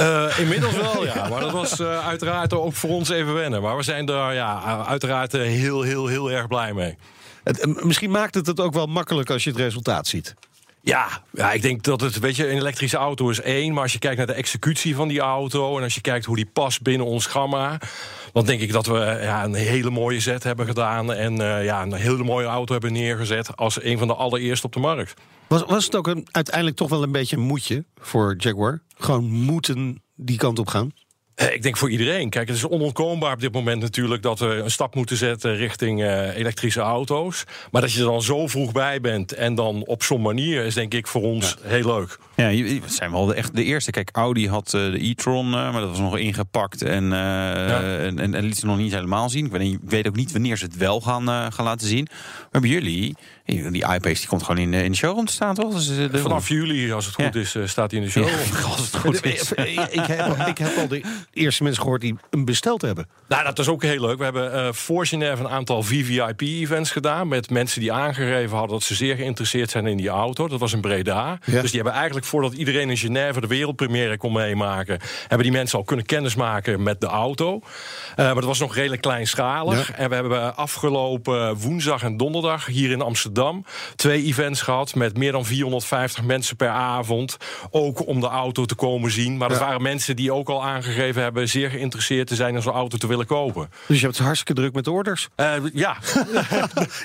Eh, 0.00 0.38
inmiddels 0.38 0.76
wel, 0.76 1.04
ja. 1.14 1.28
Maar 1.28 1.40
dat 1.40 1.52
was 1.52 1.80
eh, 1.80 2.06
uiteraard 2.06 2.52
ook 2.52 2.72
voor 2.72 2.90
ons 2.90 3.08
even 3.08 3.34
wennen. 3.34 3.62
Maar 3.62 3.76
we 3.76 3.82
zijn 3.82 4.04
daar 4.04 4.34
ja, 4.34 4.84
uiteraard 4.86 5.34
eh, 5.34 5.40
heel, 5.40 5.82
heel, 5.82 6.06
heel 6.06 6.30
erg 6.30 6.46
blij 6.46 6.72
mee. 6.72 6.96
Het, 7.44 7.84
misschien 7.84 8.10
maakt 8.10 8.34
het 8.34 8.46
het 8.46 8.60
ook 8.60 8.72
wel 8.72 8.86
makkelijk 8.86 9.30
als 9.30 9.44
je 9.44 9.50
het 9.50 9.58
resultaat 9.58 10.06
ziet. 10.06 10.34
Ja, 10.82 11.22
ja, 11.32 11.52
ik 11.52 11.62
denk 11.62 11.82
dat 11.82 12.00
het, 12.00 12.18
weet 12.18 12.36
je, 12.36 12.50
een 12.50 12.56
elektrische 12.56 12.96
auto 12.96 13.28
is 13.28 13.40
één. 13.40 13.72
Maar 13.72 13.82
als 13.82 13.92
je 13.92 13.98
kijkt 13.98 14.16
naar 14.16 14.26
de 14.26 14.32
executie 14.32 14.94
van 14.94 15.08
die 15.08 15.20
auto... 15.20 15.76
en 15.76 15.82
als 15.82 15.94
je 15.94 16.00
kijkt 16.00 16.24
hoe 16.24 16.36
die 16.36 16.50
past 16.52 16.82
binnen 16.82 17.06
ons 17.06 17.26
gamma... 17.26 17.78
dan 18.32 18.44
denk 18.44 18.60
ik 18.60 18.72
dat 18.72 18.86
we 18.86 19.18
ja, 19.22 19.44
een 19.44 19.54
hele 19.54 19.90
mooie 19.90 20.20
zet 20.20 20.42
hebben 20.42 20.66
gedaan... 20.66 21.12
en 21.12 21.36
ja, 21.64 21.82
een 21.82 21.92
hele 21.92 22.24
mooie 22.24 22.46
auto 22.46 22.72
hebben 22.72 22.92
neergezet... 22.92 23.56
als 23.56 23.82
een 23.82 23.98
van 23.98 24.06
de 24.06 24.14
allereerste 24.14 24.66
op 24.66 24.72
de 24.72 24.80
markt. 24.80 25.14
Was, 25.50 25.62
was 25.62 25.84
het 25.84 25.94
ook 25.94 26.06
een, 26.06 26.26
uiteindelijk 26.30 26.76
toch 26.76 26.88
wel 26.88 27.02
een 27.02 27.12
beetje 27.12 27.36
een 27.36 27.42
moedje 27.42 27.84
voor 27.96 28.34
Jaguar? 28.36 28.82
Gewoon 28.96 29.24
moeten 29.30 30.02
die 30.14 30.36
kant 30.36 30.58
op 30.58 30.66
gaan? 30.66 30.92
Eh, 31.40 31.54
Ik 31.54 31.62
denk 31.62 31.76
voor 31.76 31.90
iedereen. 31.90 32.30
Kijk, 32.30 32.48
het 32.48 32.56
is 32.56 32.66
onontkoombaar 32.68 33.32
op 33.32 33.40
dit 33.40 33.52
moment 33.52 33.80
natuurlijk 33.82 34.22
dat 34.22 34.38
we 34.38 34.46
een 34.46 34.70
stap 34.70 34.94
moeten 34.94 35.16
zetten 35.16 35.56
richting 35.56 36.02
eh, 36.02 36.36
elektrische 36.36 36.80
auto's. 36.80 37.44
Maar 37.70 37.80
dat 37.80 37.92
je 37.92 37.98
er 38.00 38.06
dan 38.06 38.22
zo 38.22 38.46
vroeg 38.46 38.72
bij 38.72 39.00
bent 39.00 39.32
en 39.32 39.54
dan 39.54 39.82
op 39.86 40.02
zo'n 40.02 40.20
manier 40.22 40.64
is 40.64 40.74
denk 40.74 40.94
ik 40.94 41.06
voor 41.06 41.22
ons 41.22 41.56
heel 41.62 41.86
leuk. 41.86 42.18
Ja, 42.36 42.48
je- 42.48 42.74
je- 42.74 42.80
we 42.80 42.88
zijn 42.88 43.10
wel 43.10 43.26
de, 43.26 43.34
echt 43.34 43.54
de 43.56 43.64
eerste. 43.64 43.90
Kijk, 43.90 44.08
Audi 44.12 44.48
had 44.48 44.66
eh, 44.74 44.80
de 44.92 45.04
e-tron, 45.08 45.46
eh, 45.46 45.52
maar 45.72 45.80
dat 45.80 45.88
was 45.90 45.98
nog 45.98 46.18
ingepakt 46.18 46.82
en, 46.82 47.12
eh, 47.12 48.06
en, 48.06 48.18
en, 48.18 48.34
en 48.34 48.44
liet 48.44 48.58
ze 48.58 48.66
nog 48.66 48.76
niet 48.76 48.92
helemaal 48.94 49.28
zien. 49.30 49.44
Ik 49.46 49.52
weet, 49.52 49.62
ik 49.72 49.78
weet 49.82 50.08
ook 50.08 50.16
niet 50.16 50.32
wanneer 50.32 50.56
ze 50.56 50.64
het 50.64 50.76
wel 50.76 51.00
gaan, 51.00 51.52
gaan 51.52 51.64
laten 51.64 51.86
zien. 51.86 52.08
Maar 52.52 52.60
bij 52.60 52.70
jullie, 52.70 53.16
die 53.44 53.72
iPace 53.92 54.18
die 54.18 54.26
komt 54.28 54.42
gewoon 54.42 54.60
in, 54.60 54.74
in 54.74 54.90
de 54.90 54.96
showroom 54.96 55.26
te 55.26 55.32
staan, 55.32 55.54
toch? 55.54 55.74
Dus, 55.74 55.86
de- 55.86 56.08
Vanaf 56.18 56.48
juli, 56.48 56.92
als 56.92 57.06
het 57.06 57.14
goed 57.14 57.34
Ja. 57.34 57.40
is, 57.40 57.56
staat 57.70 57.90
hij 57.90 58.00
in 58.00 58.06
de 58.06 58.12
show. 58.12 58.28
Ja, 58.28 58.60
als 58.70 58.76
het 58.80 58.96
goed 58.96 59.24
is. 59.34 59.52
ik, 59.52 60.06
heb, 60.06 60.46
ik 60.46 60.58
heb 60.58 60.76
al 60.76 60.88
de 60.88 61.00
eerste 61.32 61.62
mensen 61.62 61.82
gehoord 61.82 62.00
die 62.00 62.16
hem 62.30 62.44
besteld 62.44 62.82
hebben. 62.82 63.08
Nou, 63.28 63.44
dat 63.44 63.58
is 63.58 63.68
ook 63.68 63.82
heel 63.82 64.00
leuk. 64.00 64.18
We 64.18 64.24
hebben 64.24 64.52
eh 64.52 64.68
voor 64.72 65.06
Genève 65.06 65.42
een 65.42 65.48
aantal 65.48 65.82
VVIP-events 65.82 66.90
gedaan... 66.90 67.28
met 67.28 67.50
mensen 67.50 67.80
die 67.80 67.92
aangegeven 67.92 68.56
hadden 68.56 68.70
dat 68.78 68.82
ze 68.82 68.94
zeer 68.94 69.16
geïnteresseerd 69.16 69.70
zijn 69.70 69.86
in 69.86 69.96
die 69.96 70.08
auto. 70.08 70.48
Dat 70.48 70.60
was 70.60 70.72
in 70.72 70.80
Breda. 70.80 71.38
Ja. 71.44 71.60
Dus 71.60 71.70
die 71.70 71.80
hebben 71.80 71.92
eigenlijk 71.98 72.26
voordat 72.26 72.52
iedereen 72.52 72.90
in 72.90 72.96
Genève 72.96 73.40
de 73.40 73.46
wereldpremière 73.46 74.16
kon 74.16 74.32
meemaken... 74.32 74.98
hebben 75.20 75.42
die 75.42 75.52
mensen 75.56 75.78
al 75.78 75.84
kunnen 75.84 76.06
kennismaken 76.06 76.82
met 76.82 77.00
de 77.00 77.06
auto. 77.06 77.60
Eh, 78.16 78.24
maar 78.24 78.34
dat 78.34 78.44
was 78.44 78.58
nog 78.58 78.74
redelijk 78.74 79.02
kleinschalig. 79.02 79.88
Ja. 79.88 79.94
En 79.94 80.08
we 80.08 80.14
hebben 80.14 80.56
afgelopen 80.56 81.56
woensdag 81.56 82.02
en 82.02 82.16
donderdag 82.16 82.66
hier 82.66 82.90
in 82.90 83.00
Amsterdam... 83.02 83.64
twee 83.96 84.22
events 84.24 84.62
gehad 84.62 84.94
met 84.94 85.16
meer 85.16 85.32
dan 85.32 85.44
450 85.44 86.24
mensen 86.24 86.56
per 86.56 86.68
avond. 86.68 87.36
Ook 87.70 88.06
om 88.06 88.20
de 88.20 88.28
auto 88.28 88.64
te 88.64 88.74
komen 88.74 89.10
zien. 89.10 89.36
Maar 89.36 89.48
dat 89.48 89.58
Ja. 89.58 89.64
waren 89.64 89.82
mensen 89.82 90.16
die 90.16 90.32
ook 90.32 90.48
al 90.48 90.64
aangegeven 90.64 91.19
hebben... 91.20 91.48
zeer 91.48 91.70
geïnteresseerd 91.70 92.26
te 92.26 92.34
zijn 92.34 92.54
in 92.54 92.62
zo'n 92.62 92.72
auto 92.72 92.96
te 92.96 93.06
willen 93.06 93.26
kopen. 93.26 93.70
Dus 93.86 93.96
je 93.96 94.04
hebt 94.04 94.16
het 94.16 94.26
hartstikke 94.26 94.60
druk 94.60 94.74
met 94.74 94.84
de 94.84 94.90
orders. 94.90 95.28
Eh, 95.34 95.52
ja. 95.72 95.96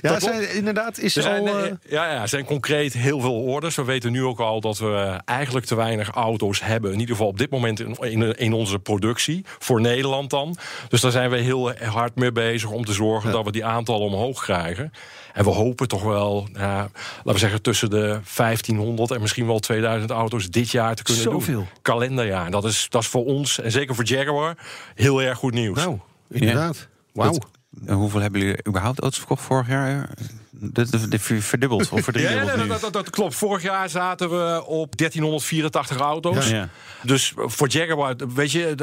Ja, 0.02 0.20
zijn, 0.20 0.56
inderdaad. 0.56 0.98
Is 0.98 1.16
Er 1.16 1.22
zijn, 1.22 1.48
al, 1.48 1.58
eh, 1.60 1.66
eh, 1.66 1.72
ja, 1.88 2.12
ja, 2.12 2.28
zijn 2.28 2.46
concreet 2.46 2.94
heel 2.94 3.20
veel 3.20 3.42
orders. 3.42 3.76
We 3.76 3.84
weten 3.84 4.12
nu 4.12 4.24
ook 4.24 4.40
al 4.40 4.62
dat 4.62 4.78
we 4.78 5.20
eigenlijk 5.26 5.66
te 5.66 5.76
weinig 5.76 6.10
auto's 6.10 6.62
hebben. 6.62 6.94
In 6.94 7.00
ieder 7.00 7.16
geval 7.16 7.30
op 7.30 7.38
dit 7.38 7.50
moment 7.50 7.80
in, 7.80 7.96
in, 8.00 8.38
in 8.38 8.54
onze 8.54 8.80
productie. 8.80 9.46
Voor 9.60 9.82
Nederland 9.82 10.30
dan. 10.30 10.58
Dus 10.90 11.02
daar 11.02 11.12
zijn 11.12 11.30
we 11.30 11.38
heel 11.38 11.74
hard 11.74 12.16
mee 12.16 12.32
bezig 12.32 12.70
om 12.70 12.86
te 12.86 12.94
zorgen 12.94 13.32
dat 13.32 13.46
we 13.46 13.52
die 13.52 13.66
aantallen 13.66 14.08
omhoog 14.08 14.44
krijgen. 14.44 14.92
En 15.36 15.44
we 15.44 15.50
hopen 15.50 15.88
toch 15.88 16.04
wel, 16.04 16.48
ja, 16.54 16.78
laten 17.16 17.32
we 17.34 17.38
zeggen, 17.38 17.62
tussen 17.62 17.90
de 17.90 18.20
1500 18.36 19.12
en 19.12 19.22
misschien 19.22 19.46
wel 19.46 19.60
2000 19.60 20.12
auto's 20.12 20.50
dit 20.50 20.70
jaar 20.72 20.96
te 20.96 21.04
kunnen 21.04 21.24
Zoveel. 21.24 21.54
doen. 21.56 21.68
Kalenderjaar. 21.82 22.52
Dat 22.52 22.66
is, 22.66 22.88
dat 22.90 23.02
is 23.02 23.08
voor 23.08 23.26
ons, 23.26 23.60
en 23.60 23.72
zeker 23.72 23.96
voor 23.96 24.04
Jaguar, 24.06 24.58
heel 24.96 25.22
erg 25.22 25.38
goed 25.38 25.54
nieuws. 25.54 25.78
nou, 25.78 26.00
inderdaad. 26.30 26.88
Wauw. 27.14 27.32
Dat- 27.32 27.48
En 27.86 27.94
hoeveel 27.96 28.20
hebben 28.22 28.42
jullie 28.42 28.58
überhaupt 28.68 29.00
auto's 29.00 29.20
verkocht 29.20 29.42
vorig 29.44 29.68
jaar? 29.68 30.10
De, 30.60 30.90
de, 30.90 31.08
de 31.08 31.20
verdubbeld 31.20 31.90
of 31.90 32.04
verdriedubbeld 32.04 32.60
ja, 32.60 32.66
dat, 32.66 32.82
dat, 32.82 32.94
dat 32.94 33.10
klopt. 33.10 33.36
Vorig 33.36 33.62
jaar 33.62 33.90
zaten 33.90 34.30
we 34.30 34.64
op 34.66 34.98
1384 34.98 35.98
auto's. 35.98 36.50
Ja. 36.50 36.70
Dus 37.02 37.34
voor 37.36 37.68
Jaguar, 37.68 38.16
weet 38.36 38.52
je, 38.52 38.76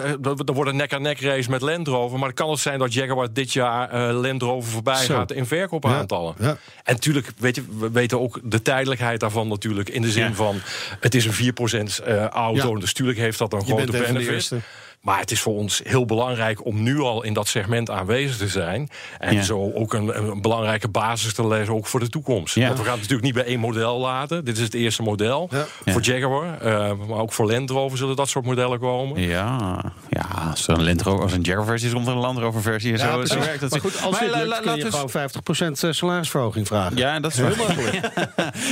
er 0.46 0.52
wordt 0.52 0.70
een 0.70 0.76
nek-aan-nek 0.76 1.20
race 1.20 1.50
met 1.50 1.60
Land 1.60 1.88
Rover. 1.88 2.18
Maar 2.18 2.28
het 2.28 2.36
kan 2.36 2.50
het 2.50 2.58
zijn 2.58 2.78
dat 2.78 2.92
Jaguar 2.92 3.32
dit 3.32 3.52
jaar 3.52 3.90
eh, 3.90 4.20
Land 4.20 4.42
Rover 4.42 4.70
voorbij 4.70 5.04
Zo. 5.04 5.14
gaat 5.14 5.32
in 5.32 5.46
verkoopaantallen. 5.46 6.34
En 6.38 6.58
natuurlijk, 6.84 7.32
weet 7.38 7.56
je, 7.56 7.64
we 7.78 7.90
weten 7.90 8.20
ook 8.20 8.40
de 8.42 8.62
tijdelijkheid 8.62 9.20
daarvan 9.20 9.48
natuurlijk. 9.48 9.88
In 9.88 10.02
de 10.02 10.10
zin 10.10 10.34
van, 10.34 10.60
het 11.00 11.14
is 11.14 11.24
een 11.24 11.54
4% 12.00 12.04
eh, 12.04 12.26
auto. 12.26 12.74
Dus 12.74 12.84
natuurlijk 12.84 13.18
heeft 13.18 13.38
dat 13.38 13.52
een 13.52 13.62
Je 13.66 13.72
grote 13.72 13.90
benefit. 13.92 14.52
Maar 15.02 15.18
het 15.18 15.30
is 15.30 15.40
voor 15.40 15.54
ons 15.54 15.80
heel 15.84 16.04
belangrijk 16.04 16.64
om 16.66 16.82
nu 16.82 16.98
al 17.00 17.22
in 17.22 17.32
dat 17.32 17.48
segment 17.48 17.90
aanwezig 17.90 18.36
te 18.36 18.48
zijn. 18.48 18.88
En 19.18 19.34
Ja. 19.34 19.42
zo 19.42 19.70
ook 19.74 19.92
een, 19.94 20.18
een 20.30 20.40
belangrijke 20.40 20.88
basis 20.88 21.34
te 21.34 21.46
leggen, 21.46 21.74
ook 21.74 21.86
voor 21.86 22.00
de 22.00 22.08
toekomst. 22.08 22.54
Ja. 22.54 22.66
Want 22.66 22.78
we 22.78 22.82
gaan 22.84 22.92
het 22.92 23.00
natuurlijk 23.00 23.24
niet 23.26 23.34
bij 23.34 23.44
één 23.44 23.60
model 23.60 23.98
laten. 23.98 24.44
Dit 24.44 24.56
is 24.56 24.62
het 24.62 24.74
eerste 24.74 25.02
model 25.02 25.48
Ja. 25.52 25.66
voor 25.92 26.00
Jaguar. 26.02 26.60
eh, 26.60 26.92
maar 27.08 27.18
ook 27.18 27.32
voor 27.32 27.50
Land 27.50 27.70
Rover 27.70 27.98
zullen 27.98 28.16
dat 28.16 28.28
soort 28.28 28.44
modellen 28.44 28.78
komen. 28.78 29.20
Ja, 29.20 29.84
ja 30.10 30.26
als 30.50 30.68
er 30.68 30.74
een 30.78 30.84
Land 30.84 31.02
Rover, 31.02 31.22
als 31.22 31.32
een 31.32 31.40
Jaguar 31.42 31.66
versie 31.66 31.88
is, 31.88 31.94
komt 31.94 32.06
er 32.06 32.12
een 32.12 32.18
Land 32.18 32.38
Rover 32.38 32.62
versie. 32.62 32.92
En 32.92 32.98
Ja, 32.98 33.12
zo, 33.12 33.24
zo 33.24 33.38
werkt 33.38 33.60
dat. 33.60 33.70
Maar 33.70 33.80
goed, 33.80 34.02
als 34.02 34.10
Maar 34.10 34.20
dit 34.20 34.30
la- 34.30 34.36
lukt, 34.36 34.48
la- 34.48 34.56
kun 34.56 34.64
laten 34.66 34.78
je 34.84 34.90
we 34.90 34.92
gewoon 34.92 35.10
50% 35.90 35.96
salarisverhoging 35.96 36.66
vragen. 36.66 36.96
Ja, 36.96 37.20
dat 37.20 37.30
is 37.32 37.36
Heel 37.38 37.56
wel 37.56 37.66
makkelijk. 37.66 37.94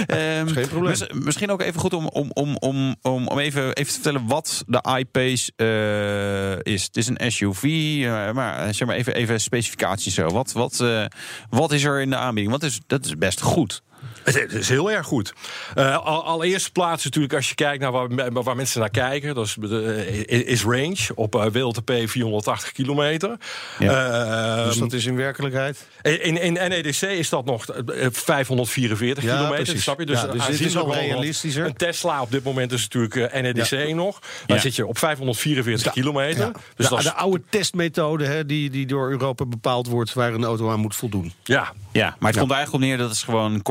Ehm, 0.06 0.46
geen 0.48 0.68
probleem. 0.68 0.90
mis- 0.90 1.06
misschien 1.24 1.50
ook 1.50 1.60
even 1.62 1.80
goed 1.80 1.92
om, 1.94 2.06
om, 2.06 2.30
om, 2.32 2.56
om, 2.58 2.96
om, 3.02 3.28
om 3.28 3.38
even, 3.38 3.62
even 3.72 3.86
te 3.86 3.92
vertellen 4.00 4.26
wat 4.26 4.64
de 4.66 4.82
iPace 4.98 5.52
eh, 5.56 6.19
is. 6.62 6.83
Het 6.83 6.96
is 6.96 7.06
een 7.06 7.33
SUV, 7.33 7.62
eh, 7.64 8.33
maar 8.33 8.59
eh, 8.59 8.72
zeg 8.72 8.88
maar 8.88 8.96
even, 8.96 9.14
even 9.14 9.40
specificaties 9.40 10.14
zo. 10.14 10.28
Wat, 10.28 10.52
wat, 10.52 10.80
eh, 10.80 11.04
wat 11.50 11.72
is 11.72 11.85
er 11.85 12.00
in 12.00 12.11
de 12.11 12.16
aanbieding? 12.16 12.52
Wat 12.52 12.62
is, 12.62 12.80
dat 12.87 13.04
is 13.04 13.18
best 13.18 13.40
goed. 13.40 13.83
Het 14.24 14.52
is 14.52 14.68
heel 14.68 14.90
erg 14.90 15.06
goed. 15.06 15.33
Uh, 15.78 15.96
al, 15.96 16.24
allereerst 16.24 16.72
plaats 16.72 17.04
natuurlijk 17.04 17.35
als 17.35 17.48
je 17.48 17.54
kijkt 17.54 17.83
naar 17.83 17.92
waar, 17.92 18.33
waar 18.33 18.56
mensen 18.56 18.80
naar 18.80 18.90
kijken. 18.90 19.35
Dat 19.35 19.46
is, 19.46 19.56
de, 19.61 20.24
is 20.26 20.62
range 20.62 21.09
op 21.14 21.35
uh, 21.35 21.46
WLTP 21.46 21.92
480 22.04 22.72
kilometer. 22.72 23.37
Ja. 23.78 24.59
Uh, 24.59 24.64
dus 24.64 24.76
dat 24.76 24.92
is 24.92 25.06
in 25.06 25.16
werkelijkheid? 25.16 25.87
In, 26.02 26.40
in 26.40 26.52
NEDC 26.52 27.02
is 27.02 27.28
dat 27.28 27.44
nog 27.44 27.64
544 28.11 29.24
ja, 29.24 29.37
kilometer. 29.37 29.64
Precies. 29.64 29.83
Snap 29.83 29.98
je? 29.98 30.06
Dus, 30.06 30.20
ja, 30.20 30.26
dus 30.26 30.46
dit 30.46 30.61
is 30.61 30.76
al 30.76 30.94
realistischer. 30.94 31.66
Een 31.66 31.76
Tesla 31.76 32.22
op 32.22 32.30
dit 32.30 32.44
moment 32.44 32.72
is 32.72 32.88
natuurlijk 32.88 33.42
NEDC 33.42 33.94
nog. 33.94 34.18
Dan 34.46 34.61
zit 34.61 34.76
je 34.76 34.87
op 34.87 34.98
544 34.98 35.92
de, 35.92 36.00
kilometer. 36.00 36.52
Dus 36.52 36.87
de, 36.87 36.88
dat 36.88 36.98
is, 36.98 37.04
de 37.04 37.12
oude 37.12 37.42
testmethode 37.48 38.24
hè, 38.24 38.46
die, 38.46 38.70
die 38.70 38.87
door 38.87 39.11
Europa 39.11 39.44
bepaald 39.46 39.87
wordt 39.87 40.12
waar 40.12 40.33
een 40.33 40.44
auto 40.44 40.70
aan 40.70 40.80
moet 40.80 40.96
voldoen. 40.96 41.33
Ja, 41.44 41.72
ja 41.92 42.16
maar 42.18 42.30
het 42.30 42.40
komt 42.40 42.52
eigenlijk 42.52 42.85
op 42.85 42.88
neer 42.88 42.98
dat 42.98 43.11
het 43.11 43.18
gewoon 43.18 43.62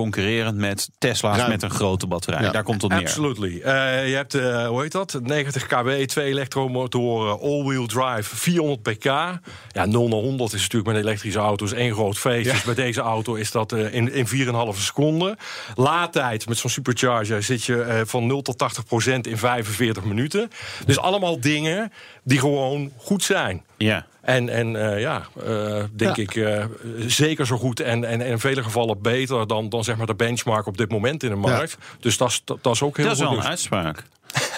concurrerend 0.43 0.57
met 0.57 0.89
Tesla's 0.97 1.37
Ruim. 1.37 1.49
met 1.49 1.63
een 1.63 1.69
grote 1.69 2.07
batterij. 2.07 2.51
Daar 2.51 2.63
komt 2.63 2.81
het 2.81 2.91
op 2.91 2.97
neer. 2.97 3.07
Absolutely. 3.07 3.51
Uh, 3.51 3.63
je 4.09 4.15
hebt, 4.15 4.35
uh, 4.35 4.67
hoe 4.67 4.81
heet 4.81 4.91
dat? 4.91 5.19
90 5.23 5.65
kW, 5.65 5.89
twee 5.89 6.27
elektromotoren, 6.27 7.39
all-wheel 7.39 7.85
drive, 7.85 8.35
400 8.35 8.81
pk. 8.81 9.03
Ja, 9.03 9.85
0 9.85 10.07
naar 10.07 10.19
100 10.19 10.53
is 10.53 10.61
natuurlijk 10.61 10.91
met 10.91 11.03
elektrische 11.03 11.39
auto's 11.39 11.73
één 11.73 11.93
groot 11.93 12.17
feest. 12.17 12.45
Ja. 12.45 12.51
Dus 12.51 12.63
bij 12.63 12.75
deze 12.75 13.01
auto 13.01 13.33
is 13.33 13.51
dat 13.51 13.71
uh, 13.71 13.93
in, 13.93 14.13
in 14.13 14.27
4,5 14.73 14.79
seconden. 14.79 15.37
Laadtijd 15.75 16.47
met 16.47 16.57
zo'n 16.57 16.69
supercharger 16.69 17.43
zit 17.43 17.63
je 17.63 18.01
van 18.05 18.27
0 18.27 18.41
tot 18.41 18.57
80 18.57 18.85
procent 18.85 19.27
in 19.27 19.37
45 19.37 20.03
minuten. 20.03 20.49
Dus 20.85 20.99
allemaal 20.99 21.39
dingen 21.39 21.91
die 22.23 22.39
gewoon 22.39 22.91
goed 22.97 23.23
zijn. 23.23 23.63
Ja. 23.79 24.05
En, 24.21 24.49
en 24.49 24.73
uh, 24.75 24.99
ja, 24.99 25.21
uh, 25.47 25.83
denk 25.91 26.15
Ja. 26.15 26.23
ik 26.23 26.35
uh, 26.35 26.63
zeker 27.07 27.45
zo 27.45 27.57
goed 27.57 27.79
en, 27.79 28.03
en, 28.03 28.21
en 28.21 28.27
in 28.27 28.39
vele 28.39 28.63
gevallen 28.63 29.01
beter 29.01 29.47
dan, 29.47 29.69
dan 29.69 29.83
zeg 29.83 29.97
maar 29.97 30.05
de 30.05 30.15
benchmark 30.15 30.65
op 30.65 30.77
dit 30.77 30.91
moment 30.91 31.23
in 31.23 31.29
de 31.29 31.35
markt. 31.35 31.77
Dus 31.99 32.17
dat 32.17 32.29
is, 32.29 32.41
dat 32.45 32.73
is 32.73 32.81
ook 32.81 32.97
heel 32.97 33.05
Dat 33.05 33.15
is 33.15 33.21
goed. 33.21 33.29
wel 33.35 33.39
een 33.39 33.49
uitspraak. 33.49 34.03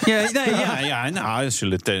Ja, 0.04 0.20
nee, 0.32 0.54
ja, 0.54 0.78
ja, 0.78 1.08
nou, 1.10 1.44
er 1.44 1.52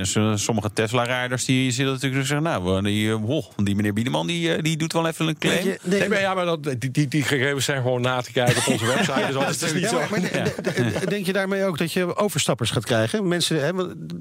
zullen 0.06 0.38
sommige 0.38 0.70
Tesla-rijders 0.72 1.44
die 1.44 1.70
zullen 1.70 1.92
natuurlijk 1.92 2.26
zeggen... 2.26 2.46
nou, 2.46 2.82
die, 2.82 3.10
eh, 3.10 3.16
wow, 3.20 3.44
die 3.56 3.74
meneer 3.74 3.92
Biedeman 3.92 4.26
die, 4.26 4.54
eh, 4.54 4.62
die 4.62 4.76
doet 4.76 4.92
wel 4.92 5.06
even 5.06 5.28
een 5.28 5.38
claim. 5.38 5.76
Nee, 5.82 6.08
maar 6.08 6.20
ja, 6.20 6.34
maar 6.34 6.44
dat, 6.44 6.62
die, 6.78 6.90
die, 6.90 7.08
die 7.08 7.22
gegevens 7.22 7.64
zijn 7.64 7.82
gewoon 7.82 8.00
na 8.00 8.20
te 8.20 8.32
kijken 8.32 8.56
op 8.56 8.66
onze 8.72 8.86
website. 8.94 9.26
Dus 9.26 9.34
dat 9.34 9.62
is 9.62 9.72
niet 9.72 9.82
Ja, 9.82 9.88
zo. 9.88 9.96
maar, 9.98 10.08
maar 10.10 10.20
de- 10.20 10.52
de- 10.62 11.06
denk 11.08 11.26
je 11.26 11.32
daarmee 11.32 11.64
ook 11.64 11.78
dat 11.78 11.92
je 11.92 12.16
overstappers 12.16 12.70
gaat 12.70 12.84
krijgen? 12.84 13.28
Mensen, 13.28 13.60
hè, 13.64 13.70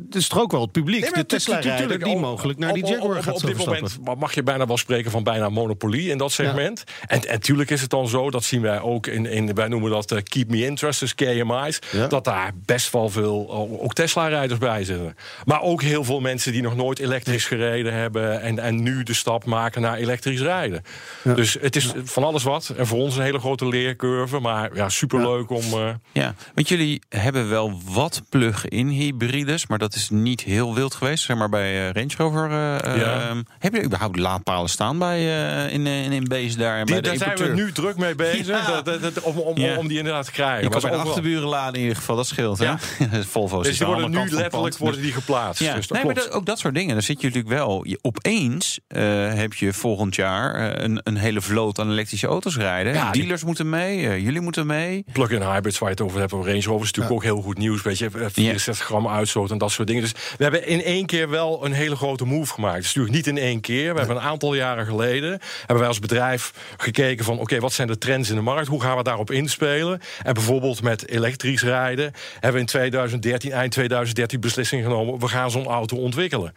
het 0.06 0.16
is 0.16 0.28
toch 0.28 0.40
ook 0.42 0.52
wel 0.52 0.62
het 0.62 0.72
publiek, 0.72 1.02
Nee, 1.02 1.12
de 1.14 1.26
Tesla-rijder, 1.26 2.00
die 2.00 2.14
op- 2.14 2.20
mogelijk 2.22 2.60
naar 2.60 2.74
die 2.74 2.86
Jaguar 2.86 3.18
op, 3.18 3.24
gaat 3.24 3.34
op 3.36 3.42
dit 3.42 3.50
overstappen. 3.60 3.92
moment 4.04 4.20
mag 4.20 4.34
je 4.34 4.44
bijna 4.44 4.66
wel 4.68 4.78
spreken 4.78 5.12
van 5.12 5.24
bijna 5.24 5.50
monopolie 5.50 6.10
in 6.10 6.18
dat 6.18 6.32
segment. 6.32 6.84
En, 7.08 7.28
en 7.30 7.40
tuurlijk 7.40 7.70
is 7.70 7.82
het 7.82 7.90
dan 7.90 8.08
zo, 8.08 8.30
dat 8.30 8.44
zien 8.44 8.62
wij 8.62 8.80
ook 8.82 9.08
in, 9.08 9.26
in 9.26 9.54
wij 9.54 9.68
noemen 9.68 9.92
dat 9.92 10.12
eh, 10.12 10.18
Keep 10.24 10.50
Me 10.50 10.66
Interested, 10.66 11.16
KMI's, 11.16 11.80
Ja. 11.92 12.08
dat 12.08 12.24
daar 12.24 12.52
best 12.66 12.92
wel 12.92 13.10
veel 13.10 13.61
ook 13.80 13.94
Tesla-rijders 13.94 14.60
bij 14.60 14.84
zitten. 14.84 15.16
Maar 15.46 15.62
ook 15.62 15.82
heel 15.82 16.04
veel 16.04 16.20
mensen 16.20 16.52
die 16.52 16.62
nog 16.62 16.76
nooit 16.76 17.00
elektrisch 17.00 17.46
gereden 17.46 17.94
hebben 17.94 18.42
en, 18.42 18.60
en 18.60 18.84
nu 18.84 19.04
de 19.04 19.14
stap 19.14 19.46
maken 19.46 19.82
naar 19.82 19.98
elektrisch 19.98 20.40
rijden. 20.42 20.84
Dus 21.24 21.58
het 21.62 21.76
is 21.76 21.92
van 22.04 22.24
alles 22.24 22.44
wat. 22.44 22.74
En 22.78 22.88
voor 22.88 22.98
ons 22.98 23.16
een 23.16 23.24
hele 23.24 23.40
grote 23.40 23.68
leercurve, 23.68 24.40
maar 24.40 24.70
ja, 24.76 24.90
superleuk 24.90 25.50
om... 25.50 25.64
eh, 25.74 25.90
Ja, 26.12 26.36
want 26.54 26.68
jullie 26.70 27.02
hebben 27.10 27.50
wel 27.50 27.80
wat 27.86 28.22
plug-in 28.30 28.88
hybrides, 28.88 29.68
maar 29.68 29.78
dat 29.78 29.96
is 29.96 30.10
niet 30.10 30.42
heel 30.42 30.76
wild 30.76 30.94
geweest. 30.94 31.24
Zeg 31.24 31.38
maar 31.38 31.50
bij 31.50 31.88
eh, 31.88 31.92
Range 31.94 32.14
Rover. 32.18 32.44
eh, 32.46 32.98
Ja. 32.98 33.22
ehm, 33.30 33.42
heb 33.60 33.74
je 33.74 33.84
überhaupt 33.84 34.18
laadpalen 34.18 34.70
staan 34.70 35.00
bij, 35.00 35.18
eh, 35.20 35.74
in, 35.74 35.88
in, 35.88 36.12
in 36.12 36.24
Bees 36.24 36.56
daar? 36.56 36.80
en 36.80 36.86
die, 36.86 37.02
bij 37.02 37.12
de 37.12 37.18
daar 37.20 37.38
zijn 37.38 37.50
we 37.50 37.56
nu 37.56 37.72
druk 37.72 37.98
mee 37.98 38.16
bezig 38.16 38.66
dat, 38.66 38.86
dat- 38.86 39.02
dat- 39.02 39.22
om, 39.22 39.38
om, 39.78 39.88
die 39.88 39.98
inderdaad 39.98 40.26
te 40.26 40.32
krijgen. 40.32 40.64
Je 40.64 40.70
kan 40.70 40.82
bij 40.82 40.92
de 40.92 40.98
achterburen 40.98 41.48
laden 41.48 41.74
in 41.76 41.82
ieder 41.82 41.96
geval, 41.98 42.16
dat 42.16 42.28
scheelt. 42.28 42.60
Ja. 42.60 42.78
Hè? 43.10 43.24
Volvo 43.52 43.70
Dus 43.70 43.78
die 43.78 43.88
worden 43.88 44.12
nu 44.12 44.30
letterlijk 44.30 44.78
worden 44.78 45.02
die 45.02 45.12
geplaatst. 45.12 45.62
Ja, 45.64 45.76
Dus 45.76 45.88
dat 45.88 45.98
nee, 45.98 46.06
maar 46.06 46.16
dat- 46.16 46.32
ook 46.32 46.46
dat 46.46 46.60
soort 46.60 46.74
dingen. 46.76 46.94
Dan 46.94 47.02
zit 47.04 47.22
je 47.22 47.28
natuurlijk 47.28 47.54
wel. 47.56 47.86
Je, 47.88 48.00
opeens 48.02 48.80
eh, 48.88 49.34
heb 49.34 49.54
je 49.54 49.74
volgend 49.74 50.16
jaar 50.16 50.56
eh, 50.74 50.84
een, 50.84 51.00
een 51.04 51.18
hele 51.18 51.42
vloot 51.42 51.80
aan 51.80 51.90
elektrische 51.92 52.28
auto's 52.28 52.58
rijden. 52.58 52.94
Ja, 52.94 53.12
die- 53.12 53.22
Dealers 53.22 53.44
moeten 53.44 53.70
mee, 53.70 54.08
eh, 54.08 54.20
jullie 54.24 54.42
moeten 54.42 54.66
mee. 54.66 55.06
Plug-in 55.12 55.42
hybrids 55.42 55.80
waar 55.80 55.90
je 55.90 55.96
het 55.96 56.04
over 56.04 56.20
hebt, 56.20 56.32
Range 56.32 56.46
Rover 56.62 56.82
is 56.86 56.92
natuurlijk 56.92 57.12
ook 57.12 57.24
heel 57.24 57.42
goed 57.42 57.58
nieuws. 57.58 57.82
Weet 57.82 57.98
je, 57.98 58.06
eh, 58.06 58.26
64 58.32 58.86
gram 58.86 59.08
uitstoot 59.08 59.52
en 59.52 59.58
dat 59.58 59.72
soort 59.72 59.88
dingen. 59.88 60.02
Dus 60.04 60.12
we 60.38 60.44
hebben 60.44 60.68
in 60.68 60.84
één 60.84 61.06
keer 61.06 61.30
wel 61.30 61.66
een 61.66 61.74
hele 61.74 61.96
grote 61.96 62.26
move 62.26 62.54
gemaakt. 62.54 62.76
Het 62.76 62.86
is 62.86 62.94
natuurlijk 62.94 63.16
niet 63.26 63.38
in 63.38 63.44
één 63.44 63.62
keer. 63.62 63.94
We 63.94 64.00
hebben 64.00 64.18
een 64.18 64.22
aantal 64.24 64.54
jaren 64.54 64.86
geleden 64.86 65.40
hebben 65.60 65.78
wij 65.78 65.88
als 65.88 66.00
bedrijf 66.00 66.54
gekeken 66.78 67.26
van 67.26 67.40
oké, 67.40 67.60
wat 67.60 67.74
zijn 67.74 67.88
de 67.88 67.98
trends 67.98 68.30
in 68.30 68.36
de 68.36 68.42
markt? 68.42 68.68
Hoe 68.68 68.82
gaan 68.82 68.98
we 68.98 69.04
daarop 69.04 69.32
inspelen? 69.32 70.00
En 70.24 70.34
bijvoorbeeld 70.34 70.82
met 70.82 71.10
elektrisch 71.10 71.64
rijden 71.64 72.12
hebben 72.34 72.54
we 72.54 72.60
in 72.60 72.66
2013, 72.66 73.41
eind 73.50 73.72
2013 73.72 74.40
beslissing 74.40 74.84
genomen. 74.84 75.20
We 75.20 75.28
gaan 75.28 75.52
zo'n 75.52 75.66
auto 75.66 75.98
ontwikkelen. 75.98 76.54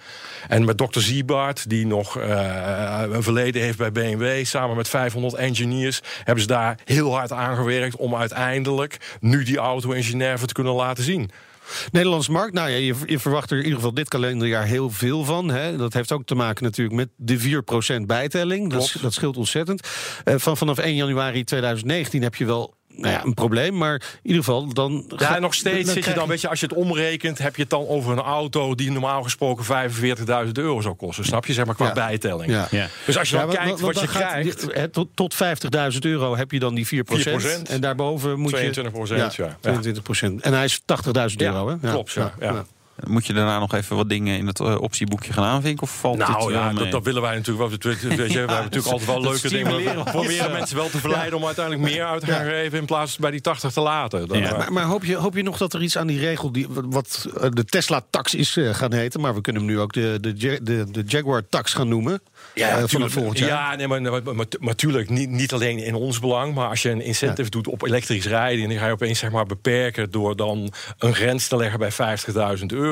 En 0.49 0.65
met 0.65 0.79
Dr. 0.79 1.01
Ziebart, 1.01 1.69
die 1.69 1.87
nog 1.87 2.19
eh, 2.19 3.03
een 3.11 3.23
verleden 3.23 3.63
heeft 3.63 3.79
bij 3.79 3.93
BMW, 3.93 4.45
samen 4.45 4.77
met 4.77 4.89
500 4.89 5.35
engineers, 5.35 6.01
hebben 6.25 6.43
ze 6.43 6.49
daar 6.49 6.79
heel 6.85 7.15
hard 7.15 7.33
aan 7.33 7.57
gewerkt 7.57 7.97
om 7.97 8.15
uiteindelijk 8.15 9.17
nu 9.21 9.43
die 9.43 9.59
auto 9.59 9.91
in 9.91 10.05
Genève 10.05 10.47
te 10.47 10.53
kunnen 10.53 10.73
laten 10.73 11.05
zien. 11.05 11.31
Nederlandse 11.93 12.31
markt, 12.31 12.55
nou 12.55 12.71
ja, 12.71 12.77
je, 12.77 12.95
je 13.07 13.19
verwacht 13.19 13.51
er 13.51 13.57
in 13.57 13.63
ieder 13.63 13.79
geval 13.79 13.95
dit 13.95 14.09
kalenderjaar 14.09 14.67
heel 14.67 14.91
veel 14.91 15.25
van. 15.25 15.49
Hè. 15.49 15.77
Dat 15.77 15.93
heeft 15.93 16.13
ook 16.13 16.25
te 16.25 16.35
maken 16.35 16.65
natuurlijk 16.65 16.97
met 16.97 17.09
de 17.17 17.63
4% 18.01 18.07
bijtelling. 18.07 18.71
Dat, 18.71 18.97
dat 19.01 19.13
scheelt 19.13 19.37
ontzettend. 19.37 19.89
Eh, 20.25 20.35
van, 20.37 20.57
vanaf 20.57 20.79
1 20.79 20.95
januari 20.95 21.45
2019 21.45 22.23
heb 22.23 22.35
je 22.35 22.45
wel 22.45 22.75
nou 22.97 23.13
ja, 23.13 23.25
een 23.25 23.35
probleem, 23.35 23.77
maar 23.77 23.95
in 23.95 24.01
ieder 24.23 24.45
geval 24.45 24.73
dan... 24.73 25.05
Ja, 25.17 25.27
ga- 25.27 25.39
nog 25.39 25.55
steeds 25.55 25.93
zit 25.93 26.05
je 26.05 26.13
dan, 26.13 26.29
weet 26.29 26.41
je, 26.41 26.49
als 26.49 26.61
je 26.61 26.67
het 26.67 26.75
omrekent, 26.75 27.39
heb 27.39 27.57
je 27.57 27.61
het 27.63 27.71
dan 27.71 27.87
over 27.87 28.13
een 28.13 28.19
auto 28.19 28.75
die 28.75 28.91
normaal 28.91 29.23
gesproken 29.23 29.65
45.000 30.47 30.53
euro 30.53 30.81
zou 30.81 30.95
kosten. 30.95 31.25
Snap 31.25 31.47
je, 31.47 31.53
zeg 31.53 31.65
maar, 31.67 31.75
qua 31.75 31.87
Ja. 31.87 31.93
bijtelling. 31.93 32.51
Ja. 32.53 32.69
Ja. 32.71 32.89
Dus 33.07 33.19
als 33.19 33.31
je 33.31 33.37
dan 33.37 33.51
Ja, 33.51 33.55
kijkt 33.65 33.81
wat 33.81 34.01
je 34.01 34.07
krijgt. 34.07 34.61
die- 34.75 34.91
tot, 34.91 35.09
tot 35.15 35.35
50.000 35.35 35.99
euro 36.05 36.37
heb 36.37 36.51
je 36.51 36.59
dan 36.59 36.75
die 36.75 36.87
4%. 36.87 36.89
4%. 36.89 37.69
En 37.69 37.81
daarboven 37.81 38.39
moet 38.41 38.53
22%, 38.53 38.57
je... 39.09 39.33
ja. 39.37 39.57
22%. 39.61 40.41
En 40.41 40.53
hij 40.53 40.65
is 40.65 40.81
80.000 40.81 41.15
Ja, 41.37 41.53
euro, 41.53 41.69
hè? 41.69 41.91
klopt, 41.91 42.13
ja, 42.13 42.33
ja. 42.41 42.65
Moet 43.07 43.27
je 43.27 43.33
daarna 43.33 43.59
nog 43.59 43.75
even 43.75 43.97
wat 43.97 44.09
dingen 44.09 44.39
in 44.39 44.47
het 44.47 44.61
eh, 44.61 44.81
optieboekje 44.81 45.33
gaan 45.33 45.45
aanvinken? 45.45 45.83
Of 45.83 45.99
valt 46.01 46.19
dit 46.19 46.29
Nou 46.29 46.39
wel 46.39 46.51
ja, 46.51 46.67
mee? 46.67 46.75
dat, 46.75 46.91
dat 46.91 47.05
willen 47.05 47.23
wij 47.23 47.35
natuurlijk 47.35 47.69
wel. 47.71 47.79
Weet 47.93 48.01
je, 48.03 48.17
we 48.33 48.39
hebben 48.39 48.47
natuurlijk 48.57 48.87
altijd 48.87 49.11
wel 49.11 49.21
leuke 49.21 49.49
dingen. 49.49 49.77
We 49.77 50.03
proberen 50.11 50.35
ja. 50.47 50.49
mensen 50.49 50.77
wel 50.77 50.89
te 50.91 50.99
verleiden 50.99 51.39
om 51.39 51.45
uiteindelijk 51.47 51.91
meer 51.91 52.05
uit 52.05 52.21
te 52.21 52.27
gaan 52.27 52.45
geven 52.45 52.79
in 52.79 52.85
plaats 52.85 53.13
van 53.13 53.21
bij 53.21 53.31
die 53.31 53.41
80 53.41 53.73
te 53.73 53.81
laten. 53.81 54.29
Dan, 54.29 54.39
Ja. 54.39 54.51
eh, 54.53 54.59
Maar, 54.59 54.73
maar 54.73 54.85
hoop, 54.85 55.05
je, 55.05 55.15
hoop 55.17 55.35
je 55.37 55.43
nog 55.43 55.57
dat 55.57 55.73
er 55.75 55.83
iets 55.83 55.97
aan 55.99 56.07
die 56.07 56.19
regel, 56.19 56.53
die, 56.53 56.67
wat 56.71 57.29
eh, 57.41 57.49
de 57.53 57.65
Tesla-tax 57.65 58.35
is 58.35 58.57
eh, 58.57 58.75
gaan 58.75 58.93
heten... 58.93 59.21
maar 59.21 59.35
we 59.35 59.41
kunnen 59.41 59.63
hem 59.63 59.71
nu 59.71 59.81
ook 59.81 59.93
de, 59.93 60.19
de, 60.21 60.33
Ja- 60.37 60.59
de, 60.63 60.85
de 60.91 61.03
Jaguar-tax 61.07 61.73
gaan 61.75 61.89
noemen... 61.89 62.21
eh, 62.55 62.67
vanaf 62.67 62.91
tuurlijk. 62.91 63.13
volgend 63.13 63.39
jaar. 63.39 63.49
Ja, 63.49 63.77
nee, 63.77 63.89
maar, 63.89 64.03
maar, 64.03 64.23
maar, 64.23 64.35
maar 64.35 64.47
natuurlijk 64.61 65.09
niet, 65.11 65.31
niet 65.31 65.53
alleen 65.53 65.79
in 65.79 65.95
ons 65.95 66.19
belang. 66.21 66.55
Maar 66.55 66.69
als 66.69 66.83
je 66.83 66.91
een 66.91 67.01
incentive 67.03 67.51
doet 67.51 67.67
op 67.69 67.83
elektrisch 67.83 68.27
rijden. 68.27 68.63
en 68.63 68.69
die 68.69 68.79
ga 68.79 68.87
je 68.87 68.93
opeens 68.93 69.19
zeg 69.19 69.31
maar, 69.31 69.47
beperken. 69.47 70.11
door 70.11 70.37
dan 70.37 70.73
een 70.99 71.15
grens 71.15 71.49
te 71.49 71.57
leggen 71.57 71.79
bij 71.79 71.93
50.000 71.93 72.67
euro. 72.67 72.83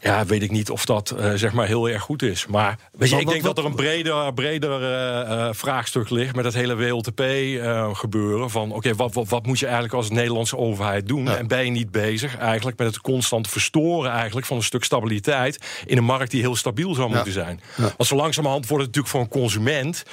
Ja, 0.00 0.24
weet 0.24 0.42
ik 0.42 0.50
niet 0.50 0.70
of 0.70 0.84
dat 0.84 1.10
eh, 1.10 1.32
zeg 1.34 1.52
maar 1.52 1.66
heel 1.66 1.88
erg 1.88 2.02
goed 2.02 2.22
is. 2.22 2.46
Maar 2.46 2.78
weet 2.92 3.10
je, 3.10 3.20
ik 3.20 3.28
denk 3.28 3.42
dat 3.42 3.58
er 3.58 3.64
een 3.64 3.74
breder, 3.74 4.34
breder 4.34 4.82
eh, 4.82 5.20
eh, 5.20 5.54
vraagstuk 5.54 6.10
ligt. 6.10 6.34
met 6.34 6.44
het 6.44 6.54
hele 6.54 6.76
WLTP-gebeuren. 6.76 8.50
van 8.50 8.72
oké, 8.72 8.94
wat, 8.94 9.14
wat, 9.14 9.28
wat 9.28 9.46
moet 9.46 9.58
je 9.58 9.64
eigenlijk 9.64 9.94
als 9.94 10.10
Nederlandse 10.10 10.56
overheid 10.56 11.08
doen? 11.08 11.28
En 11.28 11.46
ben 11.46 11.64
je 11.64 11.70
niet 11.70 11.90
bezig 11.90 12.36
eigenlijk 12.38 12.78
met 12.78 12.86
het 12.86 13.00
constant 13.00 13.48
verstoren 13.48 14.10
eigenlijk 14.10 14.46
van 14.46 14.56
een 14.56 14.62
stuk 14.62 14.84
stabiliteit. 14.84 15.58
in 15.86 15.96
een 15.96 16.04
markt 16.04 16.30
die 16.30 16.40
heel 16.40 16.56
stabiel 16.56 16.94
zou 16.94 17.14
moeten 17.14 17.32
zijn? 17.32 17.60
Want 17.76 18.06
zo 18.06 18.16
langzamerhand 18.16 18.66
wordt 18.66 18.84
het 18.84 18.94
natuurlijk 18.94 19.28
voor 19.28 19.38
een 19.38 19.42
consument 19.42 20.04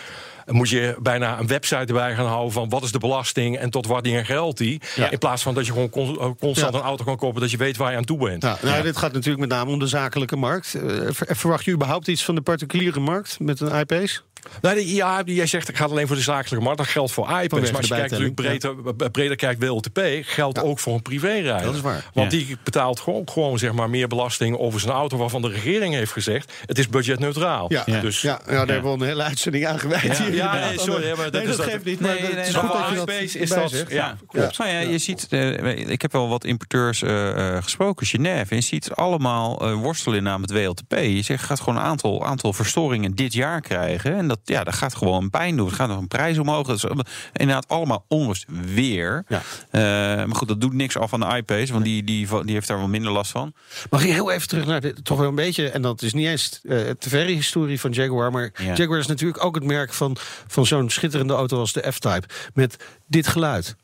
moet 0.51 0.69
je 0.69 0.95
bijna 1.01 1.39
een 1.39 1.47
website 1.47 1.75
erbij 1.85 2.15
gaan 2.15 2.25
houden 2.25 2.51
van 2.51 2.69
wat 2.69 2.83
is 2.83 2.91
de 2.91 2.99
belasting 2.99 3.57
en 3.57 3.69
tot 3.69 3.87
wanneer 3.87 4.25
geldt 4.25 4.57
die. 4.57 4.81
In 5.09 5.17
plaats 5.17 5.43
van 5.43 5.53
dat 5.53 5.65
je 5.65 5.71
gewoon 5.71 6.17
eh, 6.19 6.29
constant 6.39 6.73
een 6.73 6.81
auto 6.81 7.03
kan 7.03 7.17
kopen 7.17 7.41
dat 7.41 7.51
je 7.51 7.57
weet 7.57 7.77
waar 7.77 7.91
je 7.91 7.97
aan 7.97 8.03
toe 8.03 8.17
bent. 8.17 8.43
Ja, 8.43 8.57
nou, 8.61 8.83
Dit 8.83 8.97
gaat 8.97 9.13
natuurlijk 9.13 9.39
met 9.39 9.49
name 9.49 9.71
om 9.71 9.79
de 9.79 9.87
zakelijke 9.87 10.35
markt. 10.35 10.75
Eh, 10.75 10.81
ver- 11.09 11.35
verwacht 11.35 11.65
je 11.65 11.71
überhaupt 11.71 12.07
iets 12.07 12.23
van 12.25 12.35
de 12.35 12.41
particuliere 12.41 12.99
markt 12.99 13.39
met 13.39 13.59
een 13.59 13.85
IP's? 13.87 14.23
Nou, 14.61 14.75
die- 14.75 14.95
ja, 14.95 15.21
jij 15.25 15.45
zegt 15.45 15.69
ik 15.69 15.77
ga 15.77 15.85
alleen 15.85 16.07
voor 16.07 16.15
de 16.15 16.21
zakelijke 16.21 16.63
markt. 16.65 16.77
Dat 16.79 16.87
geldt 16.87 17.11
voor 17.11 17.29
iPads. 17.41 17.71
Maar 17.71 17.79
als 17.79 17.87
je 17.87 17.93
kijkt 17.95 18.09
natuurlijk 18.11 18.35
breder, 18.35 18.75
breder 19.11 19.35
kijkt 19.35 19.63
WLTP, 19.63 19.99
geldt 20.21 20.59
ook 20.61 20.79
voor 20.79 20.93
een 20.93 21.01
privérijder. 21.01 21.65
Dat 21.65 21.75
is 21.75 21.81
waar. 21.81 22.09
Want 22.13 22.31
Ja. 22.31 22.37
die 22.37 22.57
betaalt 22.63 22.99
gewoon, 22.99 23.29
gewoon 23.29 23.59
zeg 23.59 23.71
maar, 23.71 23.89
meer 23.89 24.07
belasting 24.07 24.57
over 24.57 24.79
zijn 24.79 24.93
auto... 24.93 25.17
waarvan 25.17 25.41
de 25.41 25.47
regering 25.49 25.93
heeft 25.93 26.11
gezegd, 26.11 26.53
het 26.65 26.77
is 26.79 26.87
budgetneutraal. 26.89 27.65
Ja, 27.73 27.83
Dus 28.01 28.21
ja, 28.21 28.39
ja, 28.47 28.51
daar 28.65 28.67
hebben 28.67 28.91
we 28.97 28.97
een 29.03 29.07
hele 29.09 29.23
uitzending 29.23 29.65
aan 29.67 29.79
gewijd 29.79 30.17
Ja, 30.17 30.23
hier 30.23 30.33
Ja, 30.33 30.53
nee, 30.69 30.79
sorry, 30.79 31.07
maar 31.15 31.23
dat 31.23 31.31
Nee, 31.33 31.41
is 31.41 31.47
dat 31.47 31.57
dat- 31.57 31.65
geeft 31.65 31.85
niet. 31.85 31.99
Maar 31.99 32.09
Nee, 32.13 32.21
het 32.21 32.35
nee, 32.35 32.45
is 32.45 32.53
goed 32.55 32.71
dat 32.73 32.89
je 32.89 32.95
dat 32.95 33.09
iSpace 33.09 33.39
is 33.39 33.49
dat- 33.49 33.85
ja. 33.89 34.17
Klopt. 34.27 34.57
Nou 34.57 34.69
ja, 34.69 34.79
je 34.79 34.97
ziet, 34.97 35.27
eh, 35.29 35.89
ik 35.89 36.01
heb 36.01 36.11
wel 36.11 36.29
wat 36.29 36.43
importeurs 36.43 37.01
eh, 37.01 37.55
eh, 37.55 37.63
gesproken, 37.63 38.05
Genève. 38.07 38.49
En 38.49 38.55
je 38.55 38.61
ziet 38.63 38.91
allemaal 38.91 39.61
eh, 39.61 39.73
worstelen 39.73 40.17
in 40.17 40.23
naam 40.23 40.41
het 40.41 40.51
WLTP. 40.51 40.91
Je 40.99 41.21
zegt, 41.21 41.43
gaat 41.43 41.59
gewoon 41.59 41.75
een 41.75 41.85
aantal, 41.85 42.25
aantal 42.25 42.53
verstoringen 42.53 43.15
dit 43.15 43.33
jaar 43.33 43.61
krijgen. 43.61 44.17
En 44.17 44.27
dat, 44.31 44.39
ja, 44.43 44.63
dat 44.63 44.73
gaat 44.75 44.95
gewoon 44.95 45.29
pijn 45.29 45.55
doen. 45.55 45.65
Het 45.65 45.75
gaat 45.75 45.87
nog 45.87 45.97
een 45.97 46.07
prijs 46.07 46.37
omhoog. 46.37 46.67
Dat 46.67 46.75
is 46.75 46.85
inderdaad 47.33 47.67
allemaal 47.67 48.05
onrust 48.07 48.45
weer. 48.73 49.25
Ja. 49.27 49.41
Eh, 49.69 49.81
maar 50.25 50.35
goed, 50.35 50.47
dat 50.47 50.61
doet 50.61 50.73
niks 50.73 50.97
af 50.97 51.13
aan 51.13 51.19
de 51.19 51.35
iPace. 51.35 51.71
Want 51.73 51.85
die, 51.85 52.03
die, 52.03 52.27
die 52.43 52.53
heeft 52.53 52.67
daar 52.67 52.77
wel 52.77 52.87
minder 52.87 53.11
last 53.11 53.31
van. 53.31 53.53
Mag 53.89 54.03
ik 54.03 54.11
heel 54.11 54.31
even 54.31 54.47
terug 54.47 54.65
naar 54.65 54.81
de, 54.81 54.93
toch 55.03 55.17
wel 55.17 55.27
een 55.27 55.35
beetje, 55.35 55.69
en 55.69 55.81
dat 55.81 56.01
is 56.01 56.13
niet 56.13 56.27
eens 56.27 56.59
eh 56.63 56.77
te 56.99 57.09
verre 57.09 57.31
historie 57.31 57.79
van 57.79 57.91
Jaguar, 57.91 58.31
maar 58.31 58.51
Ja. 58.57 58.73
Jaguar 58.75 58.99
is 58.99 59.07
natuurlijk 59.07 59.43
ook 59.43 59.55
het 59.55 59.63
merk 59.63 59.93
van, 59.93 60.17
van 60.47 60.65
zo'n 60.65 60.89
schitterende 60.89 61.33
auto 61.33 61.59
als 61.59 61.73
de 61.73 61.91
F-Type. 61.91 62.27
Met 62.53 62.77
dit 63.07 63.27
geluid. 63.27 63.75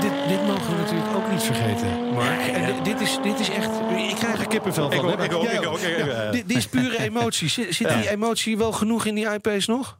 Dit, 0.00 0.12
dit 0.28 0.46
mogen 0.46 0.70
we 0.70 0.80
natuurlijk 0.80 1.16
ook 1.16 1.30
niet 1.30 1.42
vergeten, 1.42 2.07
dit, 2.82 3.00
is, 3.00 3.18
dit 3.22 3.40
is 3.40 3.48
echt... 3.50 3.70
Ik 3.96 4.14
krijg 4.14 4.40
er 4.40 4.46
kippenvel 4.48 4.90
van. 4.90 4.98
Ik 4.98 5.04
ook, 5.04 5.20
ik 5.20 5.32
ook, 5.34 5.42
Jij 5.42 5.54
ik 5.54 5.66
ook, 5.66 5.78
ik- 5.78 6.06
Ja, 6.06 6.30
dit, 6.30 6.48
dit 6.48 6.56
is 6.56 6.66
pure 6.68 6.98
emotie. 6.98 7.48
Zit, 7.48 7.74
zit 7.74 7.88
die 7.88 8.10
emotie 8.10 8.58
wel 8.58 8.72
genoeg 8.72 9.04
in 9.04 9.14
die 9.14 9.32
iPace 9.32 9.70
nog? 9.70 9.98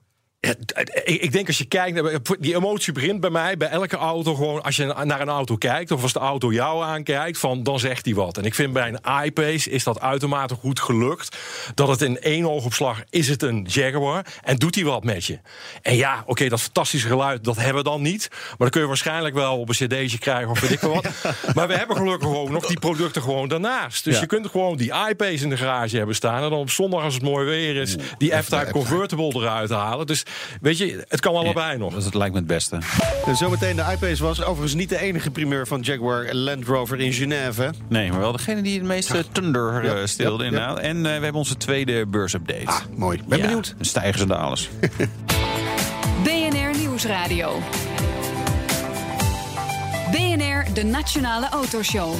Ik, 1.04 1.32
denk 1.32 1.46
als 1.46 1.58
je 1.58 1.64
kijkt, 1.64 2.02
naar- 2.02 2.18
die 2.38 2.54
emotie 2.54 2.92
begint 2.92 3.20
bij 3.20 3.30
mij, 3.30 3.56
bij 3.56 3.68
elke 3.68 3.96
auto 3.96 4.34
gewoon, 4.34 4.62
als 4.62 4.76
je 4.76 4.84
naar 5.04 5.20
een 5.20 5.28
auto 5.28 5.56
kijkt, 5.56 5.90
of 5.90 6.02
als 6.02 6.12
de 6.12 6.18
auto 6.18 6.52
jou 6.52 6.84
aankijkt, 6.84 7.38
van, 7.38 7.62
dan 7.62 7.78
zegt 7.78 8.04
hij 8.04 8.14
wat. 8.14 8.36
En 8.38 8.44
ik 8.44 8.54
vind 8.54 8.72
bij 8.72 8.88
een 8.88 9.24
iPace 9.24 9.70
is 9.70 9.84
dat 9.84 10.00
uitermate 10.00 10.54
goed 10.54 10.80
gelukt, 10.80 11.36
dat 11.74 11.88
het 11.88 12.02
in 12.02 12.20
één 12.20 12.50
oogopslag 12.50 13.02
is 13.10 13.28
het 13.28 13.42
een 13.42 13.66
Jaguar 13.70 14.26
en 14.42 14.56
doet 14.56 14.74
hij 14.74 14.84
wat 14.84 15.04
met 15.04 15.24
je. 15.24 15.38
En 15.82 15.96
ja, 15.96 16.22
oké, 16.26 16.48
dat 16.48 16.60
fantastische 16.60 17.08
geluid, 17.08 17.44
dat 17.44 17.56
hebben 17.56 17.82
we 17.84 17.88
dan 17.90 18.02
niet, 18.02 18.28
maar 18.30 18.56
dat 18.58 18.70
kun 18.70 18.80
je 18.80 18.86
waarschijnlijk 18.86 19.34
wel 19.34 19.58
op 19.58 19.68
een 19.68 19.74
cd'tje 19.74 20.18
krijgen 20.18 20.50
of 20.50 20.60
weet 20.60 20.70
ik 20.70 20.78
veel 20.78 20.94
wat. 20.94 21.08
maar 21.54 21.68
we 21.68 21.74
hebben 21.74 21.96
gelukkig 21.96 22.28
gewoon 22.28 22.52
nog 22.52 22.66
die 22.66 22.78
producten 22.78 23.22
gewoon 23.22 23.48
daarnaast. 23.48 24.04
Dus 24.04 24.14
Ja. 24.14 24.20
je 24.20 24.26
kunt 24.26 24.46
gewoon 24.46 24.76
die 24.76 24.92
iPace 25.08 25.42
in 25.42 25.48
de 25.50 25.56
garage 25.56 25.96
hebben 25.96 26.14
staan 26.14 26.42
en 26.42 26.50
dan 26.50 26.58
op 26.58 26.70
zondag 26.70 27.02
als 27.02 27.14
het 27.14 27.22
mooi 27.22 27.46
weer 27.46 27.76
is, 27.76 27.96
die 28.18 28.32
F-Type 28.42 28.68
convertible 28.72 29.32
eruit 29.34 29.70
halen. 29.70 30.06
Dus 30.06 30.22
weet 30.60 30.78
je, 30.78 31.04
het 31.08 31.20
kan 31.20 31.34
allebei 31.36 31.78
nog. 31.78 31.94
Dus 31.94 32.04
dat 32.04 32.14
lijkt 32.14 32.32
me 32.32 32.38
het 32.38 32.48
beste. 32.48 32.78
En 33.26 33.36
zometeen 33.36 33.76
de 33.76 33.84
iPace 33.92 34.22
was 34.22 34.42
overigens 34.42 34.74
niet 34.74 34.88
de 34.88 35.00
enige 35.00 35.30
primeur 35.30 35.66
van 35.66 35.80
Jaguar 35.80 36.34
Land 36.34 36.64
Rover 36.66 37.00
in 37.00 37.12
Genève. 37.12 37.70
Nee, 37.88 38.10
maar 38.10 38.20
wel 38.20 38.32
degene 38.32 38.62
die 38.62 38.78
het 38.78 38.86
meeste 38.86 39.24
thunder 39.32 39.84
eh, 39.84 40.00
Ja, 40.00 40.06
stilde 40.06 40.44
ja, 40.44 40.50
ja. 40.50 40.56
inderdaad. 40.56 40.78
En 40.84 40.96
eh, 40.96 41.02
we 41.02 41.08
hebben 41.08 41.34
onze 41.34 41.56
tweede 41.56 42.06
beursupdate. 42.06 42.66
Ah, 42.66 42.80
mooi. 42.96 43.20
Ben 43.26 43.38
Ja, 43.38 43.44
benieuwd. 43.44 43.74
Stijgers 43.80 44.22
en 44.22 44.28
dalers. 44.28 44.68
BNR 46.24 46.78
Nieuwsradio. 46.78 47.62
BNR, 50.10 50.64
de 50.74 50.84
Nationale 50.84 51.48
Autoshow. 51.48 52.14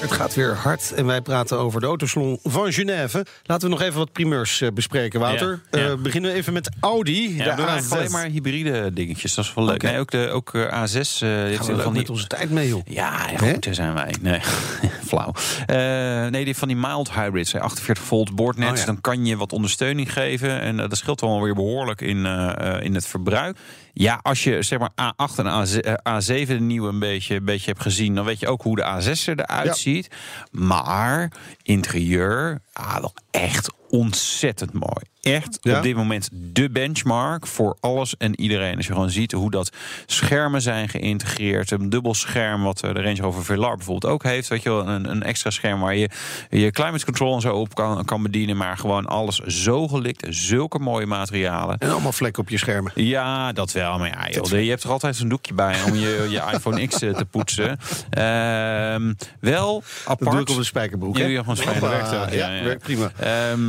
Het 0.00 0.12
gaat 0.12 0.34
weer 0.34 0.54
hard 0.54 0.92
en 0.92 1.06
wij 1.06 1.20
praten 1.20 1.58
over 1.58 1.80
de 1.80 1.86
autosalon 1.86 2.38
van 2.42 2.72
Genève. 2.72 3.26
Laten 3.42 3.68
we 3.68 3.74
nog 3.74 3.84
even 3.84 3.98
wat 3.98 4.12
primeurs 4.12 4.60
eh, 4.60 4.68
bespreken, 4.72 5.20
Wouter. 5.20 5.60
Ja, 5.70 5.78
ja. 5.80 5.88
Eh, 5.88 5.94
beginnen 5.94 6.30
we 6.30 6.36
even 6.36 6.52
met 6.52 6.70
Audi. 6.80 7.36
Ja, 7.36 7.54
de 7.54 7.62
we 7.62 7.68
alleen 7.68 8.08
A6. 8.08 8.10
maar 8.10 8.26
hybride 8.26 8.92
dingetjes. 8.92 9.34
Dat 9.34 9.44
is 9.44 9.54
wel 9.54 9.64
leuk. 9.64 9.82
Nee, 9.82 9.98
ook 9.98 10.10
de 10.10 10.28
ook, 10.28 10.54
eh, 10.54 10.62
A6 10.62 11.22
eh, 11.22 11.28
heeft 11.28 11.56
Gaan 11.56 11.76
we 11.76 11.82
van 11.82 11.92
die 11.92 12.00
met 12.00 12.10
onze 12.10 12.26
tijd 12.26 12.50
mee, 12.50 12.68
joh. 12.68 12.82
Ja, 12.86 13.18
goed, 13.36 13.64
daar 13.64 13.74
zijn 13.74 13.94
wij. 13.94 14.14
Nee, 14.20 14.40
flauw. 15.06 15.32
Eh, 15.66 16.30
nee, 16.30 16.44
die 16.44 16.56
van 16.56 16.68
die 16.68 16.76
mild 16.76 17.12
hybrids, 17.12 17.52
hè, 17.52 17.60
48 17.60 18.04
volt 18.04 18.34
boordnet. 18.34 18.70
Oh, 18.70 18.76
ja. 18.76 18.84
Dan 18.84 19.00
kan 19.00 19.26
je 19.26 19.36
wat 19.36 19.52
ondersteuning 19.52 20.12
geven. 20.12 20.60
En 20.60 20.80
eh, 20.80 20.88
dat 20.88 20.98
scheelt 20.98 21.20
wel 21.20 21.42
weer 21.42 21.54
behoorlijk 21.54 22.00
in, 22.00 22.26
eh, 22.26 22.84
in 22.84 22.94
het 22.94 23.06
verbruik. 23.06 23.58
Ja, 23.92 24.18
als 24.22 24.44
je 24.44 24.62
zeg 24.62 24.78
maar 24.78 24.90
A8 24.90 25.38
en 25.38 25.66
A7, 25.66 25.80
eh, 25.80 25.92
A7 26.18 26.46
de 26.46 26.60
nieuwe 26.60 26.88
een 26.88 26.98
beetje, 26.98 27.34
een 27.34 27.44
beetje 27.44 27.70
hebt 27.70 27.82
gezien... 27.82 28.14
dan 28.14 28.24
weet 28.24 28.40
je 28.40 28.48
ook 28.48 28.62
hoe 28.62 28.76
de 28.76 28.82
A6 28.82 29.24
er 29.26 29.40
eruit 29.40 29.66
Ja. 29.66 29.74
ziet. 29.74 30.08
Maar 30.50 31.32
interieur, 31.62 32.60
ah, 32.72 32.96
wel 33.00 33.14
echt 33.30 33.70
ontzettend 33.90 34.72
mooi. 34.72 35.04
Echt 35.20 35.58
Ja? 35.60 35.76
op 35.76 35.82
dit 35.82 35.96
moment 35.96 36.28
de 36.32 36.70
benchmark 36.70 37.46
voor 37.46 37.76
alles 37.80 38.16
en 38.16 38.40
iedereen. 38.40 38.76
Als 38.76 38.86
je 38.86 38.92
gewoon 38.92 39.10
ziet 39.10 39.32
hoe 39.32 39.50
dat 39.50 39.70
schermen 40.06 40.62
zijn 40.62 40.88
geïntegreerd. 40.88 41.70
Een 41.70 41.90
dubbel 41.90 42.14
scherm, 42.14 42.62
wat 42.62 42.82
eh, 42.82 42.94
de 42.94 43.02
Range 43.02 43.20
Rover 43.20 43.44
Velar 43.44 43.76
bijvoorbeeld 43.76 44.12
ook 44.12 44.22
heeft. 44.22 44.48
Weet 44.48 44.62
je 44.62 44.68
wel, 44.68 44.88
een, 44.88 45.10
een 45.10 45.22
extra 45.22 45.50
scherm 45.50 45.80
waar 45.80 45.96
je 45.96 46.08
je 46.50 46.70
climate 46.70 47.04
control 47.04 47.34
en 47.34 47.40
zo 47.40 47.54
op 47.54 47.74
kan, 47.74 48.04
kan 48.04 48.22
bedienen. 48.22 48.56
Maar 48.56 48.76
gewoon 48.78 49.06
alles 49.06 49.36
zo 49.36 49.88
gelikt. 49.88 50.26
Zulke 50.28 50.78
mooie 50.78 51.06
materialen. 51.06 51.78
En 51.78 51.90
allemaal 51.90 52.12
vlekken 52.12 52.42
op 52.42 52.48
je 52.48 52.58
schermen. 52.58 52.92
Ja, 52.94 53.52
dat 53.52 53.72
wel. 53.72 53.98
Maar 53.98 54.08
ja, 54.08 54.28
joh, 54.30 54.62
je 54.62 54.70
hebt 54.70 54.82
er 54.82 54.90
altijd 54.90 55.16
zo'n 55.16 55.28
doekje 55.28 55.54
bij 55.54 55.82
om 55.82 55.94
je, 55.94 56.26
je 56.30 56.42
iPhone 56.52 56.86
X 56.86 57.02
eh, 57.02 57.14
te 57.14 57.24
poetsen. 57.24 57.78
Ehm, 58.10 59.12
wel 59.40 59.82
apart. 60.04 60.18
Dat 60.20 60.30
doe 60.32 60.40
ik 60.40 60.48
op 60.50 60.56
de 60.56 60.64
spijkerbroek. 60.64 61.16
Ja, 61.16 61.42
gewoon 61.42 61.56
Ja, 61.80 62.28
ja, 62.30 62.52
ja. 62.54 62.64
werkt 62.64 62.82
prima. 62.82 63.10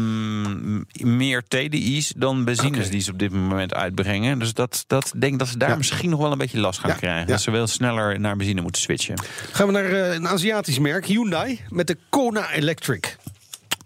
Ehm, 0.08 1.16
meer 1.18 1.43
TDI's 1.47 2.14
dan 2.18 2.43
benzines 2.43 2.89
die 2.89 3.01
ze 3.01 3.12
op 3.12 3.20
dit 3.20 3.32
moment 3.32 3.74
uitbrengen. 3.74 4.39
Dus 4.39 4.53
dat, 4.53 4.84
dat 4.88 5.14
denk 5.18 5.39
dat 5.39 5.47
ze 5.47 5.58
daar 5.58 5.70
Ja. 5.70 5.76
misschien 5.76 6.10
nog 6.10 6.20
wel 6.20 6.32
een 6.32 6.38
beetje 6.38 6.60
last 6.60 6.80
gaan 6.80 6.89
Ja, 6.89 6.95
krijgen. 6.95 7.28
Dat 7.28 7.41
ze 7.41 7.51
wel 7.51 7.68
sneller 7.68 8.20
naar 8.20 8.36
benzine 8.38 8.62
moeten 8.62 8.82
switchen. 8.82 9.20
Gaan 9.51 9.66
we 9.68 9.72
naar 9.74 9.86
eh, 9.91 10.14
een 10.14 10.28
Aziatisch 10.28 10.80
merk, 10.80 11.05
Hyundai, 11.05 11.60
met 11.70 11.88
de 11.88 11.97
Kona 12.10 12.51
Electric. 12.51 13.16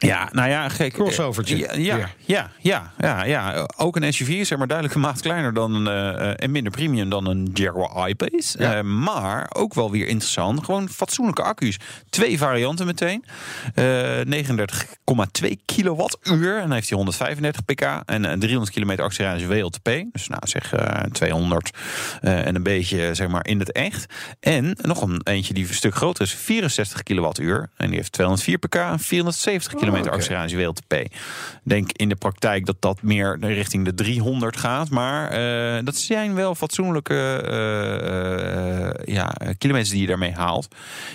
Ja, 0.08 0.30
nou 0.32 0.49
ja, 0.49 0.70
gek. 0.70 0.93
Crossovertje. 0.93 1.58
Ja, 1.58 1.74
ja, 1.74 2.10
ja, 2.26 2.52
ja, 2.60 2.91
ja, 2.97 3.24
ja. 3.24 3.68
Ook 3.78 3.95
een 3.95 4.14
SUV, 4.14 4.45
zeg 4.45 4.58
maar 4.58 4.68
duidelijk 4.68 4.95
een 4.95 5.02
maat 5.02 5.22
kleiner 5.22 5.54
dan 5.54 5.88
eh, 5.88 6.10
eh, 6.10 6.34
en 6.38 6.52
minder 6.52 6.72
premium 6.72 7.10
dan 7.10 7.28
een 7.28 7.49
Jaguar 7.54 8.10
I-Pace. 8.10 8.60
Ja. 8.60 8.76
Eh, 8.76 8.84
maar 8.84 9.49
ook 9.54 9.74
wel 9.74 9.91
weer 9.91 10.08
interessant. 10.08 10.66
Gewoon 10.66 10.89
fatsoenlijke 10.89 11.41
accu's. 11.41 11.78
Twee 12.10 12.38
varianten 12.38 12.86
meteen. 12.86 13.26
Eh 13.74 13.99
39,2 14.26 15.49
kilowattuur. 15.66 16.56
En 16.56 16.62
dan 16.62 16.72
heeft 16.72 16.89
hij 16.89 16.97
135 16.97 17.66
pk 17.66 17.82
en 18.06 18.26
eh, 18.26 18.38
300 18.38 18.72
kilometer 18.72 19.04
actieradius 19.04 19.47
WLTP. 19.47 20.04
Dus 20.12 20.28
nou 20.28 20.41
zeg 20.47 20.74
eh 20.74 21.04
200 21.12 21.78
eh, 22.22 22.45
en 22.45 22.56
een 22.56 22.64
beetje 22.64 23.14
zeg 23.16 23.28
maar 23.28 23.47
in 23.47 23.60
het 23.60 23.72
echt. 23.72 24.14
En 24.39 24.78
nog 24.82 25.02
een 25.02 25.22
eentje 25.24 25.54
die 25.54 25.68
een 25.68 25.74
stuk 25.74 25.95
groter 25.95 26.24
is. 26.24 26.34
64 26.34 27.04
kilowattuur. 27.04 27.70
En 27.78 27.88
die 27.88 27.95
heeft 27.95 28.12
204 28.12 28.58
pk 28.58 28.76
en 28.76 28.99
470 28.99 29.72
kilometer 29.72 29.91
oké. 30.00 30.10
actieradius 30.10 30.64
WLTP. 30.64 30.94
Ik 30.94 31.10
denk 31.64 31.92
in 31.92 32.10
de 32.10 32.16
praktijk 32.16 32.66
dat 32.66 32.76
dat 32.80 33.02
meer 33.02 33.38
richting 33.39 33.86
de 33.86 33.94
300 33.94 34.58
gaat. 34.58 34.89
Maar 34.89 35.30
eh, 35.30 35.84
dat 35.86 35.96
zijn 35.96 36.36
wel 36.36 36.56
fatsoenlijke 36.56 37.16
eh, 37.16 38.88
eh, 38.88 38.94
ja, 39.06 39.34
kilometers 39.58 39.89
die 39.92 40.02
je 40.02 40.08
daarmee 40.08 40.32
haalt. 40.34 40.68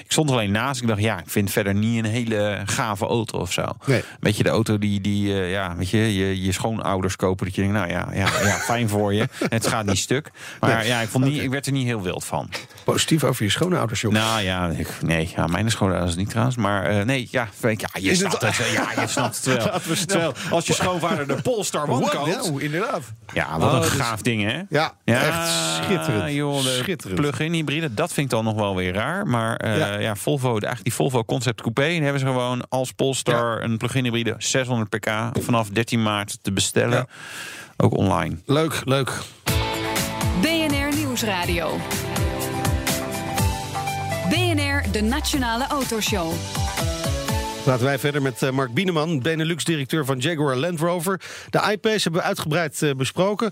Ik 0.05 0.13
stond 0.13 0.31
alleen 0.31 0.51
naast. 0.51 0.81
Ik 0.83 0.89
dacht, 0.89 1.01
ja, 1.01 1.19
ik 1.19 1.29
vind 1.31 1.51
verder 1.51 1.75
niet 1.75 2.05
een 2.05 2.11
hele 2.11 2.63
gave 2.65 3.07
auto 3.07 3.39
of 3.39 3.53
zo. 3.53 3.65
Nee. 3.87 4.03
Weet 4.21 4.37
je, 4.37 4.43
de 4.43 4.49
auto 4.49 4.79
die, 4.79 5.01
die 5.01 5.33
ja, 5.35 5.77
weet 5.77 5.91
je, 5.91 6.15
je, 6.15 6.43
je 6.43 6.53
schoonouders 6.53 7.17
kopen. 7.17 7.47
Dat 7.47 7.55
je 7.55 7.61
denkt, 7.63 7.77
nou 7.77 7.89
ja, 7.91 8.09
ja, 8.13 8.27
ja 8.43 8.57
fijn 8.73 8.89
voor 8.89 9.15
je. 9.15 9.29
Het 9.49 9.67
gaat 9.67 9.87
niet 9.87 9.99
stuk. 9.99 10.31
Maar 10.61 10.77
Nee. 10.77 10.87
ja, 10.87 11.01
ik, 11.01 11.09
vond 11.09 11.25
niet, 11.25 11.43
ik 11.43 11.51
werd 11.51 11.67
er 11.67 11.73
niet 11.73 11.87
heel 11.87 12.03
wild 12.03 12.25
van. 12.25 12.49
Positief 12.85 13.25
over 13.25 13.45
je 13.45 13.51
schoonouders, 13.51 14.01
joh. 14.01 14.13
Nou 14.13 14.43
ja, 14.43 14.69
ik, 14.69 14.89
nee, 15.03 15.33
ja, 15.37 15.47
mijn 15.47 15.71
schoonouders 15.71 16.17
niet 16.17 16.29
trouwens. 16.31 16.57
Maar 16.57 17.05
nee, 17.07 17.29
ja, 17.31 17.49
je, 17.61 17.69
ja, 17.69 17.89
je 18.01 18.11
Is 18.11 18.23
het- 18.23 18.41
het. 18.41 18.66
Ja, 18.73 19.01
je 19.01 19.07
snapt 19.09 19.37
het 19.37 19.45
wel. 19.45 19.81
Terwijl, 20.07 20.33
als 20.51 20.67
je 20.67 20.73
schoonvader 20.73 21.27
de 21.27 21.43
Polestar 21.43 21.89
One 21.89 22.09
koopt. 22.09 22.27
Nou, 22.37 22.63
inderdaad. 22.63 23.01
Ja, 23.33 23.59
wat 23.59 23.69
Oh, 23.69 23.75
een 23.75 23.81
dus- 23.81 23.91
gaaf 23.91 24.23
ding, 24.23 24.43
hè? 24.43 24.61
Ja, 24.69 24.93
echt 25.05 25.49
schitterend. 25.85 26.33
Joh, 26.33 26.63
de 26.63 26.79
Schitterend. 26.83 27.21
plug-in 27.21 27.53
hybride, 27.53 27.95
dat 27.95 28.13
vind 28.13 28.27
ik 28.27 28.33
dan 28.33 28.45
nog 28.45 28.55
wel 28.55 28.77
weer 28.77 28.93
raar. 28.95 29.27
Maar 29.27 29.57
eh, 29.57 29.79
Ja. 29.79 29.99
ja. 29.99 30.15
Volvo, 30.17 30.49
eigenlijk 30.51 30.83
die 30.83 30.95
Volvo 30.95 31.25
Concept 31.25 31.61
Coupé... 31.61 31.89
die 31.89 32.03
hebben 32.03 32.21
ze 32.21 32.27
gewoon 32.27 32.69
als 32.69 32.93
Polestar 32.93 33.63
een 33.63 33.77
plug-in 33.77 34.05
hybride... 34.05 34.35
600 34.39 34.89
pk 34.91 35.11
vanaf 35.41 35.69
13 35.69 36.03
maart 36.03 36.39
te 36.43 36.53
bestellen. 36.53 36.97
Ja. 36.99 37.07
Ook 37.77 37.97
online. 37.97 38.37
Leuk, 38.47 38.81
leuk. 38.85 39.13
BNR 40.41 40.95
Nieuwsradio. 40.97 41.79
BNR, 44.29 44.83
de 44.93 45.01
Nationale 45.03 45.67
Autoshow. 45.67 46.33
Laten 47.67 47.85
wij 47.85 47.99
verder 47.99 48.23
met 48.23 48.43
eh, 48.43 48.51
Mark 48.51 48.75
Bieneman, 48.75 49.21
Benelux-directeur 49.21 50.05
van 50.05 50.19
Jaguar 50.19 50.57
Land 50.57 50.81
Rover. 50.81 51.21
De 51.51 51.69
iPace 51.71 52.03
hebben 52.03 52.21
we 52.21 52.27
uitgebreid 52.27 52.83
eh, 52.83 52.95
besproken. 52.95 53.51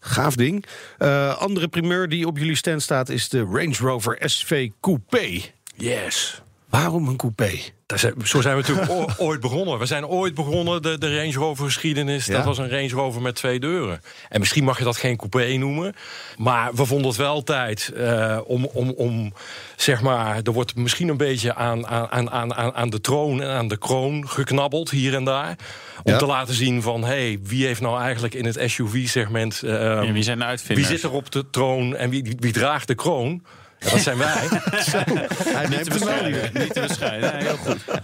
Gaaf 0.00 0.36
ding. 0.36 0.64
Eh, 0.98 1.36
andere 1.38 1.68
primeur 1.68 2.08
die 2.08 2.26
op 2.26 2.38
jullie 2.38 2.56
stand 2.56 2.82
staat 2.82 3.08
is 3.08 3.28
de 3.28 3.42
Range 3.42 3.76
Rover 3.78 4.18
SV 4.20 4.70
Coupé. 4.80 5.40
Yes. 5.74 6.42
Waarom 6.68 7.08
een 7.08 7.16
coupé? 7.16 7.50
Zijn- 7.94 8.14
Zo 8.24 8.40
zijn 8.40 8.56
we 8.56 8.60
natuurlijk 8.60 9.14
ooit 9.20 9.40
begonnen. 9.40 9.78
We 9.78 9.86
zijn 9.86 10.06
ooit 10.06 10.34
begonnen, 10.34 10.82
de, 10.82 10.98
de 10.98 11.16
Range 11.16 11.32
Rover 11.32 11.64
geschiedenis. 11.64 12.26
Ja. 12.26 12.36
Dat 12.36 12.44
was 12.44 12.58
een 12.58 12.70
Range 12.70 12.88
Rover 12.88 13.22
met 13.22 13.34
twee 13.34 13.60
deuren. 13.60 14.00
En 14.28 14.38
misschien 14.40 14.64
mag 14.64 14.78
je 14.78 14.84
dat 14.84 14.96
geen 14.96 15.16
coupé 15.16 15.56
noemen. 15.56 15.94
Maar 16.36 16.74
we 16.74 16.84
vonden 16.86 17.06
het 17.06 17.16
wel 17.16 17.42
tijd 17.42 17.92
eh, 17.96 18.38
om, 18.46 18.64
om, 18.64 18.90
om, 18.90 19.32
zeg 19.76 20.02
maar... 20.02 20.40
Er 20.42 20.52
wordt 20.52 20.76
misschien 20.76 21.08
een 21.08 21.16
beetje 21.16 21.54
aan, 21.54 21.86
aan, 21.86 22.30
aan, 22.30 22.54
aan, 22.74 22.90
de 22.90 23.00
troon 23.00 23.42
en 23.42 23.48
aan 23.50 23.68
de 23.68 23.76
kroon 23.78 24.28
geknabbeld 24.28 24.90
hier 24.90 25.14
en 25.14 25.24
daar. 25.24 25.56
Om 26.02 26.12
Ja. 26.12 26.18
te 26.18 26.26
laten 26.26 26.54
zien 26.54 26.82
van, 26.82 27.04
hey, 27.04 27.38
wie 27.42 27.66
heeft 27.66 27.80
nou 27.80 28.00
eigenlijk 28.00 28.34
in 28.34 28.44
het 28.44 28.58
SUV-segment... 28.64 29.62
eh, 29.62 29.72
Ja, 29.72 30.12
wie 30.12 30.22
zijn 30.22 30.36
de 30.38 30.42
wie 30.44 30.50
uitvinders? 30.52 30.88
zit 30.88 31.02
er 31.02 31.12
op 31.12 31.30
de 31.30 31.50
troon 31.50 31.96
en 31.96 32.10
wie, 32.10 32.22
wie, 32.22 32.36
wie 32.38 32.52
draagt 32.52 32.86
de 32.86 32.94
kroon? 32.94 33.42
Ja, 33.78 33.90
dat 33.90 34.00
zijn 34.00 34.18
wij. 34.18 34.48
Hij 35.58 35.68
neemt 35.68 35.88
hem 35.88 36.04
wel 36.04 36.24
hier. 36.24 36.50
Niet 36.52 36.72
te 36.72 36.80
bescheiden. 36.80 37.32
Nee, 37.32 37.42
heel 37.42 37.56
goed. 37.56 37.84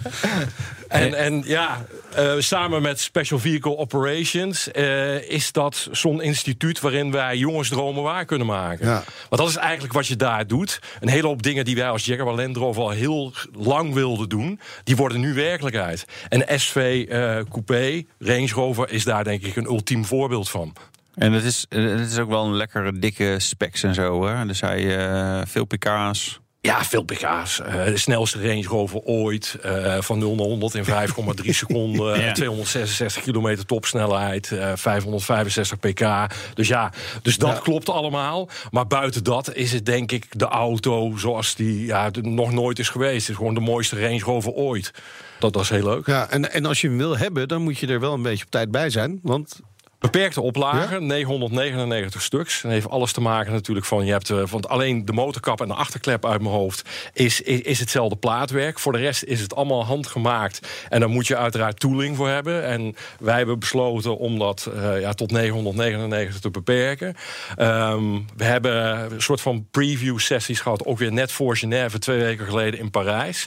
En, 0.92 1.14
en 1.14 1.42
ja, 1.46 1.86
eh, 2.14 2.34
samen 2.38 2.82
met 2.82 3.00
Special 3.00 3.38
Vehicle 3.38 3.76
Operations 3.76 4.70
eh, 4.70 5.30
is 5.30 5.52
dat 5.52 5.88
zo'n 5.92 6.22
instituut 6.22 6.80
waarin 6.80 7.10
wij 7.10 7.36
jongensdromen 7.36 8.02
waar 8.02 8.24
kunnen 8.24 8.46
maken. 8.46 8.86
Ja. 8.86 9.04
Want 9.28 9.42
dat 9.42 9.48
is 9.48 9.56
eigenlijk 9.56 9.92
wat 9.92 10.06
je 10.06 10.16
daar 10.16 10.46
doet. 10.46 10.78
Een 11.00 11.08
hele 11.08 11.26
hoop 11.26 11.42
dingen 11.42 11.64
die 11.64 11.76
wij 11.76 11.88
als 11.88 12.04
Jaguar 12.04 12.34
Land 12.34 12.56
Rover 12.56 12.82
al 12.82 12.90
heel 12.90 13.32
lang 13.52 13.94
wilden 13.94 14.28
doen, 14.28 14.60
die 14.84 14.96
worden 14.96 15.20
nu 15.20 15.34
werkelijkheid. 15.34 16.04
En 16.28 16.60
SV 16.60 17.06
eh, 17.08 17.38
Coupé, 17.50 18.04
Range 18.18 18.52
Rover, 18.54 18.90
is 18.90 19.04
daar 19.04 19.24
denk 19.24 19.42
ik 19.42 19.56
een 19.56 19.66
ultiem 19.66 20.04
voorbeeld 20.04 20.50
van. 20.50 20.72
En 21.14 21.32
het 21.32 21.44
is, 21.44 21.66
het 21.68 22.10
is 22.10 22.18
ook 22.18 22.28
wel 22.28 22.44
een 22.44 22.54
lekkere 22.56 22.98
dikke 22.98 23.34
specs 23.38 23.82
en 23.82 23.94
zo. 23.94 24.26
Hè? 24.26 24.46
Dus 24.46 24.60
hij 24.60 24.98
eh, 25.08 25.40
veel 25.46 25.64
pk's. 25.64 26.40
Ja, 26.60 26.84
veel 26.84 27.02
pk's. 27.02 27.60
Eh, 27.60 27.84
de 27.84 27.96
snelste 27.96 28.48
Range 28.48 28.62
Rover 28.66 28.98
ooit. 29.00 29.56
eh, 29.62 29.96
van 30.00 30.18
0 30.18 30.34
naar 30.34 30.46
100 30.46 30.74
in 30.74 30.84
5,3 30.84 31.50
seconden. 31.54 32.20
Ja. 32.20 32.32
266 32.32 33.22
kilometer 33.22 33.66
topsnelheid. 33.66 34.52
eh 34.52 34.72
565 34.74 35.78
pk. 35.78 36.32
Dus 36.54 36.68
ja, 36.68 36.92
dus 37.22 37.36
dat 37.38 37.60
klopt 37.60 37.88
allemaal. 37.88 38.48
Maar 38.70 38.86
buiten 38.86 39.24
dat 39.24 39.54
is 39.54 39.72
het 39.72 39.86
denk 39.86 40.12
ik 40.12 40.38
de 40.38 40.44
auto 40.48 41.12
zoals 41.16 41.54
die 41.54 41.86
ja, 41.86 42.10
nog 42.20 42.52
nooit 42.52 42.78
is 42.78 42.88
geweest. 42.88 43.20
Het 43.20 43.28
is 43.28 43.36
gewoon 43.36 43.54
de 43.54 43.60
mooiste 43.60 44.00
Range 44.00 44.20
Rover 44.20 44.52
ooit. 44.52 44.90
Dat, 45.38 45.52
dat 45.52 45.62
is 45.62 45.68
heel 45.68 45.84
leuk. 45.84 46.06
Ja, 46.06 46.30
en, 46.30 46.52
en 46.52 46.64
als 46.66 46.80
je 46.80 46.88
hem 46.88 46.96
wil 46.96 47.16
hebben, 47.18 47.48
dan 47.48 47.62
moet 47.62 47.78
je 47.78 47.86
er 47.86 48.00
wel 48.00 48.12
een 48.12 48.22
beetje 48.22 48.44
op 48.44 48.50
tijd 48.50 48.70
bij 48.70 48.90
zijn. 48.90 49.18
Want 49.22 49.60
Beperkte 50.02 50.40
oplage, 50.40 51.00
999 51.00 52.22
stuks. 52.22 52.64
En 52.64 52.70
heeft 52.70 52.88
alles 52.88 53.12
te 53.12 53.20
maken 53.20 53.52
natuurlijk 53.52 53.86
van... 53.86 54.04
je 54.04 54.12
hebt 54.12 54.30
eh, 54.30 54.46
want 54.46 54.68
alleen 54.68 55.04
de 55.04 55.12
motorkap 55.12 55.60
en 55.60 55.68
de 55.68 55.74
achterklep 55.74 56.26
uit 56.26 56.40
mijn 56.40 56.54
hoofd... 56.54 56.82
Is, 57.12 57.40
is, 57.40 57.60
is 57.60 57.80
hetzelfde 57.80 58.16
plaatwerk. 58.16 58.78
Voor 58.78 58.92
de 58.92 58.98
rest 58.98 59.22
is 59.22 59.40
het 59.40 59.54
allemaal 59.54 59.84
handgemaakt. 59.84 60.68
En 60.88 61.00
daar 61.00 61.08
moet 61.08 61.26
je 61.26 61.36
uiteraard 61.36 61.80
tooling 61.80 62.16
voor 62.16 62.28
hebben. 62.28 62.64
En 62.64 62.96
wij 63.18 63.36
hebben 63.36 63.58
besloten 63.58 64.18
om 64.18 64.38
dat 64.38 64.70
eh, 64.74 65.00
ja, 65.00 65.12
tot 65.12 65.30
999 65.30 66.40
te 66.40 66.50
beperken. 66.50 67.14
Ehm, 67.56 68.20
we 68.36 68.44
hebben 68.44 69.12
een 69.12 69.22
soort 69.22 69.40
van 69.40 69.66
preview 69.70 70.18
sessies 70.18 70.60
gehad... 70.60 70.84
ook 70.84 70.98
weer 70.98 71.12
net 71.12 71.32
voor 71.32 71.56
Genève, 71.56 71.98
twee 71.98 72.18
weken 72.18 72.46
geleden 72.46 72.80
in 72.80 72.90
Parijs. 72.90 73.46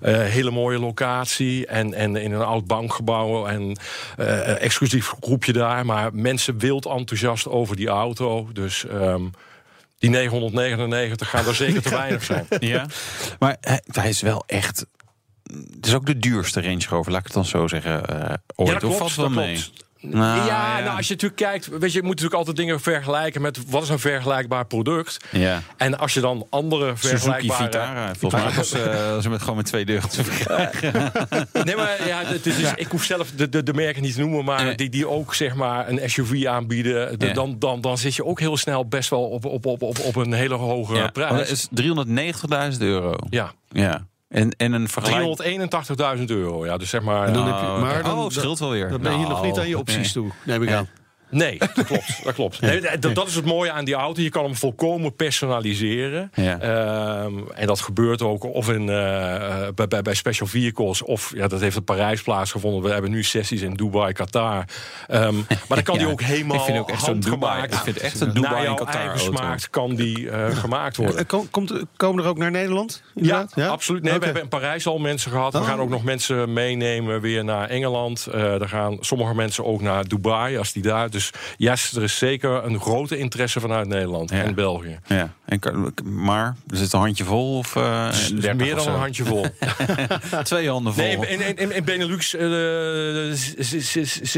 Eh, 0.00 0.20
hele 0.20 0.50
mooie 0.50 0.78
locatie 0.78 1.66
en, 1.66 1.94
en 1.94 2.16
in 2.16 2.32
een 2.32 2.42
oud 2.42 2.66
bankgebouw... 2.66 3.46
en 3.46 3.78
eh, 4.16 4.62
exclusief 4.62 5.14
groepje 5.20 5.52
daar... 5.52 5.90
Maar 5.92 6.14
mensen 6.14 6.58
wild 6.58 6.86
enthousiast 6.86 7.48
over 7.48 7.76
die 7.76 7.88
auto. 7.88 8.48
Dus 8.52 8.86
ehm, 8.86 9.22
die 9.98 10.10
999 10.10 11.28
gaan 11.30 11.46
er 11.46 11.54
zeker 11.54 11.82
te 11.82 11.88
weinig 12.04 12.24
zijn. 12.24 12.46
Ja. 12.60 12.86
Maar 13.38 13.56
hij, 13.60 13.82
hij 13.92 14.08
is 14.08 14.20
wel 14.20 14.42
echt... 14.46 14.86
Het 15.74 15.86
is 15.86 15.94
ook 15.94 16.06
de 16.06 16.18
duurste 16.18 16.62
Range 16.62 16.84
Rover, 16.88 17.10
laat 17.12 17.20
ik 17.20 17.26
het 17.26 17.34
dan 17.34 17.44
zo 17.44 17.68
zeggen. 17.68 18.06
eh 18.08 18.34
ooit. 18.54 18.68
Ja, 18.68 18.74
dat 18.78 18.90
Of 18.90 18.96
klopt, 18.96 18.96
valt 18.98 19.14
wel 19.14 19.24
dat 19.24 19.34
mee? 19.44 19.54
klopt. 19.54 19.84
Nou, 20.04 20.46
ja, 20.46 20.78
ja. 20.78 20.84
nou 20.84 20.96
als 20.96 21.06
je 21.08 21.12
natuurlijk 21.12 21.40
kijkt, 21.40 21.66
weet 21.66 21.80
je, 21.92 21.96
je 21.96 22.02
moet 22.04 22.08
natuurlijk 22.10 22.34
altijd 22.34 22.56
dingen 22.56 22.80
vergelijken 22.80 23.42
met 23.42 23.70
wat 23.70 23.82
is 23.82 23.88
een 23.88 23.98
vergelijkbaar 23.98 24.66
product. 24.66 25.16
Ja. 25.30 25.60
En 25.76 25.98
als 25.98 26.14
je 26.14 26.20
dan 26.20 26.46
andere 26.50 26.92
Suzuki 26.96 27.08
vergelijkbare... 27.08 27.62
Vitara. 27.64 28.14
Volgens 28.18 28.42
mij 28.44 28.52
was 28.54 28.72
eh, 28.72 29.18
ze 29.18 29.28
met 29.30 29.40
gewoon 29.40 29.56
met 29.56 29.66
twee 29.66 29.84
deuren 29.84 30.08
te 30.08 30.24
verkrijgen. 30.24 31.12
Nee, 31.64 31.76
maar 31.76 32.06
ja, 32.06 32.22
het 32.24 32.46
is, 32.46 32.56
ik 32.76 32.86
hoef 32.86 33.04
zelf 33.04 33.30
de, 33.30 33.48
de, 33.48 33.62
de 33.62 33.74
merken 33.74 34.02
niet 34.02 34.14
te 34.14 34.20
noemen, 34.20 34.44
maar 34.44 34.64
Nee. 34.64 34.74
die, 34.74 34.88
die 34.90 35.08
ook 35.08 35.34
zeg 35.34 35.54
maar 35.54 35.88
een 35.88 36.10
SUV 36.10 36.44
aanbieden, 36.46 37.18
de- 37.18 37.26
Ja. 37.26 37.32
dan, 37.32 37.56
dan, 37.58 37.80
dan 37.80 37.98
zit 37.98 38.14
je 38.14 38.24
ook 38.24 38.40
heel 38.40 38.56
snel 38.56 38.86
best 38.88 39.10
wel 39.10 39.22
op, 39.28 39.44
op, 39.44 39.66
op, 39.66 39.82
op, 39.82 39.98
op 39.98 40.16
een 40.16 40.32
hele 40.32 40.54
hoge 40.54 40.94
Ja. 40.94 41.08
prijs. 41.10 41.30
Oh, 41.30 41.36
dat 41.38 41.48
is 41.48 41.68
390.000 42.74 42.78
euro. 42.78 43.14
Ja, 43.30 43.52
Ja. 43.68 44.06
En, 44.32 44.50
en 44.56 44.72
een 44.72 44.88
vergelijk... 44.88 46.18
381.000 46.18 46.24
euro. 46.26 46.66
Ja, 46.66 46.76
dus 46.76 46.90
zeg 46.90 47.02
maar. 47.02 47.26
En 47.26 47.32
dan 47.32 47.46
ja. 47.46 47.54
heb 47.54 47.60
je- 47.76 47.80
maar 47.84 48.02
dan- 48.02 48.18
oh, 48.18 48.24
het 48.24 48.32
scheelt 48.32 48.58
wel 48.58 48.70
weer. 48.70 48.88
dan 48.88 49.00
ben 49.00 49.18
je 49.18 49.26
nog 49.26 49.42
niet 49.42 49.58
aan 49.58 49.68
je 49.68 49.78
opties 49.78 50.12
toe, 50.12 50.30
neem 50.44 50.62
ik 50.62 50.70
aan. 50.72 50.88
Nee, 51.32 51.58
dat 51.74 51.84
klopt. 51.86 52.24
Dat, 52.24 52.34
klopt. 52.34 52.60
Nee, 52.60 52.80
dat, 52.98 53.14
dat 53.14 53.26
is 53.28 53.34
het 53.34 53.44
mooie 53.44 53.70
aan 53.70 53.84
die 53.84 53.94
auto. 53.94 54.22
Je 54.22 54.28
kan 54.28 54.44
hem 54.44 54.56
volkomen 54.56 55.14
personaliseren. 55.16 56.30
Ja. 56.34 56.60
Ehm, 56.60 57.32
en 57.54 57.66
dat 57.66 57.80
gebeurt 57.80 58.22
ook 58.22 58.44
of 58.44 58.68
in, 58.68 58.88
eh, 58.88 59.34
eh, 59.66 59.74
bij, 59.74 59.88
bij, 59.88 60.02
bij 60.02 60.14
special 60.14 60.48
vehicles. 60.48 61.02
Of 61.02 61.32
ja, 61.34 61.48
dat 61.48 61.60
heeft 61.60 61.76
in 61.76 61.84
Parijs 61.84 62.22
plaatsgevonden. 62.22 62.82
We 62.82 62.90
hebben 62.90 63.10
nu 63.10 63.22
sessies 63.24 63.60
in 63.62 63.74
Dubai, 63.74 64.12
Qatar. 64.12 64.64
Ehm, 65.08 65.34
maar 65.34 65.46
dan 65.68 65.82
kan 65.82 65.98
die 65.98 66.06
ook 66.08 66.22
helemaal 66.22 66.56
ik 66.56 66.62
vind 66.62 66.78
ook 66.78 66.90
echt 66.90 67.06
handgemaakt. 67.06 67.74
ik 67.74 67.80
vind 67.80 67.98
echt 67.98 68.20
een 68.20 68.32
Dubai 68.32 68.50
Naar 68.50 68.56
en 68.58 68.64
jouw 68.64 68.74
Qatar 68.74 68.94
eigen 69.00 69.18
auto. 69.18 69.32
smaak 69.36 69.66
kan 69.70 69.94
die 69.94 70.30
eh, 70.30 70.56
gemaakt 70.56 70.96
worden. 70.96 71.26
Kom- 71.26 71.50
komt, 71.50 71.72
komen 71.96 72.22
er 72.24 72.28
ook 72.30 72.38
naar 72.38 72.50
Nederland? 72.50 73.02
Ja, 73.14 73.46
absoluut. 73.56 74.02
Nee, 74.02 74.18
we 74.18 74.24
hebben 74.24 74.42
in 74.42 74.48
Parijs 74.48 74.86
al 74.86 74.98
mensen 74.98 75.30
gehad. 75.30 75.52
We 75.52 75.58
Oh. 75.58 75.66
gaan 75.66 75.80
ook 75.80 75.88
nog 75.88 76.04
mensen 76.04 76.52
meenemen 76.52 77.20
weer 77.20 77.44
naar 77.44 77.68
Engeland. 77.68 78.26
Eh 78.26 78.60
er 78.60 78.68
gaan 78.68 78.96
sommige 79.00 79.34
mensen 79.34 79.64
ook 79.64 79.80
naar 79.80 80.08
Dubai, 80.08 80.58
als 80.58 80.72
die 80.72 80.82
daar. 80.82 81.10
Dus 81.10 81.21
yes, 81.56 81.92
er 81.96 82.02
is 82.02 82.18
zeker 82.18 82.64
een 82.64 82.80
grote 82.80 83.18
interesse 83.18 83.60
vanuit 83.60 83.88
Nederland 83.88 84.30
Ja. 84.30 84.42
en 84.42 84.54
België. 84.54 84.98
Ja. 85.06 85.32
En, 85.44 85.60
maar, 86.04 86.56
is 86.70 86.80
het 86.80 86.92
een 86.92 87.00
handje 87.00 87.24
vol 87.24 87.58
of 87.58 87.74
uh, 87.76 88.10
Dus 88.10 88.32
meer 88.54 88.74
dan 88.74 88.88
een 88.88 88.98
handje 88.98 89.24
vol. 89.24 89.46
Twee 90.42 90.68
handen 90.70 90.94
vol. 90.94 91.02
Nee, 91.04 91.16
in, 91.28 91.40
in, 91.40 91.56
in, 91.56 91.72
in 91.72 91.84
Benelux 91.84 92.34
eh, 92.34 92.40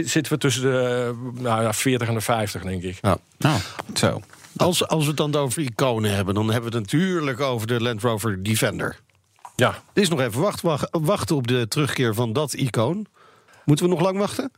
zitten 0.05 0.33
we 0.33 0.39
tussen 0.39 0.63
de 0.63 1.13
nou, 1.35 1.63
ja, 1.63 1.73
40 1.73 2.09
en 2.09 2.15
de 2.15 2.21
50, 2.21 2.63
denk 2.63 2.83
ik. 2.83 2.99
Ja. 3.03 3.17
Nou, 3.39 3.59
zo. 3.95 4.21
Als, 4.57 4.87
als 4.89 5.03
we 5.03 5.09
het 5.09 5.17
dan 5.17 5.35
over 5.35 5.63
iconen 5.63 6.15
hebben, 6.15 6.35
dan 6.35 6.51
hebben 6.51 6.71
we 6.71 6.77
het 6.79 6.93
natuurlijk 6.93 7.41
over 7.41 7.67
de 7.67 7.81
Land 7.83 8.03
Rover 8.03 8.43
Defender. 8.43 9.01
Ja, 9.57 9.71
Het 9.71 10.03
is 10.03 10.09
nog 10.09 10.21
even 10.21 10.41
wacht, 10.41 10.61
wacht- 10.61 10.89
wachten 10.91 11.37
op 11.37 11.47
de 11.47 11.69
terugkeer 11.69 12.15
van 12.15 12.33
dat 12.33 12.53
icoon. 12.53 13.07
Moeten 13.65 13.85
we 13.85 13.91
nog 13.91 14.01
lang 14.01 14.19
wachten? 14.19 14.51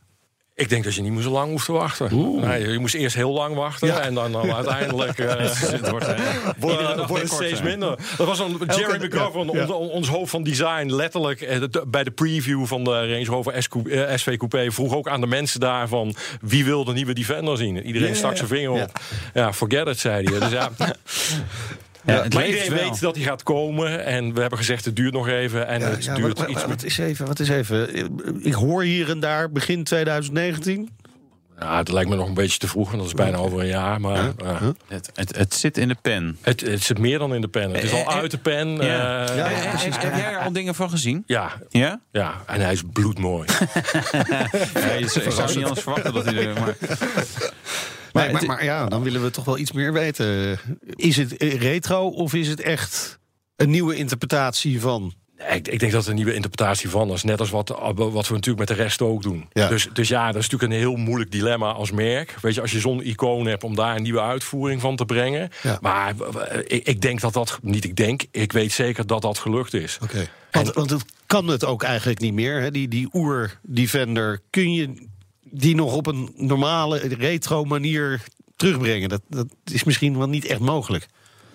Ik 0.57 0.69
denk 0.69 0.83
dat 0.83 0.95
je 0.95 1.01
niet 1.01 1.11
meer 1.11 1.21
zo 1.21 1.29
lang 1.29 1.49
hoeft 1.51 1.65
te 1.65 1.71
wachten. 1.71 2.39
Nee, 2.39 2.67
je 2.71 2.79
moest 2.79 2.95
eerst 2.95 3.15
heel 3.15 3.31
lang 3.31 3.55
wachten 3.55 3.87
Ja. 3.87 3.99
en 3.99 4.13
dan, 4.13 4.31
dan 4.31 4.53
uiteindelijk 4.53 5.19
eh, 5.19 5.29
het 5.71 5.89
wordt, 5.89 6.07
eh, 6.07 6.97
het 6.97 7.09
weer 7.11 7.27
steeds 7.27 7.61
minder. 7.61 7.97
Dat 8.17 8.27
was 8.27 8.39
een 8.39 8.59
Jerry 8.67 9.05
McGovern, 9.05 9.49
ja. 9.51 9.65
ons, 9.65 9.91
ons 9.91 10.07
hoofd 10.07 10.29
van 10.29 10.43
design, 10.43 10.89
letterlijk 10.93 11.41
eh, 11.41 11.61
bij 11.87 12.03
de 12.03 12.11
preview 12.11 12.65
van 12.65 12.83
de 12.83 12.91
Range 12.91 13.25
Rover 13.25 13.63
SQ, 13.63 13.75
eh, 13.91 14.15
SV 14.15 14.37
Coupé 14.37 14.71
vroeg 14.71 14.95
ook 14.95 15.07
aan 15.07 15.21
de 15.21 15.27
mensen 15.27 15.59
daar 15.59 15.87
van 15.87 16.15
wie 16.41 16.65
wil 16.65 16.83
de 16.83 16.93
nieuwe 16.93 17.13
Defender 17.13 17.57
zien. 17.57 17.85
Iedereen 17.85 18.09
Ja, 18.09 18.15
stak 18.15 18.37
zijn 18.37 18.47
vinger 18.49 18.69
op. 18.71 18.91
Ja, 19.33 19.53
forget 19.53 19.87
it, 19.87 19.99
zei 19.99 20.23
hij. 20.23 20.39
Dus 20.39 20.51
ja, 20.51 20.69
Ja, 22.15 22.25
maar 22.33 22.45
iedereen 22.47 22.69
wel. 22.73 22.89
weet 22.89 22.99
dat 22.99 23.15
hij 23.15 23.23
gaat 23.23 23.43
komen. 23.43 24.05
En 24.05 24.33
we 24.33 24.39
hebben 24.41 24.57
gezegd, 24.59 24.85
het 24.85 24.95
duurt 24.95 25.13
nog 25.13 25.27
even. 25.27 25.67
En 25.67 25.81
het 25.81 26.03
Ja, 26.05 26.15
duurt 26.15 26.39
wat, 26.39 26.49
iets 26.49 26.65
wat, 26.65 26.83
is 26.83 26.97
even, 26.97 27.25
wat 27.25 27.39
is 27.39 27.49
even? 27.49 27.95
Ik 28.45 28.53
hoor 28.53 28.83
hier 28.83 29.09
en 29.09 29.19
daar 29.19 29.51
begin 29.51 29.83
2019. 29.83 30.89
Ja, 31.59 31.77
het 31.77 31.91
lijkt 31.91 32.09
me 32.09 32.15
nog 32.15 32.27
een 32.27 32.33
beetje 32.33 32.57
te 32.59 32.67
vroeg, 32.67 32.85
want 32.87 32.97
dat 32.97 33.07
is 33.07 33.13
bijna 33.13 33.37
over 33.37 33.59
een 33.59 33.67
jaar. 33.67 34.01
Maar 34.01 34.15
ja. 34.43 34.73
Het, 34.87 35.09
het, 35.13 35.37
het 35.37 35.53
zit 35.53 35.77
in 35.77 35.87
de 35.87 35.95
pen. 36.01 36.37
het, 36.41 36.61
het 36.61 36.83
zit 36.83 36.97
meer 36.99 37.19
dan 37.19 37.33
in 37.35 37.41
de 37.41 37.47
pen. 37.47 37.71
Het 37.71 37.83
is 37.83 37.91
al 37.91 37.97
Eh, 37.97 38.05
eh, 38.07 38.15
uit 38.15 38.31
de 38.31 38.37
pen. 38.37 38.67
Ja. 38.75 39.27
eh, 39.27 39.35
Ja, 39.37 39.49
Eh, 39.51 39.69
precies. 39.69 39.95
Heb 39.97 40.15
jij 40.15 40.31
er 40.33 40.37
al 40.39 40.51
dingen 40.51 40.75
van 40.75 40.89
gezien? 40.89 41.23
ja, 41.25 41.51
Ja? 41.69 41.99
ja, 42.11 42.33
en 42.45 42.61
hij 42.61 42.71
is 42.73 42.81
bloedmooi. 42.93 43.47
ja 43.53 44.93
je, 44.93 44.99
ik 44.99 45.31
zou 45.31 45.47
niet 45.55 45.63
anders 45.63 45.81
verwachten 45.81 46.13
dat 46.13 46.25
hij 46.25 46.35
er... 46.47 46.53
Maar, 46.59 46.75
Maar, 48.17 48.29
het- 48.29 48.47
maar, 48.47 48.55
maar 48.55 48.63
ja, 48.63 48.85
dan 48.85 49.03
willen 49.03 49.23
we 49.23 49.29
toch 49.31 49.45
wel 49.45 49.57
iets 49.57 49.71
meer 49.71 49.93
weten. 49.93 50.59
Is 50.95 51.17
het 51.17 51.37
eh, 51.37 51.53
retro 51.61 52.07
of 52.07 52.33
is 52.33 52.47
het 52.47 52.61
echt 52.61 53.19
een 53.55 53.69
nieuwe 53.69 53.95
interpretatie 53.95 54.81
van? 54.81 55.13
Nee, 55.37 55.57
ik, 55.57 55.67
ik 55.67 55.79
denk 55.79 55.91
dat 55.91 56.01
het 56.01 56.09
een 56.09 56.15
nieuwe 56.15 56.33
interpretatie 56.33 56.89
van 56.89 57.11
is. 57.11 57.23
Net 57.23 57.39
als 57.39 57.49
wat, 57.49 57.69
wat 57.95 58.27
we 58.27 58.33
natuurlijk 58.33 58.57
met 58.57 58.67
de 58.67 58.83
rest 58.83 59.01
ook 59.01 59.21
doen. 59.23 59.45
Ja. 59.51 59.67
Dus, 59.67 59.87
dus 59.93 60.07
ja, 60.07 60.25
dat 60.31 60.41
is 60.41 60.49
natuurlijk 60.49 60.71
een 60.73 60.79
heel 60.79 60.95
moeilijk 60.95 61.31
dilemma 61.31 61.71
als 61.71 61.91
merk. 61.91 62.35
Weet 62.41 62.55
je, 62.55 62.61
als 62.61 62.71
je 62.71 62.79
zo'n 62.79 63.01
icoon 63.05 63.45
hebt 63.45 63.63
om 63.63 63.75
daar 63.75 63.95
een 63.95 64.01
nieuwe 64.01 64.21
uitvoering 64.21 64.81
van 64.81 64.95
te 64.95 65.05
brengen. 65.05 65.49
Ja. 65.63 65.77
Maar 65.81 66.13
eh, 66.19 66.59
ik, 66.67 66.87
ik 66.87 67.01
denk 67.01 67.21
dat 67.21 67.33
dat, 67.33 67.59
niet 67.61 67.83
ik 67.83 67.95
denk, 67.95 68.23
ik 68.31 68.51
weet 68.51 68.71
zeker 68.71 69.07
dat 69.07 69.21
dat 69.21 69.37
gelukt 69.37 69.73
is. 69.73 69.97
Oké. 70.03 70.27
Want, 70.51 70.73
want 70.73 70.89
het 70.89 71.05
kan 71.25 71.47
het 71.47 71.65
ook 71.65 71.83
eigenlijk 71.83 72.19
niet 72.19 72.33
meer. 72.33 72.61
Hè? 72.61 72.71
Die, 72.71 72.87
die 72.87 73.09
oer-defender, 73.13 74.39
kun 74.49 74.73
je 74.73 75.07
die 75.51 75.75
nog 75.75 75.95
op 75.95 76.07
een 76.07 76.33
normale 76.35 76.97
retro 76.97 77.63
manier 77.63 78.23
terugbrengen? 78.55 79.09
Dat, 79.09 79.21
dat 79.29 79.47
is 79.65 79.83
misschien 79.83 80.17
wel 80.17 80.29
niet 80.29 80.45
echt 80.45 80.59
mogelijk. 80.59 81.07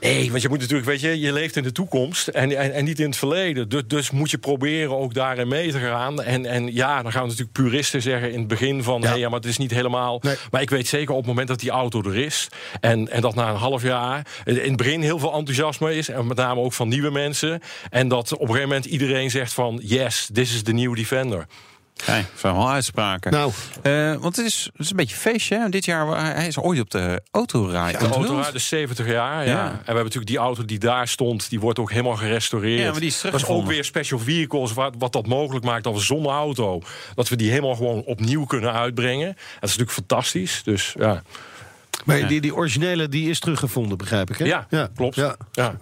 Nee, 0.03 0.31
want 0.31 0.43
je 0.43 0.49
moet 0.49 0.59
natuurlijk, 0.59 0.89
weet 0.89 1.01
je, 1.01 1.21
je 1.21 1.33
leeft 1.33 1.57
in 1.57 1.63
de 1.63 1.73
toekomst 1.73 2.29
en, 2.29 2.57
en, 2.57 2.73
en 2.73 2.85
niet 2.85 3.01
in 3.01 3.07
het 3.07 3.17
verleden. 3.17 3.69
Dus, 3.69 3.83
dus 3.87 4.11
moet 4.11 4.31
je 4.31 4.39
proberen 4.39 4.99
ook 4.99 5.15
daarin 5.15 5.49
mee 5.49 5.71
te 5.71 5.79
gaan. 5.79 6.23
En, 6.23 6.47
en 6.47 6.75
ja, 6.75 7.03
dan 7.03 7.13
gaan 7.13 7.23
natuurlijk 7.23 7.53
puristen 7.53 8.03
zeggen 8.03 8.33
in 8.33 8.39
het 8.39 8.49
begin 8.49 8.83
van... 8.83 9.01
Ja. 9.01 9.09
Hey, 9.09 9.19
ja, 9.19 9.29
maar 9.29 9.41
het 9.41 9.49
is 9.49 9.57
niet 9.57 9.71
helemaal... 9.71 10.19
Nee. 10.23 10.37
Maar 10.51 10.63
ik 10.63 10.71
weet 10.71 10.89
zeker 10.89 11.11
op 11.11 11.19
het 11.19 11.27
moment 11.27 11.49
dat 11.49 11.61
die 11.61 11.71
auto 11.71 12.03
er 12.03 12.17
is... 12.17 12.49
en, 12.81 13.11
en 13.11 13.21
dat 13.21 13.35
na 13.35 13.51
een 13.51 13.57
half 13.57 13.83
jaar 13.83 14.27
in 14.45 14.57
het 14.57 14.77
begin 14.77 15.03
heel 15.03 15.19
veel 15.19 15.33
enthousiasme 15.33 15.95
is... 15.95 16.09
en 16.09 16.27
met 16.27 16.37
name 16.37 16.61
ook 16.61 16.73
van 16.73 16.89
nieuwe 16.89 17.11
mensen... 17.11 17.61
en 17.91 18.09
dat 18.09 18.33
op 18.33 18.41
een 18.41 18.47
gegeven 18.47 18.69
moment 18.69 18.85
iedereen 18.85 19.31
zegt 19.31 19.53
van... 19.53 19.81
yes, 19.83 20.29
this 20.33 20.55
is 20.55 20.63
the 20.63 20.73
new 20.73 20.97
Defender. 20.97 21.47
Kijk, 22.05 22.27
zijn 22.37 22.55
wel 22.55 22.71
uitspraken. 22.71 23.33
Nou. 23.33 23.53
Eh, 23.83 24.15
want 24.15 24.37
het 24.37 24.47
is, 24.47 24.69
het 24.73 24.81
is 24.85 24.91
een 24.91 24.97
beetje 24.97 25.15
een 25.15 25.21
feestje. 25.21 25.59
Hè? 25.59 25.69
Dit 25.69 25.85
jaar, 25.85 26.07
wa- 26.07 26.33
hij 26.35 26.47
is 26.47 26.59
ooit 26.59 26.81
op 26.81 26.91
de 26.91 27.23
autorij 27.31 27.93
De 27.93 27.99
onthuld. 27.99 28.15
auto 28.27 28.43
uit 28.43 28.53
de 28.53 28.59
70 28.59 29.07
jaar, 29.07 29.47
ja. 29.47 29.51
Ja. 29.53 29.65
En 29.65 29.71
we 29.71 29.77
hebben 29.85 29.95
natuurlijk 30.05 30.27
die 30.31 30.39
auto 30.39 30.65
die 30.65 30.79
daar 30.79 31.09
stond... 31.09 31.51
die 31.51 31.61
wordt 31.61 31.79
ook 31.79 31.91
helemaal 31.91 32.17
gerestaureerd. 32.17 32.81
Ja, 32.81 32.91
maar 32.91 33.01
die 33.01 33.09
is 33.09 33.21
dat 33.21 33.35
is 33.35 33.47
ook 33.47 33.67
weer 33.67 33.85
special 33.85 34.19
vehicles... 34.19 34.73
Wat, 34.73 34.95
wat 34.99 35.13
dat 35.13 35.27
mogelijk 35.27 35.65
maakt 35.65 35.85
dat 35.85 35.95
we 35.95 36.01
zonder 36.01 36.33
auto... 36.33 36.83
dat 37.15 37.29
we 37.29 37.37
die 37.37 37.51
helemaal 37.51 37.75
gewoon 37.75 38.03
opnieuw 38.03 38.45
kunnen 38.45 38.73
uitbrengen. 38.73 39.27
Dat 39.27 39.37
is 39.71 39.77
natuurlijk 39.77 39.91
fantastisch. 39.91 40.61
Dus 40.65 40.95
ja, 40.99 41.23
Maar 42.05 42.29
die, 42.29 42.41
die 42.41 42.55
originele 42.55 43.09
die 43.09 43.31
is 43.31 43.39
teruggevonden, 43.41 43.99
begrijp 43.99 44.31
ik. 44.31 44.39
Hè? 44.39 44.45
ja, 44.45 44.89
klopt. 44.97 45.15
Ja. 45.15 45.37
Ja. 45.53 45.77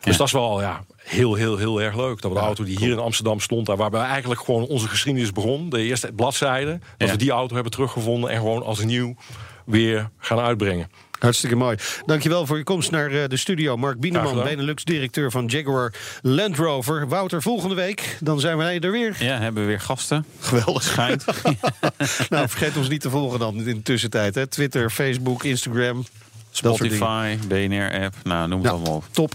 Dus 0.00 0.16
dat 0.16 0.26
is 0.26 0.32
wel 0.32 0.60
ja, 0.60 0.84
heel, 1.06 1.34
heel, 1.34 1.56
heel 1.56 1.82
erg 1.82 1.96
leuk. 1.96 2.20
Dat 2.20 2.32
we 2.32 2.38
de 2.38 2.44
auto 2.44 2.64
die 2.64 2.78
hier 2.78 2.92
in 2.92 2.98
Amsterdam 2.98 3.40
stond... 3.40 3.66
daar 3.66 3.76
waarbij 3.76 4.02
eigenlijk 4.02 4.40
gewoon 4.40 4.66
onze 4.66 4.88
geschiedenis 4.88 5.32
begon... 5.32 5.70
de 5.70 5.82
eerste 5.82 6.12
bladzijde... 6.12 6.78
dat 6.96 7.10
we 7.10 7.16
die 7.16 7.30
auto 7.30 7.54
hebben 7.54 7.72
teruggevonden... 7.72 8.30
en 8.30 8.36
gewoon 8.36 8.62
als 8.62 8.84
nieuw 8.84 9.16
weer 9.64 10.10
gaan 10.18 10.38
uitbrengen. 10.38 10.90
Hartstikke 11.18 11.56
mooi. 11.56 11.76
Dankjewel 12.06 12.46
voor 12.46 12.56
je 12.56 12.64
komst 12.64 12.90
naar 12.90 13.10
eh, 13.10 13.28
de 13.28 13.36
studio. 13.36 13.76
Mark 13.76 14.00
Bieneman. 14.00 14.42
Benelux-directeur 14.42 15.30
van 15.30 15.46
Jaguar 15.46 15.92
Land 16.22 16.56
Rover. 16.56 17.08
Wouter, 17.08 17.42
volgende 17.42 17.74
week, 17.74 18.16
dan 18.20 18.40
zijn 18.40 18.56
wij 18.56 18.80
er 18.80 18.90
weer. 18.90 19.16
Ja, 19.18 19.38
hebben 19.38 19.62
we 19.62 19.68
weer 19.68 19.80
gasten. 19.80 20.24
Geweldig. 20.40 20.82
Schijnt. 20.82 21.24
nou, 22.30 22.48
vergeet 22.48 22.76
ons 22.76 22.88
niet 22.88 23.00
te 23.00 23.10
volgen 23.10 23.38
dan 23.38 23.56
in 23.56 23.64
de 23.64 23.82
tussentijd. 23.82 24.34
Hè. 24.34 24.46
Twitter, 24.46 24.90
Facebook, 24.90 25.44
Instagram. 25.44 26.04
Spotify, 26.50 27.36
BNR-app. 27.48 28.14
Nou, 28.22 28.48
noem 28.48 28.62
het 28.62 28.68
Nou, 28.70 28.78
allemaal 28.78 28.96
op. 28.96 29.04
top. 29.10 29.34